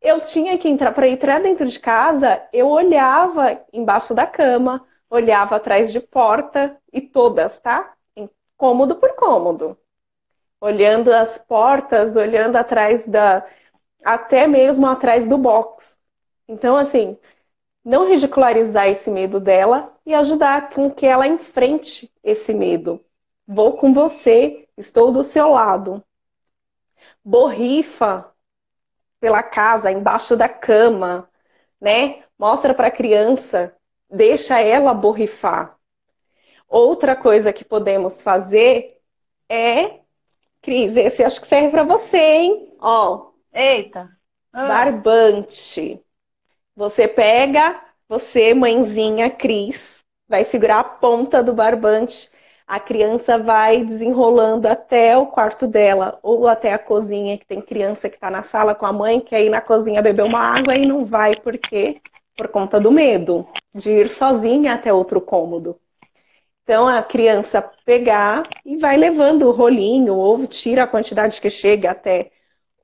Eu 0.00 0.20
tinha 0.20 0.58
que 0.58 0.68
entrar, 0.68 0.92
para 0.92 1.08
entrar 1.08 1.40
dentro 1.40 1.66
de 1.66 1.80
casa, 1.80 2.42
eu 2.52 2.68
olhava 2.68 3.64
embaixo 3.72 4.14
da 4.14 4.26
cama, 4.26 4.86
olhava 5.08 5.56
atrás 5.56 5.92
de 5.92 6.00
porta 6.00 6.78
e 6.92 7.00
todas, 7.00 7.58
tá? 7.58 7.94
Cômodo 8.56 8.96
por 8.96 9.14
cômodo. 9.14 9.76
Olhando 10.60 11.12
as 11.12 11.38
portas, 11.38 12.16
olhando 12.16 12.56
atrás 12.56 13.06
da. 13.06 13.46
até 14.04 14.46
mesmo 14.46 14.86
atrás 14.86 15.26
do 15.28 15.36
box. 15.38 15.98
Então, 16.48 16.76
assim, 16.76 17.18
não 17.84 18.08
ridicularizar 18.08 18.88
esse 18.88 19.10
medo 19.10 19.38
dela 19.40 19.94
e 20.06 20.14
ajudar 20.14 20.70
com 20.70 20.90
que 20.90 21.06
ela 21.06 21.26
enfrente 21.26 22.10
esse 22.22 22.54
medo. 22.54 23.04
Vou 23.46 23.76
com 23.76 23.92
você, 23.92 24.66
estou 24.76 25.12
do 25.12 25.22
seu 25.22 25.50
lado. 25.50 26.02
Borrifa 27.24 28.32
pela 29.20 29.42
casa, 29.42 29.90
embaixo 29.90 30.36
da 30.36 30.48
cama, 30.48 31.28
né? 31.80 32.22
Mostra 32.38 32.74
para 32.74 32.88
a 32.88 32.90
criança, 32.90 33.74
deixa 34.10 34.60
ela 34.60 34.94
borrifar. 34.94 35.73
Outra 36.74 37.14
coisa 37.14 37.52
que 37.52 37.64
podemos 37.64 38.20
fazer 38.20 38.98
é, 39.48 40.00
Cris, 40.60 40.96
esse 40.96 41.22
acho 41.22 41.40
que 41.40 41.46
serve 41.46 41.68
para 41.68 41.84
você, 41.84 42.18
hein? 42.18 42.74
Ó. 42.80 43.30
Eita. 43.52 44.10
Ah. 44.52 44.66
Barbante. 44.66 46.02
Você 46.74 47.06
pega, 47.06 47.80
você, 48.08 48.52
mãezinha 48.54 49.30
Cris, 49.30 50.00
vai 50.28 50.42
segurar 50.42 50.80
a 50.80 50.84
ponta 50.84 51.44
do 51.44 51.52
barbante. 51.52 52.28
A 52.66 52.80
criança 52.80 53.38
vai 53.38 53.84
desenrolando 53.84 54.66
até 54.66 55.16
o 55.16 55.28
quarto 55.28 55.68
dela 55.68 56.18
ou 56.24 56.48
até 56.48 56.72
a 56.72 56.78
cozinha, 56.78 57.38
que 57.38 57.46
tem 57.46 57.60
criança 57.60 58.08
que 58.08 58.16
está 58.16 58.32
na 58.32 58.42
sala 58.42 58.74
com 58.74 58.84
a 58.84 58.92
mãe, 58.92 59.20
quer 59.20 59.44
ir 59.44 59.48
na 59.48 59.60
cozinha 59.60 60.02
beber 60.02 60.24
uma 60.24 60.40
água 60.40 60.74
e 60.74 60.84
não 60.84 61.04
vai, 61.04 61.36
por 61.36 61.56
quê? 61.56 62.00
Por 62.36 62.48
conta 62.48 62.80
do 62.80 62.90
medo 62.90 63.46
de 63.72 63.92
ir 63.92 64.10
sozinha 64.10 64.74
até 64.74 64.92
outro 64.92 65.20
cômodo. 65.20 65.78
Então 66.64 66.88
a 66.88 67.02
criança 67.02 67.62
pegar 67.84 68.48
e 68.64 68.76
vai 68.76 68.96
levando 68.96 69.42
o 69.42 69.52
rolinho, 69.52 70.16
ou 70.16 70.46
tira 70.46 70.82
a 70.82 70.86
quantidade 70.86 71.40
que 71.40 71.50
chega 71.50 71.90
até 71.92 72.32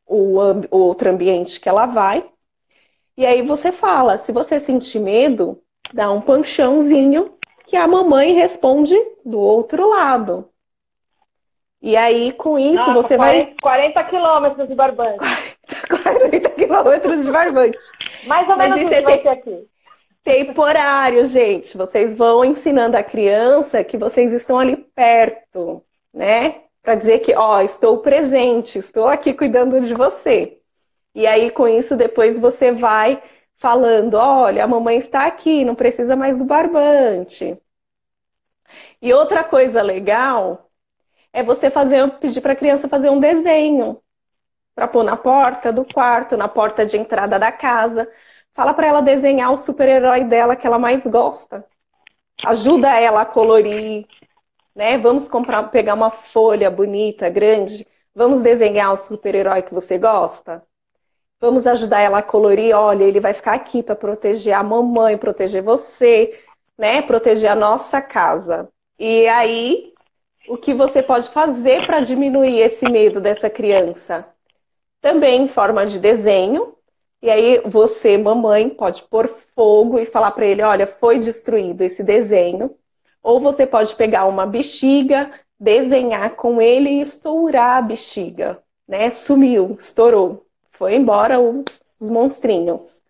o, 0.07 0.39
o 0.71 0.79
outro 0.79 1.11
ambiente 1.11 1.59
que 1.59 1.69
ela 1.69 1.87
vai, 1.87 2.31
e 3.17 3.27
aí 3.27 3.43
você 3.43 3.71
fala, 3.71 4.17
se 4.17 4.33
você 4.33 4.59
sentir 4.59 4.99
medo, 4.99 5.63
dá 5.93 6.11
um 6.11 6.23
panchãozinho 6.23 7.35
que 7.67 7.77
a 7.77 7.87
mamãe 7.87 8.33
responde 8.33 8.97
do 9.25 9.39
outro 9.39 9.91
lado. 9.91 10.49
E 11.83 11.97
aí, 11.97 12.33
com 12.33 12.59
isso, 12.59 12.77
Nossa, 12.77 12.95
você 12.95 13.17
40, 13.17 13.45
vai. 13.45 13.55
40 13.61 14.05
quilômetros 14.05 14.69
de 14.69 14.75
barbante. 14.75 15.19
40 16.03 16.51
quilômetros 16.51 17.25
de 17.25 17.31
barbante. 17.31 17.79
Mais 18.27 18.49
ou 18.49 18.57
menos 18.57 18.81
isso 18.81 19.03
vai 19.03 19.23
ser 19.23 19.29
aqui. 19.29 19.69
Temporário, 20.23 21.25
gente. 21.25 21.77
Vocês 21.77 22.15
vão 22.17 22.45
ensinando 22.45 22.97
a 22.97 23.03
criança 23.03 23.83
que 23.85 23.97
vocês 23.97 24.33
estão 24.33 24.59
ali 24.59 24.77
perto, 24.77 25.85
né? 26.13 26.65
Para 26.83 26.95
dizer 26.95 27.21
que, 27.21 27.35
ó, 27.35 27.61
estou 27.61 27.99
presente, 27.99 28.79
estou 28.79 29.07
aqui 29.09 29.33
cuidando 29.35 29.81
de 29.81 29.95
você. 29.95 30.61
E 31.15 31.27
aí, 31.27 31.51
com 31.51 31.67
isso, 31.69 31.97
depois 31.97 32.39
você 32.39 32.73
vai 32.73 33.23
falando: 33.57 34.15
olha, 34.15 34.65
a 34.65 34.69
mamãe 34.69 34.99
está 34.99 35.27
aqui, 35.27 35.65
não 35.65 35.75
precisa 35.75 36.17
mais 36.17 36.39
do 36.39 36.45
barbante. 36.45 37.59
E 39.01 39.13
outra 39.13 39.43
coisa 39.45 39.83
legal 39.83 40.71
é 41.33 41.43
você 41.43 41.71
fazer, 41.71 42.09
pedir 42.19 42.41
para 42.41 42.53
a 42.53 42.57
criança 42.57 42.89
fazer 42.89 43.11
um 43.11 43.21
desenho 43.21 44.01
para 44.75 44.89
pôr 44.89 45.05
na 45.05 45.17
porta 45.17 45.73
do 45.73 45.85
quarto, 45.85 46.37
na 46.37 46.49
porta 46.49 46.87
de 46.87 46.97
entrada 46.97 47.39
da 47.39 47.53
casa. 47.53 48.09
Fala 48.55 48.75
para 48.75 48.87
ela 48.87 49.01
desenhar 49.01 49.53
o 49.53 49.57
super-herói 49.57 50.25
dela 50.25 50.57
que 50.57 50.67
ela 50.67 50.79
mais 50.79 51.07
gosta. 51.07 51.65
Ajuda 52.45 52.99
ela 52.99 53.23
a 53.23 53.27
colorir, 53.27 54.07
né? 54.75 54.99
Vamos 54.99 55.29
comprar, 55.29 55.63
pegar 55.65 55.95
uma 55.95 56.11
folha 56.11 56.71
bonita, 56.71 57.29
grande. 57.29 57.87
Vamos 58.15 58.43
desenhar 58.43 58.93
o 58.93 58.97
super-herói 58.97 59.63
que 59.63 59.75
você 59.75 59.99
gosta. 59.99 60.63
Vamos 61.41 61.67
ajudar 61.67 62.01
ela 62.01 62.19
a 62.19 62.23
colorir. 62.23 62.75
Olha, 62.75 63.05
ele 63.05 63.21
vai 63.21 63.33
ficar 63.33 63.55
aqui 63.55 63.83
para 63.83 63.95
proteger 63.95 64.55
a 64.55 64.63
mamãe, 64.63 65.17
proteger 65.17 65.63
você, 65.63 66.39
né? 66.77 67.03
Proteger 67.03 67.51
a 67.51 67.57
nossa 67.57 68.03
casa. 68.03 68.69
E 68.99 69.27
aí, 69.29 69.93
o 70.49 70.57
que 70.57 70.75
você 70.75 71.03
pode 71.03 71.31
fazer 71.31 71.87
para 71.87 72.01
diminuir 72.01 72.61
esse 72.61 72.89
medo 72.89 73.21
dessa 73.21 73.49
criança? 73.49 74.29
Também 75.01 75.43
em 75.45 75.49
forma 75.49 75.87
de 75.87 75.99
desenho. 75.99 76.77
E 77.23 77.31
aí, 77.31 77.61
você, 77.67 78.17
mamãe, 78.17 78.69
pode 78.71 79.03
pôr 79.05 79.29
fogo 79.55 79.99
e 79.99 80.07
falar 80.07 80.31
para 80.33 80.47
ele: 80.47 80.63
olha, 80.63 80.87
foi 80.87 81.19
destruído 81.19 81.83
esse 81.83 82.03
desenho. 82.03 82.75
Ou 83.23 83.39
você 83.39 83.67
pode 83.67 83.95
pegar 83.95 84.25
uma 84.27 84.47
bexiga, 84.47 85.31
desenhar 85.59 86.37
com 86.37 86.61
ele 86.61 86.89
e 86.89 87.01
estourar 87.01 87.77
a 87.77 87.83
bexiga, 87.83 88.63
né? 88.89 89.11
Sumiu, 89.11 89.77
estourou. 89.79 90.47
Foi 90.71 90.95
embora 90.95 91.39
os 91.39 92.09
monstrinhos. 92.09 93.03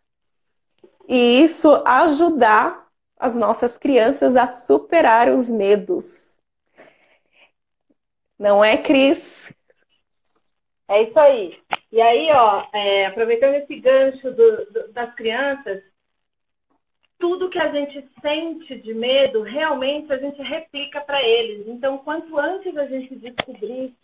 E 1.08 1.44
isso 1.44 1.80
ajudar 1.84 2.88
as 3.16 3.36
nossas 3.36 3.76
crianças 3.76 4.34
a 4.34 4.48
superar 4.48 5.28
os 5.28 5.48
medos. 5.48 6.40
Não 8.36 8.64
é, 8.64 8.76
Cris? 8.76 9.52
É 10.88 11.02
isso 11.02 11.18
aí. 11.20 11.58
E 11.92 12.00
aí, 12.00 12.30
ó, 12.32 12.66
é, 12.72 13.06
aproveitando 13.06 13.54
esse 13.54 13.76
gancho 13.80 14.30
do, 14.30 14.66
do, 14.66 14.92
das 14.92 15.12
crianças, 15.14 15.82
tudo 17.18 17.50
que 17.50 17.58
a 17.58 17.70
gente 17.70 18.08
sente 18.22 18.80
de 18.80 18.94
medo, 18.94 19.42
realmente 19.42 20.12
a 20.12 20.18
gente 20.18 20.40
replica 20.40 21.00
para 21.00 21.22
eles. 21.22 21.66
Então, 21.68 21.98
quanto 21.98 22.38
antes 22.38 22.76
a 22.76 22.86
gente 22.86 23.14
descobrir 23.16 23.94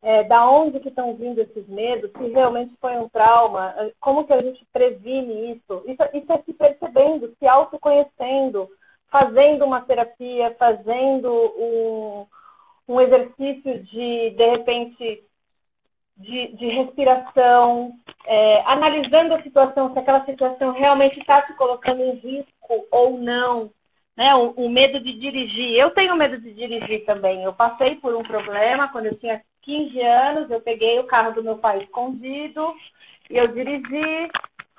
é, 0.00 0.22
da 0.24 0.48
onde 0.48 0.80
que 0.80 0.88
estão 0.88 1.14
vindo 1.14 1.40
esses 1.40 1.66
medos, 1.66 2.10
se 2.12 2.28
realmente 2.28 2.74
foi 2.80 2.96
um 2.96 3.08
trauma, 3.08 3.74
é, 3.78 3.92
como 4.00 4.24
que 4.26 4.32
a 4.32 4.42
gente 4.42 4.64
previne 4.72 5.52
isso? 5.52 5.82
Isso, 5.86 6.02
isso 6.12 6.32
é 6.32 6.42
se 6.42 6.52
percebendo, 6.52 7.34
se 7.38 7.46
autoconhecendo, 7.46 8.68
fazendo 9.10 9.64
uma 9.64 9.80
terapia, 9.80 10.54
fazendo 10.58 11.32
um, 11.58 12.26
um 12.88 13.00
exercício 13.00 13.82
de, 13.84 14.30
de 14.30 14.50
repente, 14.50 15.24
de, 16.16 16.48
de 16.56 16.68
respiração, 16.68 17.92
é, 18.26 18.62
analisando 18.66 19.34
a 19.34 19.42
situação, 19.42 19.92
se 19.92 19.98
aquela 19.98 20.24
situação 20.24 20.72
realmente 20.72 21.18
está 21.18 21.42
te 21.42 21.52
colocando 21.54 22.02
em 22.02 22.14
risco 22.16 22.86
ou 22.90 23.18
não, 23.18 23.70
né? 24.16 24.34
O, 24.34 24.50
o, 24.52 24.70
medo 24.70 25.00
de 25.00 25.12
dirigir. 25.18 25.74
Eu 25.74 25.90
tenho 25.90 26.16
medo 26.16 26.40
de 26.40 26.52
dirigir 26.52 27.04
também. 27.04 27.42
Eu 27.42 27.52
passei 27.52 27.96
por 27.96 28.14
um 28.14 28.22
problema 28.22 28.88
quando 28.88 29.06
eu 29.06 29.18
tinha 29.18 29.42
15 29.62 30.00
anos, 30.00 30.50
eu 30.50 30.60
peguei 30.60 30.98
o 31.00 31.06
carro 31.06 31.32
do 31.32 31.42
meu 31.42 31.58
pai 31.58 31.82
escondido 31.82 32.74
e 33.28 33.36
eu 33.36 33.48
dirigi 33.48 34.30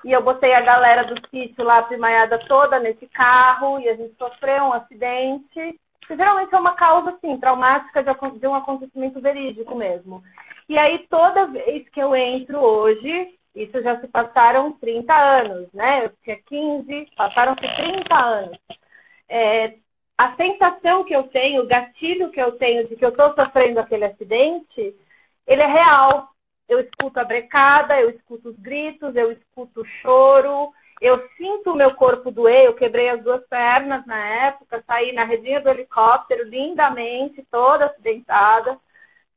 e 0.04 0.12
eu 0.12 0.22
botei 0.22 0.54
a 0.54 0.60
galera 0.60 1.04
do 1.04 1.20
sítio 1.28 1.64
lá 1.64 1.82
primaiada 1.82 2.38
toda 2.46 2.78
nesse 2.78 3.06
carro 3.08 3.80
e 3.80 3.88
a 3.88 3.96
gente 3.96 4.14
sofreu 4.16 4.64
um 4.64 4.72
acidente. 4.72 5.78
Que 6.06 6.16
geralmente 6.16 6.54
é 6.54 6.58
uma 6.58 6.74
causa 6.74 7.10
assim, 7.10 7.36
traumática 7.38 8.02
de, 8.02 8.38
de 8.38 8.46
um 8.46 8.54
acontecimento 8.54 9.20
verídico 9.20 9.74
mesmo. 9.74 10.22
E 10.68 10.78
aí 10.78 11.06
toda 11.08 11.46
vez 11.46 11.88
que 11.90 12.00
eu 12.00 12.14
entro 12.14 12.58
hoje, 12.58 13.38
isso 13.54 13.80
já 13.82 14.00
se 14.00 14.08
passaram 14.08 14.72
30 14.72 15.14
anos, 15.14 15.72
né? 15.72 16.06
Eu 16.06 16.10
tinha 16.22 16.36
15, 16.36 17.08
passaram-se 17.16 17.74
30 17.74 18.14
anos. 18.14 18.58
É, 19.28 19.74
a 20.18 20.34
sensação 20.36 21.04
que 21.04 21.14
eu 21.14 21.24
tenho, 21.24 21.62
o 21.62 21.66
gatilho 21.66 22.30
que 22.30 22.40
eu 22.40 22.52
tenho 22.52 22.86
de 22.88 22.96
que 22.96 23.04
eu 23.04 23.10
estou 23.10 23.34
sofrendo 23.34 23.80
aquele 23.80 24.04
acidente, 24.04 24.94
ele 25.46 25.62
é 25.62 25.66
real. 25.66 26.28
Eu 26.68 26.80
escuto 26.80 27.20
a 27.20 27.24
brecada, 27.24 28.00
eu 28.00 28.10
escuto 28.10 28.48
os 28.48 28.56
gritos, 28.58 29.14
eu 29.14 29.30
escuto 29.30 29.82
o 29.82 29.86
choro, 30.02 30.72
eu 31.00 31.28
sinto 31.36 31.70
o 31.72 31.76
meu 31.76 31.94
corpo 31.94 32.30
doer, 32.30 32.64
eu 32.64 32.74
quebrei 32.74 33.08
as 33.08 33.22
duas 33.22 33.46
pernas 33.46 34.04
na 34.06 34.18
época, 34.46 34.82
saí 34.86 35.12
na 35.12 35.24
redinha 35.24 35.60
do 35.60 35.68
helicóptero 35.68 36.48
lindamente, 36.48 37.46
toda 37.50 37.86
acidentada. 37.86 38.78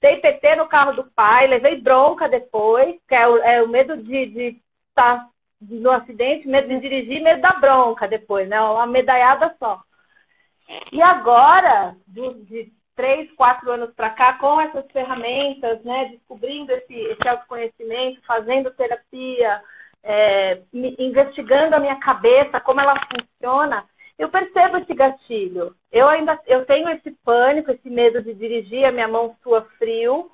Dei 0.02 0.18
PT 0.18 0.56
no 0.56 0.68
carro 0.68 0.94
do 0.94 1.04
pai, 1.12 1.48
levei 1.48 1.82
bronca 1.82 2.30
depois, 2.30 2.96
que 3.08 3.16
é 3.16 3.28
o, 3.28 3.38
é 3.38 3.62
o 3.62 3.68
medo 3.68 3.98
de 3.98 4.58
estar 4.90 5.20
tá 5.20 5.30
no 5.62 5.92
acidente, 5.92 6.48
medo 6.48 6.70
de 6.70 6.80
dirigir, 6.80 7.22
medo 7.22 7.42
da 7.42 7.54
bronca 7.54 8.08
depois, 8.08 8.48
né? 8.48 8.62
Uma 8.62 8.88
medalhada 8.88 9.54
só. 9.60 9.82
E 10.92 11.02
agora, 11.02 11.96
de, 12.08 12.34
de 12.46 12.74
três, 12.96 13.32
quatro 13.34 13.72
anos 13.72 13.94
para 13.94 14.10
cá, 14.10 14.34
com 14.34 14.60
essas 14.60 14.86
ferramentas, 14.92 15.82
né, 15.84 16.10
descobrindo 16.12 16.72
esse, 16.74 16.94
esse 16.94 17.28
autoconhecimento, 17.28 18.22
fazendo 18.28 18.72
terapia, 18.72 19.62
é, 20.04 20.62
investigando 20.74 21.76
a 21.76 21.80
minha 21.80 21.96
cabeça, 21.98 22.60
como 22.60 22.82
ela 22.82 22.96
funciona, 23.08 23.86
eu 24.20 24.30
percebo 24.30 24.78
esse 24.78 24.94
gatilho. 24.94 25.76
Eu 25.92 26.08
ainda 26.08 26.40
eu 26.46 26.66
tenho 26.66 26.90
esse 26.90 27.12
pânico, 27.26 27.72
esse 27.72 27.90
medo 27.90 28.22
de 28.22 28.34
dirigir, 28.36 28.86
a 28.86 28.92
minha 28.92 29.08
mão 29.08 29.36
sua 29.42 29.64
frio, 29.80 30.30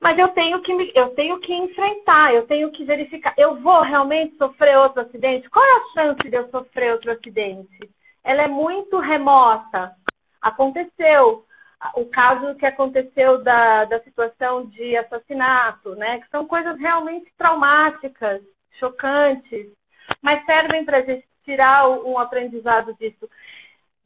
mas 0.00 0.18
eu 0.18 0.28
tenho 0.28 0.60
que 0.62 0.74
me, 0.74 0.90
eu 0.96 1.10
tenho 1.10 1.38
que 1.40 1.54
enfrentar, 1.54 2.34
eu 2.34 2.46
tenho 2.46 2.72
que 2.72 2.84
verificar. 2.84 3.34
Eu 3.36 3.56
vou 3.60 3.82
realmente 3.82 4.36
sofrer 4.36 4.76
outro 4.78 5.02
acidente? 5.02 5.48
Qual 5.50 5.64
é 5.64 5.76
a 5.76 5.92
chance 5.94 6.28
de 6.28 6.34
eu 6.36 6.48
sofrer 6.50 6.92
outro 6.94 7.12
acidente? 7.12 7.90
ela 8.24 8.42
é 8.42 8.48
muito 8.48 8.98
remota. 8.98 9.94
Aconteceu 10.40 11.44
o 11.96 12.04
caso 12.06 12.54
que 12.56 12.66
aconteceu 12.66 13.42
da, 13.42 13.86
da 13.86 14.00
situação 14.00 14.66
de 14.66 14.96
assassinato, 14.96 15.94
né? 15.96 16.20
Que 16.20 16.28
são 16.28 16.46
coisas 16.46 16.78
realmente 16.78 17.32
traumáticas, 17.38 18.42
chocantes, 18.78 19.68
mas 20.22 20.44
servem 20.44 20.84
para 20.84 20.98
a 20.98 21.02
gente 21.02 21.26
tirar 21.50 21.88
um 21.88 22.16
aprendizado 22.16 22.94
disso. 22.94 23.28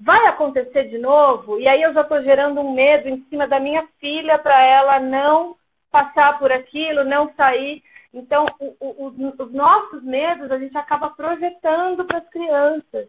Vai 0.00 0.26
acontecer 0.26 0.84
de 0.84 0.98
novo? 0.98 1.60
E 1.60 1.68
aí 1.68 1.82
eu 1.82 1.92
já 1.92 2.00
estou 2.00 2.22
gerando 2.22 2.60
um 2.60 2.72
medo 2.72 3.08
em 3.08 3.22
cima 3.28 3.46
da 3.46 3.60
minha 3.60 3.86
filha 4.00 4.38
para 4.38 4.60
ela 4.62 4.98
não 4.98 5.56
passar 5.90 6.38
por 6.38 6.50
aquilo, 6.50 7.04
não 7.04 7.32
sair. 7.34 7.82
Então, 8.12 8.46
o, 8.58 8.74
o, 8.80 9.34
os 9.38 9.52
nossos 9.52 10.02
medos 10.02 10.50
a 10.50 10.58
gente 10.58 10.76
acaba 10.76 11.10
projetando 11.10 12.04
para 12.04 12.18
as 12.18 12.28
crianças. 12.30 13.08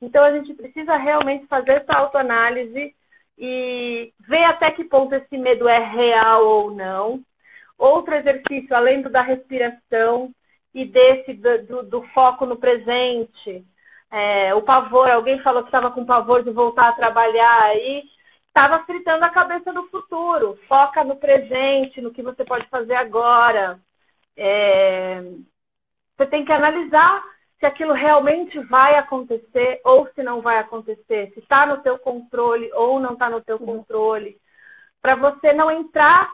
Então 0.00 0.22
a 0.22 0.32
gente 0.32 0.54
precisa 0.54 0.96
realmente 0.96 1.46
fazer 1.46 1.72
essa 1.72 1.94
autoanálise 1.94 2.94
e 3.36 4.12
ver 4.20 4.44
até 4.44 4.70
que 4.70 4.84
ponto 4.84 5.14
esse 5.14 5.36
medo 5.36 5.68
é 5.68 5.78
real 5.78 6.46
ou 6.46 6.70
não. 6.70 7.20
Outro 7.76 8.14
exercício, 8.14 8.74
além 8.74 9.02
do 9.02 9.10
da 9.10 9.22
respiração 9.22 10.30
e 10.74 10.84
desse 10.84 11.34
do, 11.34 11.84
do 11.84 12.02
foco 12.08 12.44
no 12.44 12.56
presente, 12.56 13.64
é, 14.10 14.54
o 14.54 14.62
pavor, 14.62 15.08
alguém 15.08 15.40
falou 15.40 15.62
que 15.62 15.68
estava 15.68 15.90
com 15.90 16.04
pavor 16.04 16.42
de 16.42 16.50
voltar 16.50 16.88
a 16.88 16.94
trabalhar 16.94 17.62
aí, 17.62 18.02
estava 18.46 18.84
fritando 18.84 19.24
a 19.24 19.30
cabeça 19.30 19.72
do 19.72 19.84
futuro. 19.88 20.58
Foca 20.68 21.02
no 21.04 21.16
presente, 21.16 22.00
no 22.00 22.12
que 22.12 22.22
você 22.22 22.44
pode 22.44 22.68
fazer 22.68 22.94
agora. 22.94 23.80
É, 24.36 25.22
você 26.16 26.26
tem 26.26 26.44
que 26.44 26.52
analisar 26.52 27.22
se 27.58 27.66
aquilo 27.66 27.92
realmente 27.92 28.58
vai 28.64 28.96
acontecer 28.96 29.80
ou 29.84 30.08
se 30.14 30.22
não 30.22 30.40
vai 30.40 30.58
acontecer, 30.58 31.32
se 31.32 31.40
está 31.40 31.66
no 31.66 31.82
teu 31.82 31.98
controle 31.98 32.70
ou 32.72 33.00
não 33.00 33.14
está 33.14 33.30
no 33.30 33.40
teu 33.40 33.58
controle, 33.58 34.36
para 35.00 35.14
você 35.14 35.52
não 35.52 35.70
entrar 35.70 36.30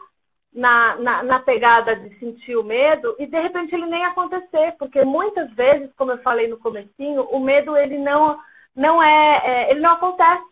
na, 0.53 0.95
na, 0.97 1.23
na, 1.23 1.39
pegada 1.39 1.95
de 1.95 2.17
sentir 2.19 2.55
o 2.57 2.63
medo 2.63 3.15
e 3.17 3.25
de 3.25 3.39
repente 3.39 3.73
ele 3.73 3.85
nem 3.85 4.03
acontecer, 4.03 4.75
porque 4.77 5.03
muitas 5.05 5.49
vezes, 5.53 5.93
como 5.93 6.11
eu 6.11 6.17
falei 6.19 6.47
no 6.47 6.57
comecinho, 6.57 7.23
o 7.23 7.39
medo 7.39 7.75
ele 7.77 7.97
não 7.97 8.37
não 8.75 9.01
é, 9.01 9.41
é 9.43 9.71
ele 9.71 9.79
não 9.79 9.91
acontece. 9.91 10.43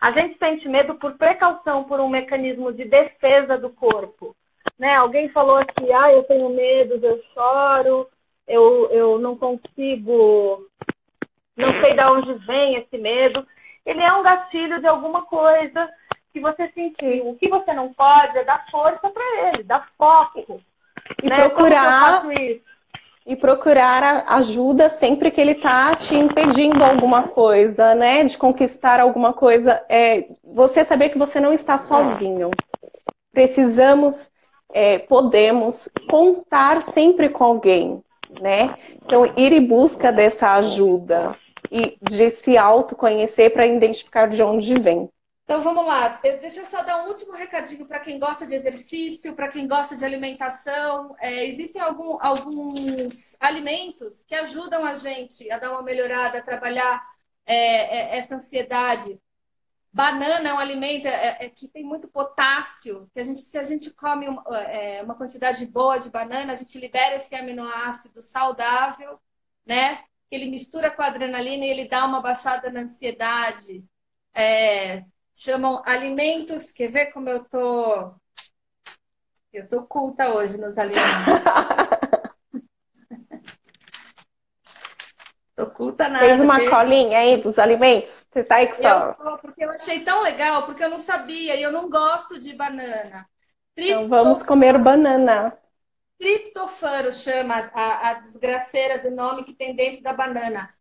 A 0.00 0.10
gente 0.12 0.38
sente 0.38 0.68
medo 0.68 0.94
por 0.96 1.16
precaução, 1.16 1.84
por 1.84 2.00
um 2.00 2.08
mecanismo 2.08 2.72
de 2.72 2.84
defesa 2.84 3.56
do 3.56 3.70
corpo. 3.70 4.34
Né? 4.78 4.96
Alguém 4.96 5.28
falou 5.28 5.56
aqui, 5.56 5.92
ah, 5.92 6.12
eu 6.12 6.24
tenho 6.24 6.48
medo, 6.48 6.98
eu 7.04 7.22
choro, 7.32 8.08
eu, 8.48 8.88
eu 8.90 9.18
não 9.18 9.36
consigo, 9.36 10.66
não 11.56 11.72
sei 11.80 11.94
de 11.94 12.02
onde 12.02 12.34
vem 12.46 12.76
esse 12.76 12.98
medo. 12.98 13.46
Ele 13.86 14.02
é 14.02 14.12
um 14.12 14.22
gatilho 14.22 14.80
de 14.80 14.86
alguma 14.86 15.22
coisa 15.22 15.88
que 16.32 16.40
você 16.40 16.68
sentiu. 16.74 17.28
O 17.28 17.36
que 17.36 17.48
você 17.48 17.72
não 17.72 17.92
pode 17.92 18.38
é 18.38 18.44
dar 18.44 18.64
força 18.70 19.10
para 19.10 19.48
ele, 19.48 19.62
dar 19.64 19.88
foco. 19.96 20.60
E 21.22 21.28
né? 21.28 21.38
procurar 21.38 22.24
e 23.24 23.36
procurar 23.36 24.24
ajuda 24.26 24.88
sempre 24.88 25.30
que 25.30 25.40
ele 25.40 25.52
está 25.52 25.94
te 25.94 26.16
impedindo 26.16 26.84
alguma 26.84 27.28
coisa, 27.28 27.94
né? 27.94 28.24
De 28.24 28.36
conquistar 28.36 28.98
alguma 28.98 29.32
coisa. 29.32 29.84
É, 29.88 30.26
você 30.42 30.84
saber 30.84 31.10
que 31.10 31.18
você 31.18 31.38
não 31.38 31.52
está 31.52 31.78
sozinho. 31.78 32.50
Precisamos, 33.32 34.30
é, 34.72 34.98
podemos 34.98 35.88
contar 36.10 36.82
sempre 36.82 37.28
com 37.28 37.44
alguém, 37.44 38.02
né? 38.40 38.74
Então, 39.04 39.24
ir 39.36 39.52
em 39.52 39.64
busca 39.64 40.10
dessa 40.10 40.54
ajuda 40.54 41.36
e 41.70 41.96
de 42.02 42.28
se 42.28 42.58
autoconhecer 42.58 43.52
para 43.52 43.66
identificar 43.66 44.28
de 44.28 44.42
onde 44.42 44.76
vem. 44.78 45.08
Então 45.44 45.60
vamos 45.60 45.84
lá, 45.84 46.20
deixa 46.22 46.60
eu 46.60 46.66
só 46.66 46.82
dar 46.82 47.04
um 47.04 47.08
último 47.08 47.32
recadinho 47.32 47.84
para 47.86 48.00
quem 48.00 48.18
gosta 48.18 48.46
de 48.46 48.54
exercício, 48.54 49.34
para 49.34 49.48
quem 49.48 49.66
gosta 49.66 49.96
de 49.96 50.04
alimentação. 50.04 51.14
É, 51.18 51.44
existem 51.44 51.82
algum, 51.82 52.16
alguns 52.22 53.36
alimentos 53.40 54.22
que 54.22 54.34
ajudam 54.34 54.84
a 54.84 54.94
gente 54.94 55.50
a 55.50 55.58
dar 55.58 55.72
uma 55.72 55.82
melhorada, 55.82 56.38
a 56.38 56.42
trabalhar 56.42 57.02
é, 57.44 58.14
é, 58.14 58.18
essa 58.18 58.36
ansiedade. 58.36 59.20
Banana 59.92 60.48
é 60.48 60.54
um 60.54 60.58
alimento 60.58 61.06
é, 61.06 61.44
é, 61.44 61.50
que 61.50 61.68
tem 61.68 61.84
muito 61.84 62.08
potássio, 62.08 63.10
que 63.12 63.20
a 63.20 63.24
gente, 63.24 63.40
se 63.40 63.58
a 63.58 63.64
gente 63.64 63.92
come 63.94 64.28
uma, 64.28 64.42
é, 64.62 65.02
uma 65.02 65.14
quantidade 65.14 65.66
boa 65.66 65.98
de 65.98 66.10
banana, 66.10 66.52
a 66.52 66.54
gente 66.54 66.78
libera 66.78 67.16
esse 67.16 67.34
aminoácido 67.34 68.22
saudável, 68.22 69.20
né? 69.66 70.04
Ele 70.30 70.50
mistura 70.50 70.90
com 70.90 71.02
a 71.02 71.06
adrenalina 71.06 71.66
e 71.66 71.68
ele 71.68 71.88
dá 71.88 72.06
uma 72.06 72.22
baixada 72.22 72.70
na 72.70 72.80
ansiedade. 72.80 73.84
É, 74.34 75.04
chamam 75.34 75.82
alimentos. 75.84 76.70
Quer 76.70 76.88
ver 76.90 77.12
como 77.12 77.28
eu 77.28 77.44
tô? 77.44 78.14
Eu 79.52 79.68
tô 79.68 79.84
culta 79.84 80.34
hoje 80.34 80.58
nos 80.58 80.78
alimentos. 80.78 81.44
tô 85.54 85.70
culta 85.70 86.08
nada. 86.08 86.26
Fez 86.26 86.40
uma 86.40 86.58
colinha 86.70 87.18
aí 87.18 87.36
dos 87.36 87.58
alimentos? 87.58 88.26
Você 88.30 88.40
está 88.40 88.56
aí 88.56 88.66
com 88.68 88.74
só. 88.74 89.12
Porque 89.42 89.64
eu 89.64 89.70
achei 89.70 90.00
tão 90.00 90.22
legal, 90.22 90.64
porque 90.64 90.82
eu 90.84 90.90
não 90.90 90.98
sabia 90.98 91.54
e 91.56 91.62
eu 91.62 91.70
não 91.70 91.90
gosto 91.90 92.38
de 92.38 92.54
banana. 92.54 93.28
Então 93.76 94.08
vamos 94.08 94.42
comer 94.42 94.78
banana. 94.78 95.56
Triptofano 96.18 97.12
chama 97.12 97.70
a, 97.74 98.10
a 98.10 98.14
desgraceira 98.14 98.98
do 98.98 99.10
nome 99.10 99.44
que 99.44 99.52
tem 99.52 99.74
dentro 99.74 100.02
da 100.02 100.12
banana. 100.12 100.72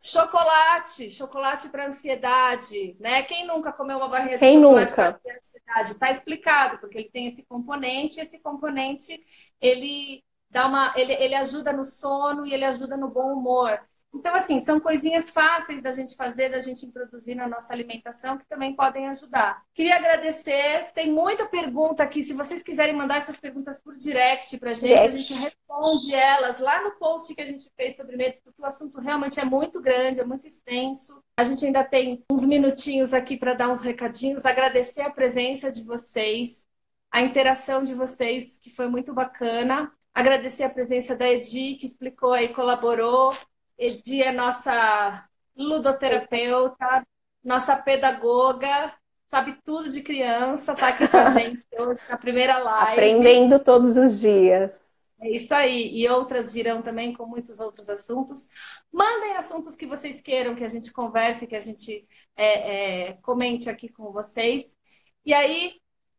Chocolate, 0.00 1.12
chocolate 1.16 1.68
para 1.70 1.86
ansiedade, 1.86 2.94
né? 3.00 3.22
Quem 3.22 3.46
nunca 3.46 3.72
comeu 3.72 3.96
uma 3.96 4.08
barrinha 4.08 4.38
Quem 4.38 4.58
de 4.58 4.62
chocolate 4.62 4.92
para 4.92 5.18
ansiedade? 5.38 5.94
Tá 5.94 6.10
explicado, 6.10 6.78
porque 6.78 6.98
ele 6.98 7.10
tem 7.10 7.26
esse 7.26 7.44
componente, 7.46 8.20
esse 8.20 8.38
componente 8.38 9.18
ele 9.60 10.22
dá 10.50 10.66
uma, 10.66 10.92
ele, 10.96 11.12
ele 11.14 11.34
ajuda 11.34 11.72
no 11.72 11.86
sono 11.86 12.44
e 12.46 12.52
ele 12.52 12.64
ajuda 12.64 12.96
no 12.96 13.08
bom 13.08 13.32
humor. 13.32 13.80
Então, 14.14 14.34
assim, 14.34 14.60
são 14.60 14.78
coisinhas 14.78 15.30
fáceis 15.30 15.82
da 15.82 15.90
gente 15.90 16.14
fazer, 16.14 16.48
da 16.48 16.60
gente 16.60 16.86
introduzir 16.86 17.34
na 17.34 17.48
nossa 17.48 17.72
alimentação 17.72 18.38
que 18.38 18.46
também 18.46 18.74
podem 18.74 19.08
ajudar. 19.08 19.62
Queria 19.74 19.96
agradecer. 19.96 20.92
Tem 20.94 21.10
muita 21.10 21.46
pergunta 21.46 22.02
aqui. 22.02 22.22
Se 22.22 22.32
vocês 22.32 22.62
quiserem 22.62 22.94
mandar 22.94 23.16
essas 23.16 23.38
perguntas 23.38 23.78
por 23.80 23.96
direct 23.96 24.56
pra 24.58 24.72
gente, 24.72 24.94
a 24.94 25.10
gente 25.10 25.34
responde 25.34 26.14
elas 26.14 26.60
lá 26.60 26.84
no 26.84 26.92
post 26.92 27.34
que 27.34 27.42
a 27.42 27.46
gente 27.46 27.68
fez 27.76 27.96
sobre 27.96 28.16
medos, 28.16 28.38
porque 28.38 28.62
o 28.62 28.66
assunto 28.66 29.00
realmente 29.00 29.40
é 29.40 29.44
muito 29.44 29.80
grande, 29.80 30.20
é 30.20 30.24
muito 30.24 30.46
extenso. 30.46 31.20
A 31.36 31.42
gente 31.42 31.66
ainda 31.66 31.82
tem 31.82 32.24
uns 32.30 32.46
minutinhos 32.46 33.12
aqui 33.12 33.36
para 33.36 33.54
dar 33.54 33.68
uns 33.68 33.80
recadinhos, 33.80 34.46
agradecer 34.46 35.02
a 35.02 35.10
presença 35.10 35.72
de 35.72 35.82
vocês, 35.82 36.66
a 37.10 37.20
interação 37.20 37.82
de 37.82 37.94
vocês, 37.94 38.58
que 38.58 38.70
foi 38.70 38.88
muito 38.88 39.12
bacana. 39.12 39.92
Agradecer 40.14 40.62
a 40.62 40.70
presença 40.70 41.16
da 41.16 41.28
Edi, 41.28 41.74
que 41.74 41.86
explicou 41.86 42.36
e 42.36 42.54
colaborou 42.54 43.34
Edi 43.78 44.22
é 44.22 44.32
nossa 44.32 45.26
ludoterapeuta, 45.56 47.06
nossa 47.42 47.76
pedagoga, 47.76 48.92
sabe 49.28 49.58
tudo 49.64 49.90
de 49.90 50.02
criança, 50.02 50.74
tá 50.74 50.88
aqui 50.88 51.08
com 51.08 51.16
a 51.16 51.30
gente 51.30 51.64
hoje 51.78 52.00
na 52.08 52.16
primeira 52.16 52.58
live. 52.58 52.92
Aprendendo 52.92 53.58
todos 53.58 53.96
os 53.96 54.20
dias. 54.20 54.80
É 55.20 55.28
isso 55.30 55.54
aí. 55.54 55.90
E 55.92 56.08
outras 56.08 56.52
virão 56.52 56.82
também 56.82 57.14
com 57.14 57.26
muitos 57.26 57.60
outros 57.60 57.88
assuntos. 57.88 58.48
Mandem 58.92 59.36
assuntos 59.36 59.74
que 59.74 59.86
vocês 59.86 60.20
queiram 60.20 60.54
que 60.54 60.64
a 60.64 60.68
gente 60.68 60.92
converse, 60.92 61.46
que 61.46 61.56
a 61.56 61.60
gente 61.60 62.06
é, 62.36 63.08
é, 63.08 63.12
comente 63.22 63.70
aqui 63.70 63.88
com 63.88 64.12
vocês. 64.12 64.76
E 65.24 65.32
aí, 65.32 65.74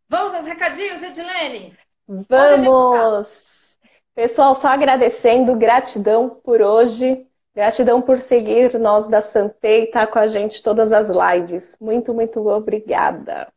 vamos 0.10 0.34
aos 0.34 0.46
recadinhos, 0.46 1.04
Edilene? 1.04 1.78
Vamos! 2.08 3.78
Pessoal, 4.14 4.56
só 4.56 4.70
agradecendo, 4.70 5.56
gratidão 5.56 6.30
por 6.30 6.62
hoje. 6.62 7.25
Gratidão 7.56 8.02
por 8.02 8.20
seguir 8.20 8.78
nós 8.78 9.08
da 9.08 9.22
Santei 9.22 9.84
e 9.84 9.84
estar 9.86 10.08
tá 10.08 10.12
com 10.12 10.20
a 10.20 10.28
gente 10.28 10.62
todas 10.62 10.92
as 10.92 11.08
lives. 11.08 11.78
Muito, 11.80 12.14
muito 12.14 12.46
obrigada. 12.50 13.48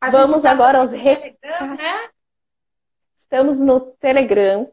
A 0.00 0.10
Vamos 0.10 0.40
tá 0.40 0.50
agora 0.50 0.78
aos 0.78 0.92
recados. 0.92 1.76
Né? 1.76 2.08
Estamos 3.18 3.60
no 3.60 3.80
Telegram. 3.80 4.66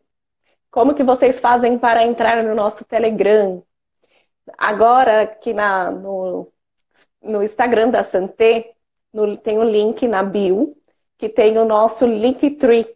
Como 0.71 0.95
que 0.95 1.03
vocês 1.03 1.38
fazem 1.38 1.78
para 1.78 2.05
entrar 2.05 2.41
no 2.41 2.55
nosso 2.55 2.86
Telegram? 2.86 3.61
Agora, 4.57 5.24
aqui 5.24 5.53
na, 5.53 5.91
no, 5.91 6.49
no 7.21 7.43
Instagram 7.43 7.89
da 7.89 8.05
Santé, 8.05 8.74
no, 9.11 9.36
tem 9.36 9.59
um 9.59 9.65
link 9.65 10.07
na 10.07 10.24
bio, 10.24 10.78
que 11.17 11.28
tem 11.28 11.57
o 11.57 11.65
nosso 11.65 12.05
Linktree. 12.05 12.88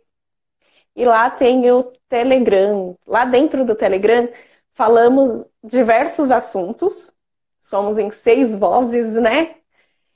E 0.96 1.04
lá 1.04 1.30
tem 1.30 1.70
o 1.70 1.84
Telegram. 2.08 2.96
Lá 3.06 3.26
dentro 3.26 3.66
do 3.66 3.76
Telegram 3.76 4.30
falamos 4.78 5.48
diversos 5.64 6.30
assuntos, 6.30 7.12
somos 7.60 7.98
em 7.98 8.12
seis 8.12 8.54
vozes, 8.54 9.16
né? 9.16 9.56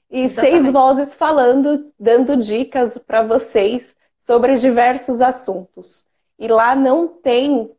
E 0.07 0.26
Exatamente. 0.26 0.62
seis 0.62 0.72
vozes 0.72 1.16
falando, 1.16 1.91
dando 1.99 2.38
dicas 2.38 2.95
para 2.99 3.24
vocês 3.24 3.95
sobre 4.20 4.53
diversos 4.57 5.20
assuntos. 5.20 6.05
E 6.38 6.47
lá 6.47 6.76
não 6.76 7.07
tem 7.07 7.72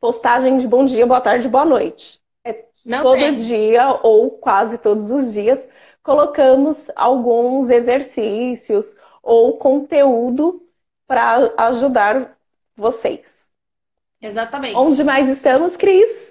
postagem 0.00 0.58
de 0.58 0.68
bom 0.68 0.84
dia, 0.84 1.04
boa 1.04 1.20
tarde, 1.20 1.48
boa 1.48 1.64
noite. 1.64 2.20
É 2.44 2.64
não 2.86 3.02
todo 3.02 3.18
tem. 3.18 3.36
dia 3.38 3.98
ou 4.04 4.30
quase 4.30 4.78
todos 4.78 5.10
os 5.10 5.32
dias 5.32 5.66
colocamos 6.04 6.88
alguns 6.94 7.68
exercícios 7.68 8.96
ou 9.24 9.58
conteúdo 9.58 10.62
para 11.08 11.52
ajudar 11.58 12.38
vocês. 12.76 13.39
Exatamente. 14.20 14.76
Onde 14.76 15.02
mais 15.02 15.28
estamos, 15.28 15.76
Cris? 15.76 16.30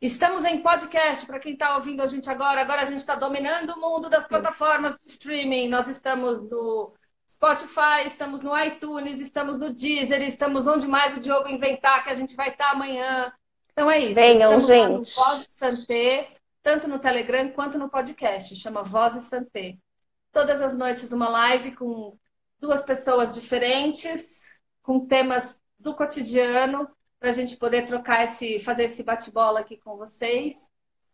Estamos 0.00 0.44
em 0.44 0.60
podcast, 0.60 1.24
para 1.24 1.38
quem 1.38 1.52
está 1.52 1.76
ouvindo 1.76 2.02
a 2.02 2.06
gente 2.06 2.28
agora. 2.28 2.60
Agora 2.60 2.82
a 2.82 2.84
gente 2.84 2.98
está 2.98 3.14
dominando 3.14 3.70
o 3.70 3.80
mundo 3.80 4.10
das 4.10 4.26
plataformas 4.26 4.98
de 4.98 5.06
streaming. 5.06 5.68
Nós 5.68 5.86
estamos 5.88 6.42
no 6.50 6.92
Spotify, 7.30 8.04
estamos 8.04 8.42
no 8.42 8.58
iTunes, 8.58 9.20
estamos 9.20 9.58
no 9.58 9.72
Deezer, 9.72 10.20
estamos 10.22 10.66
onde 10.66 10.86
mais 10.86 11.16
o 11.16 11.20
Diogo 11.20 11.48
inventar, 11.48 12.04
que 12.04 12.10
a 12.10 12.14
gente 12.14 12.34
vai 12.36 12.50
estar 12.50 12.64
tá 12.64 12.70
amanhã. 12.72 13.32
Então 13.72 13.90
é 13.90 14.00
isso. 14.00 14.16
Venham, 14.16 14.58
estamos 14.58 14.66
gente. 14.66 15.16
no 15.16 15.24
Voz 15.24 15.46
Santé, 15.48 16.36
tanto 16.62 16.88
no 16.88 16.98
Telegram 16.98 17.50
quanto 17.52 17.78
no 17.78 17.88
podcast. 17.88 18.54
Chama 18.56 18.82
Voz 18.82 19.14
Santé. 19.22 19.78
Todas 20.30 20.60
as 20.60 20.76
noites 20.76 21.12
uma 21.12 21.28
live 21.28 21.76
com 21.76 22.18
duas 22.60 22.82
pessoas 22.82 23.32
diferentes, 23.32 24.50
com 24.82 25.06
temas 25.06 25.61
do 25.82 25.94
cotidiano 25.94 26.88
para 27.18 27.30
a 27.30 27.32
gente 27.32 27.56
poder 27.56 27.84
trocar 27.84 28.24
esse, 28.24 28.58
fazer 28.60 28.84
esse 28.84 29.02
bate-bola 29.02 29.60
aqui 29.60 29.76
com 29.76 29.96
vocês. 29.96 30.68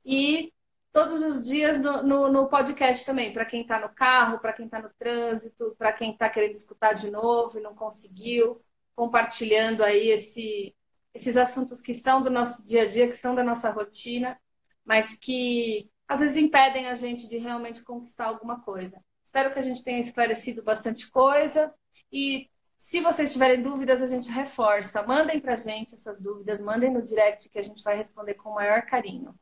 E 0.05 0.53
todos 0.93 1.23
os 1.23 1.47
dias 1.47 1.81
no, 1.81 2.03
no, 2.03 2.33
no 2.33 2.49
podcast 2.49 3.05
também, 3.05 3.33
para 3.33 3.45
quem 3.45 3.62
está 3.62 3.81
no 3.81 3.89
carro, 3.89 4.39
para 4.39 4.53
quem 4.53 4.66
está 4.66 4.81
no 4.81 4.91
trânsito, 4.99 5.75
para 5.77 5.93
quem 5.93 6.12
está 6.12 6.29
querendo 6.29 6.55
escutar 6.55 6.93
de 6.93 7.11
novo 7.11 7.59
e 7.59 7.62
não 7.62 7.75
conseguiu, 7.75 8.62
compartilhando 8.95 9.83
aí 9.83 10.09
esse, 10.09 10.75
esses 11.12 11.37
assuntos 11.37 11.83
que 11.83 11.95
são 11.95 12.23
do 12.23 12.31
nosso 12.31 12.64
dia 12.64 12.83
a 12.83 12.87
dia, 12.87 13.09
que 13.09 13.16
são 13.16 13.35
da 13.35 13.45
nossa 13.45 13.71
rotina, 13.71 14.39
mas 14.85 15.14
que 15.14 15.91
às 16.07 16.21
vezes 16.21 16.37
impedem 16.37 16.87
a 16.89 16.95
gente 16.95 17.29
de 17.29 17.37
realmente 17.37 17.85
conquistar 17.85 18.27
alguma 18.27 18.61
coisa. 18.61 18.99
Espero 19.25 19.53
que 19.53 19.59
a 19.59 19.62
gente 19.62 19.85
tenha 19.85 20.01
esclarecido 20.01 20.62
bastante 20.62 21.11
coisa 21.11 21.73
e 22.11 22.49
se 22.79 23.01
vocês 23.01 23.33
tiverem 23.33 23.61
dúvidas, 23.61 24.01
a 24.01 24.07
gente 24.07 24.31
reforça. 24.31 25.03
Mandem 25.03 25.41
para 25.41 25.55
a 25.55 25.57
gente 25.57 25.95
essas 25.95 26.20
dúvidas, 26.20 26.61
mandem 26.61 26.91
no 26.91 27.03
direct 27.03 27.49
que 27.49 27.59
a 27.59 27.62
gente 27.62 27.83
vai 27.83 27.97
responder 27.97 28.35
com 28.35 28.51
o 28.51 28.55
maior 28.55 28.83
carinho. 28.83 29.35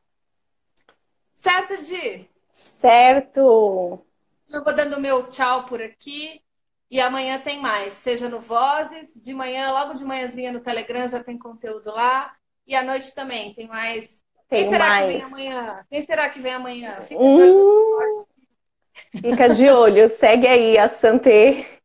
Certo, 1.35 1.77
Di? 1.77 2.27
Certo! 2.55 4.03
Eu 4.51 4.63
vou 4.63 4.75
dando 4.75 4.99
meu 4.99 5.27
tchau 5.27 5.65
por 5.67 5.79
aqui. 5.79 6.41
E 6.89 6.99
amanhã 6.99 7.39
tem 7.39 7.61
mais, 7.61 7.93
seja 7.93 8.29
no 8.29 8.39
Vozes, 8.39 9.21
de 9.21 9.33
manhã, 9.33 9.71
logo 9.71 9.93
de 9.93 10.05
manhãzinha 10.05 10.53
no 10.53 10.61
Telegram 10.61 11.07
já 11.07 11.21
tem 11.23 11.37
conteúdo 11.37 11.91
lá. 11.91 12.33
E 12.65 12.73
à 12.73 12.81
noite 12.81 13.13
também 13.13 13.53
tem 13.53 13.67
mais. 13.67 14.23
Tem 14.49 14.63
Quem 14.63 14.71
será 14.71 14.87
mais. 14.87 15.05
que 15.05 15.13
vem 15.13 15.23
amanhã? 15.23 15.85
Quem 15.89 16.05
será 16.05 16.29
que 16.29 16.39
vem 16.39 16.53
amanhã? 16.53 17.01
Fica 17.01 17.19
de 17.19 17.23
olho, 17.23 18.27
Fica 19.11 19.49
de 19.49 19.69
olho, 19.69 20.09
segue 20.09 20.47
aí 20.47 20.77
a 20.77 20.89
Santé 20.89 21.76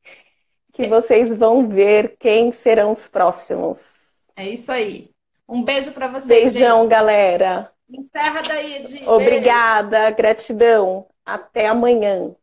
que 0.72 0.88
vocês 0.88 1.36
vão 1.36 1.68
ver 1.68 2.16
quem 2.18 2.50
serão 2.50 2.90
os 2.90 3.06
próximos. 3.06 3.92
É 4.36 4.48
isso 4.48 4.70
aí. 4.72 5.10
Um 5.48 5.62
beijo 5.62 5.92
para 5.92 6.08
vocês. 6.08 6.54
Beijão, 6.54 6.78
gente. 6.78 6.88
galera. 6.88 7.70
Encerra 7.88 8.42
daí, 8.42 8.76
Edi. 8.76 9.04
Obrigada, 9.06 10.10
gratidão. 10.10 11.06
Até 11.24 11.68
amanhã. 11.68 12.34